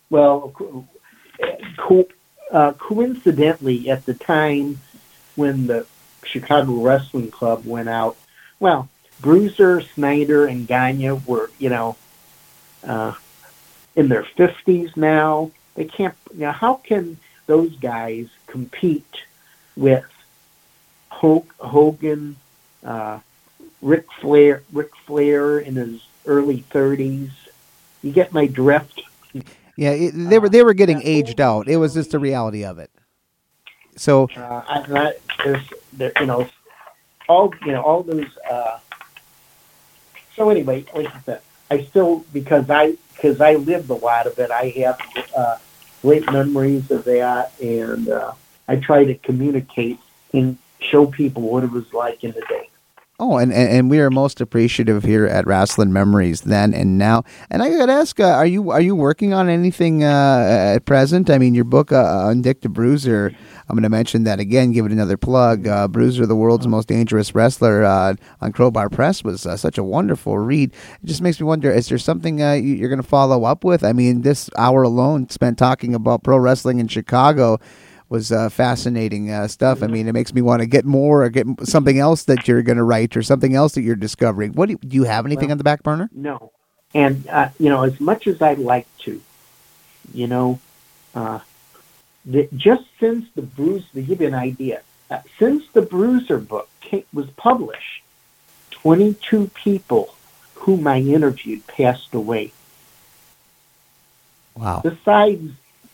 Well, 0.08 0.54
co- 1.90 2.08
uh, 2.52 2.72
coincidentally, 2.72 3.90
at 3.90 4.06
the 4.06 4.14
time 4.14 4.80
when 5.36 5.66
the 5.66 5.86
Chicago 6.24 6.72
Wrestling 6.74 7.30
Club 7.30 7.64
went 7.64 7.88
out, 7.88 8.16
well, 8.58 8.88
Bruiser, 9.20 9.80
Snyder, 9.80 10.46
and 10.46 10.66
Gagne 10.66 11.12
were, 11.26 11.50
you 11.58 11.68
know, 11.68 11.96
uh, 12.84 13.14
in 13.96 14.08
their 14.08 14.22
50s 14.22 14.96
now. 14.96 15.50
They 15.74 15.84
can't, 15.84 16.14
you 16.32 16.40
now, 16.40 16.52
how 16.52 16.74
can 16.74 17.18
those 17.46 17.74
guys 17.76 18.28
compete 18.46 19.24
with 19.76 20.06
Hogan, 21.08 22.36
uh, 22.84 23.18
Ric 23.82 24.06
Flair, 24.20 24.62
Ric 24.72 24.94
Flair 25.06 25.58
in 25.58 25.74
his 25.74 26.06
early 26.26 26.64
30s, 26.70 27.30
you 28.02 28.12
get 28.12 28.32
my 28.32 28.46
drift. 28.46 29.02
Yeah, 29.80 29.92
it, 29.92 30.10
they 30.14 30.38
were 30.38 30.50
they 30.50 30.62
were 30.62 30.74
getting 30.74 31.00
aged 31.02 31.40
out. 31.40 31.66
It 31.66 31.78
was 31.78 31.94
just 31.94 32.10
the 32.10 32.18
reality 32.18 32.66
of 32.66 32.78
it. 32.78 32.90
So 33.96 34.28
Uh, 34.36 34.62
I, 34.68 34.78
I, 34.78 35.14
there's, 35.42 35.72
there, 35.94 36.12
you 36.20 36.26
know, 36.26 36.46
all 37.30 37.54
you 37.64 37.72
know, 37.72 37.80
all 37.80 38.02
those. 38.02 38.28
Uh, 38.50 38.78
so 40.36 40.50
anyway, 40.50 40.84
like 40.94 41.06
I 41.06 41.20
said, 41.20 41.40
I 41.70 41.84
still 41.84 42.26
because 42.30 42.68
I 42.68 42.96
because 43.14 43.40
I 43.40 43.54
lived 43.54 43.88
a 43.88 43.94
lot 43.94 44.26
of 44.26 44.38
it. 44.38 44.50
I 44.50 44.68
have 44.84 45.00
uh, 45.34 45.56
great 46.02 46.30
memories 46.30 46.90
of 46.90 47.04
that, 47.04 47.58
and 47.58 48.10
uh, 48.10 48.34
I 48.68 48.76
try 48.76 49.06
to 49.06 49.14
communicate 49.14 49.98
and 50.34 50.58
show 50.80 51.06
people 51.06 51.40
what 51.40 51.64
it 51.64 51.70
was 51.70 51.90
like 51.94 52.22
in 52.22 52.32
the 52.32 52.42
day. 52.50 52.68
Oh, 53.22 53.36
and, 53.36 53.52
and, 53.52 53.70
and 53.70 53.90
we 53.90 54.00
are 54.00 54.08
most 54.08 54.40
appreciative 54.40 55.04
here 55.04 55.26
at 55.26 55.46
Wrestling 55.46 55.92
Memories 55.92 56.40
then 56.40 56.72
and 56.72 56.96
now. 56.96 57.22
And 57.50 57.62
I 57.62 57.68
got 57.68 57.86
to 57.86 57.92
ask, 57.92 58.18
uh, 58.18 58.24
are 58.24 58.46
you 58.46 58.70
are 58.70 58.80
you 58.80 58.96
working 58.96 59.34
on 59.34 59.50
anything 59.50 60.02
uh, 60.02 60.72
at 60.74 60.86
present? 60.86 61.28
I 61.28 61.36
mean, 61.36 61.54
your 61.54 61.64
book, 61.64 61.92
uh, 61.92 62.02
Undicta 62.02 62.72
Bruiser. 62.72 63.30
I'm 63.68 63.76
going 63.76 63.82
to 63.82 63.90
mention 63.90 64.24
that 64.24 64.40
again. 64.40 64.72
Give 64.72 64.86
it 64.86 64.92
another 64.92 65.18
plug. 65.18 65.68
Uh, 65.68 65.86
Bruiser, 65.86 66.24
the 66.24 66.34
world's 66.34 66.66
most 66.66 66.88
dangerous 66.88 67.34
wrestler, 67.34 67.84
uh, 67.84 68.14
on 68.40 68.52
Crowbar 68.52 68.88
Press 68.88 69.22
was 69.22 69.44
uh, 69.44 69.54
such 69.54 69.76
a 69.76 69.84
wonderful 69.84 70.38
read. 70.38 70.72
It 70.72 71.06
just 71.06 71.20
makes 71.20 71.38
me 71.38 71.44
wonder: 71.44 71.70
is 71.70 71.90
there 71.90 71.98
something 71.98 72.42
uh, 72.42 72.54
you're 72.54 72.88
going 72.88 73.02
to 73.02 73.06
follow 73.06 73.44
up 73.44 73.64
with? 73.64 73.84
I 73.84 73.92
mean, 73.92 74.22
this 74.22 74.48
hour 74.56 74.82
alone 74.82 75.28
spent 75.28 75.58
talking 75.58 75.94
about 75.94 76.22
pro 76.22 76.38
wrestling 76.38 76.80
in 76.80 76.88
Chicago 76.88 77.60
was 78.10 78.32
uh, 78.32 78.48
fascinating 78.48 79.30
uh, 79.30 79.46
stuff. 79.48 79.82
I 79.82 79.86
mean, 79.86 80.08
it 80.08 80.12
makes 80.12 80.34
me 80.34 80.42
want 80.42 80.60
to 80.60 80.66
get 80.66 80.84
more 80.84 81.24
or 81.24 81.30
get 81.30 81.46
something 81.62 81.98
else 81.98 82.24
that 82.24 82.46
you're 82.46 82.62
going 82.62 82.76
to 82.76 82.84
write 82.84 83.16
or 83.16 83.22
something 83.22 83.54
else 83.54 83.72
that 83.74 83.82
you're 83.82 83.96
discovering. 83.96 84.52
What 84.52 84.66
do 84.66 84.72
you, 84.72 84.78
do 84.78 84.96
you 84.96 85.04
have 85.04 85.24
anything 85.24 85.46
Well- 85.46 85.52
on 85.52 85.58
the 85.58 85.64
back 85.64 85.82
burner? 85.82 86.10
No, 86.12 86.52
and 86.92 87.26
uh, 87.28 87.50
you 87.58 87.70
know, 87.70 87.84
as 87.84 87.98
much 88.00 88.26
as 88.26 88.42
I'd 88.42 88.58
like 88.58 88.86
to, 88.98 89.22
you 90.12 90.26
know, 90.26 90.58
uh, 91.14 91.38
the, 92.26 92.48
just 92.56 92.84
since 92.98 93.26
the 93.34 93.42
Bruiser, 93.42 93.86
to 93.94 94.02
give 94.02 94.20
you 94.20 94.26
an 94.26 94.34
idea, 94.34 94.82
uh, 95.08 95.20
since 95.38 95.64
the 95.72 95.82
Bruiser 95.82 96.38
book 96.38 96.68
came, 96.80 97.04
was 97.12 97.30
published, 97.30 98.02
22 98.72 99.50
people 99.54 100.14
whom 100.54 100.86
I 100.86 100.98
interviewed 100.98 101.66
passed 101.68 102.12
away. 102.12 102.52
Wow. 104.56 104.80
Besides, 104.82 105.52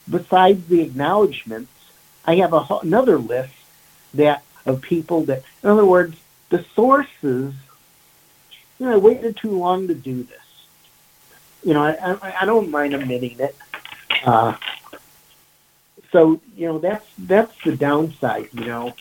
besides 0.08 0.66
the 0.66 0.80
acknowledgments, 0.80 1.70
I 2.26 2.36
have 2.36 2.52
a, 2.52 2.66
another 2.82 3.18
list 3.18 3.54
that 4.14 4.42
of 4.64 4.82
people 4.82 5.24
that, 5.26 5.42
in 5.62 5.70
other 5.70 5.84
words, 5.84 6.16
the 6.50 6.64
sources. 6.74 7.54
You 8.78 8.86
know, 8.86 8.92
I 8.92 8.96
waited 8.96 9.36
too 9.36 9.56
long 9.56 9.88
to 9.88 9.94
do 9.94 10.22
this. 10.22 10.38
You 11.64 11.74
know, 11.74 11.82
I, 11.82 11.96
I, 12.22 12.42
I 12.42 12.44
don't 12.44 12.70
mind 12.70 12.94
admitting 12.94 13.38
it. 13.40 13.56
Uh, 14.24 14.56
so 16.12 16.40
you 16.56 16.66
know, 16.66 16.78
that's 16.78 17.06
that's 17.18 17.54
the 17.64 17.76
downside. 17.76 18.48
You 18.52 18.66
know, 18.66 18.94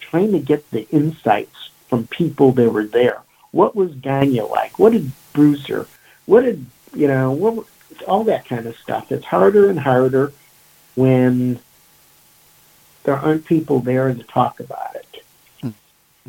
trying 0.00 0.32
to 0.32 0.38
get 0.38 0.70
the 0.70 0.88
insights 0.90 1.70
from 1.88 2.06
people 2.06 2.52
that 2.52 2.70
were 2.70 2.86
there. 2.86 3.20
What 3.50 3.74
was 3.74 3.94
Gagne 3.94 4.40
like? 4.42 4.78
What 4.78 4.92
did 4.92 5.12
Bruiser? 5.32 5.86
What 6.26 6.42
did 6.42 6.66
you 6.94 7.08
know? 7.08 7.32
What 7.32 7.66
all 8.06 8.24
that 8.24 8.46
kind 8.46 8.66
of 8.66 8.76
stuff. 8.76 9.12
It's 9.12 9.24
harder 9.24 9.68
and 9.68 9.78
harder 9.78 10.32
when 10.94 11.60
there 13.04 13.16
aren't 13.16 13.44
people 13.44 13.80
there 13.80 14.12
to 14.12 14.22
talk 14.22 14.60
about 14.60 14.94
it. 14.94 15.06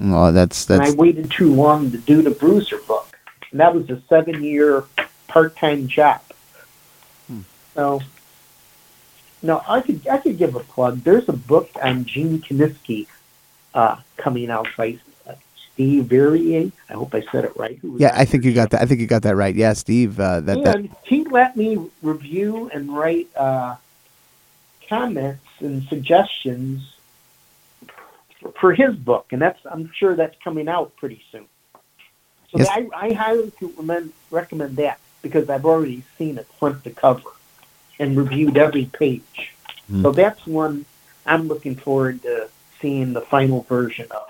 Oh, 0.02 0.32
that's 0.32 0.70
And 0.70 0.82
I 0.82 0.92
waited 0.92 1.30
too 1.30 1.54
long 1.54 1.92
to 1.92 1.98
do 1.98 2.22
the 2.22 2.32
Bruiser 2.32 2.80
book. 2.88 3.18
And 3.52 3.60
that 3.60 3.76
was 3.76 3.90
a 3.90 4.02
seven 4.10 4.44
year 4.44 4.86
part 5.28 5.56
time 5.56 5.88
job. 5.88 6.22
Hmm. 7.28 7.42
So 7.76 8.02
no, 9.44 9.62
I 9.68 9.82
could 9.82 10.08
I 10.08 10.18
could 10.18 10.38
give 10.38 10.56
a 10.56 10.62
plug. 10.62 11.04
There's 11.04 11.30
a 11.30 11.34
book 11.34 11.70
on 11.82 12.06
Gene 12.06 12.42
Kiniski 12.42 13.08
uh, 13.74 13.98
coming 14.18 14.50
out 14.50 14.68
by 14.76 14.98
Steve 15.74 16.06
Verrier. 16.06 16.72
I 16.90 16.94
hope 16.94 17.14
I 17.14 17.24
said 17.32 17.46
it 17.46 17.56
right. 17.56 17.80
Yeah. 17.84 18.14
I 18.16 18.26
think 18.26 18.46
you 18.46 18.54
got 18.54 18.70
that. 18.72 18.82
I 18.82 18.86
think 18.86 19.00
you 19.00 19.08
got 19.08 19.24
that 19.24 19.36
right. 19.36 19.54
Yeah, 19.54 19.74
Steve. 19.74 20.20
Uh, 20.20 20.40
that 20.42 20.64
that 20.64 20.90
he 21.04 21.24
let 21.26 21.56
me 21.56 21.90
review 22.02 22.70
and 22.74 22.96
write 22.96 23.28
uh, 23.36 23.76
comments 24.94 25.46
and 25.60 25.84
suggestions 25.84 26.96
for 28.60 28.74
his 28.74 28.96
book, 28.96 29.28
and 29.32 29.42
that's 29.42 29.60
I'm 29.66 29.92
sure 29.94 30.16
that's 30.16 30.36
coming 30.44 30.68
out 30.68 30.96
pretty 30.98 31.24
soon. 31.32 31.46
So 32.52 32.60
Yes. 32.60 32.68
I, 32.70 32.88
I 32.94 33.14
highly 33.14 33.52
recommend 33.60 34.14
recommend 34.30 34.76
that 34.78 35.00
because 35.22 35.50
I've 35.50 35.66
already 35.66 36.04
seen 36.18 36.38
it 36.38 36.48
front 36.60 36.84
to 36.84 36.92
cover 36.92 37.30
and 38.00 38.16
reviewed 38.16 38.58
every 38.58 38.86
page. 38.86 39.54
Hmm. 39.88 40.04
So 40.04 40.12
that's 40.12 40.46
one 40.46 40.86
I'm 41.26 41.48
looking 41.48 41.76
forward 41.76 42.22
to 42.24 42.50
seeing 42.80 43.14
the 43.14 43.22
final 43.22 43.64
version 43.64 44.08
of. 44.12 44.30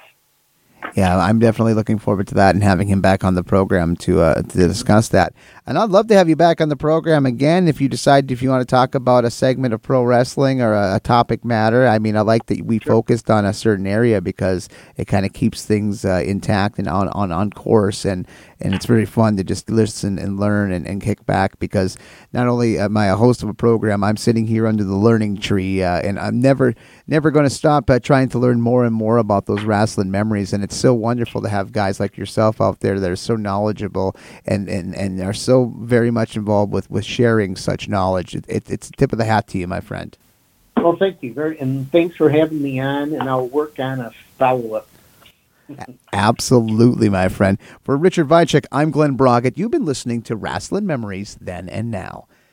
Yeah, 0.96 1.18
I'm 1.18 1.40
definitely 1.40 1.74
looking 1.74 1.98
forward 1.98 2.28
to 2.28 2.36
that 2.36 2.54
and 2.54 2.64
having 2.64 2.88
him 2.88 3.02
back 3.02 3.24
on 3.24 3.34
the 3.34 3.44
program 3.44 3.96
to 3.98 4.22
uh, 4.22 4.42
to 4.42 4.58
discuss 4.58 5.10
that. 5.10 5.34
And 5.66 5.78
I'd 5.78 5.90
love 5.90 6.08
to 6.08 6.16
have 6.16 6.30
you 6.30 6.36
back 6.36 6.60
on 6.62 6.70
the 6.70 6.76
program 6.76 7.26
again 7.26 7.68
if 7.68 7.82
you 7.82 7.88
decide 7.88 8.30
if 8.30 8.44
you 8.44 8.50
want 8.50 8.62
to 8.62 8.66
talk 8.72 8.94
about 8.94 9.26
a 9.26 9.32
segment 9.32 9.74
of 9.74 9.82
pro 9.82 10.04
wrestling 10.04 10.62
or 10.62 10.74
a, 10.74 10.96
a 10.96 11.00
topic 11.00 11.46
matter. 11.46 11.88
I 11.88 12.00
mean, 12.00 12.18
I 12.18 12.22
like 12.22 12.48
that 12.48 12.66
we 12.66 12.80
focused 12.80 13.30
on 13.30 13.46
a 13.46 13.54
certain 13.54 13.88
area 13.88 14.22
because 14.22 14.70
it 14.98 15.06
kind 15.06 15.26
of 15.26 15.34
keeps 15.34 15.66
things 15.66 16.06
uh, 16.06 16.22
intact 16.26 16.78
and 16.80 16.88
on, 16.88 17.08
on, 17.10 17.32
on 17.32 17.50
course. 17.50 18.04
And, 18.06 18.28
and 18.60 18.76
it's 18.76 18.86
very 18.86 19.06
fun 19.06 19.38
to 19.38 19.44
just 19.44 19.70
listen 19.70 20.20
and 20.20 20.40
learn 20.40 20.72
and, 20.72 20.86
and 20.86 21.02
kick 21.02 21.26
back 21.26 21.58
because 21.60 21.98
not 22.34 22.48
only 22.48 22.78
am 22.78 22.98
I 22.98 23.08
a 23.08 23.16
host 23.16 23.42
of 23.42 23.50
a 23.50 23.54
program, 23.54 24.04
I'm 24.04 24.18
sitting 24.18 24.46
here 24.46 24.68
under 24.68 24.84
the 24.84 24.96
learning 24.96 25.38
tree 25.38 25.82
uh, 25.82 26.00
and 26.02 26.20
I'm 26.20 26.42
never 26.42 26.76
never 27.08 27.32
going 27.32 27.46
to 27.46 27.50
stop 27.50 27.90
uh, 27.90 28.00
trying 28.00 28.30
to 28.30 28.40
learn 28.40 28.62
more 28.62 28.86
and 28.86 28.94
more 28.94 29.18
about 29.18 29.46
those 29.46 29.64
wrestling 29.64 30.12
memories. 30.12 30.54
And 30.54 30.64
it's 30.64 30.73
so 30.74 30.94
wonderful 30.94 31.42
to 31.42 31.50
have 31.50 31.72
guys 31.72 32.00
like 32.00 32.18
yourself 32.18 32.60
out 32.60 32.80
there 32.82 33.00
that 33.00 33.10
are 33.10 33.16
so 33.16 33.36
knowledgeable 33.36 34.16
and, 34.46 34.68
and, 34.68 34.96
and 34.96 35.22
are 35.22 35.34
so 35.34 35.74
very 35.78 36.12
much 36.12 36.36
involved 36.36 36.72
with, 36.72 36.90
with 36.90 37.06
sharing 37.06 37.56
such 37.56 37.88
knowledge. 37.88 38.36
It, 38.36 38.46
it, 38.48 38.70
it's 38.70 38.90
a 38.90 38.92
tip 38.92 39.12
of 39.12 39.20
the 39.20 39.26
hat 39.26 39.48
to 39.50 39.58
you, 39.58 39.68
my 39.68 39.80
friend. 39.80 40.18
Well, 40.78 40.96
thank 40.98 41.24
you 41.24 41.34
very, 41.34 41.60
and 41.60 41.90
thanks 41.92 42.16
for 42.18 42.30
having 42.30 42.62
me 42.62 42.80
on. 42.80 43.14
And 43.14 43.24
I'll 43.24 43.48
work 43.48 43.80
on 43.80 44.02
a 44.02 44.12
follow 44.38 44.74
up. 44.74 44.88
Absolutely, 46.12 47.10
my 47.10 47.30
friend. 47.30 47.58
For 47.84 47.96
Richard 47.96 48.28
Vicek, 48.28 48.66
I'm 48.72 48.92
Glen 48.92 49.14
Braget. 49.14 49.58
You've 49.58 49.72
been 49.72 49.86
listening 49.86 50.22
to 50.24 50.36
Wrestling 50.36 50.86
Memories 50.86 51.38
Then 51.40 51.70
and 51.70 51.90
Now. 51.90 52.28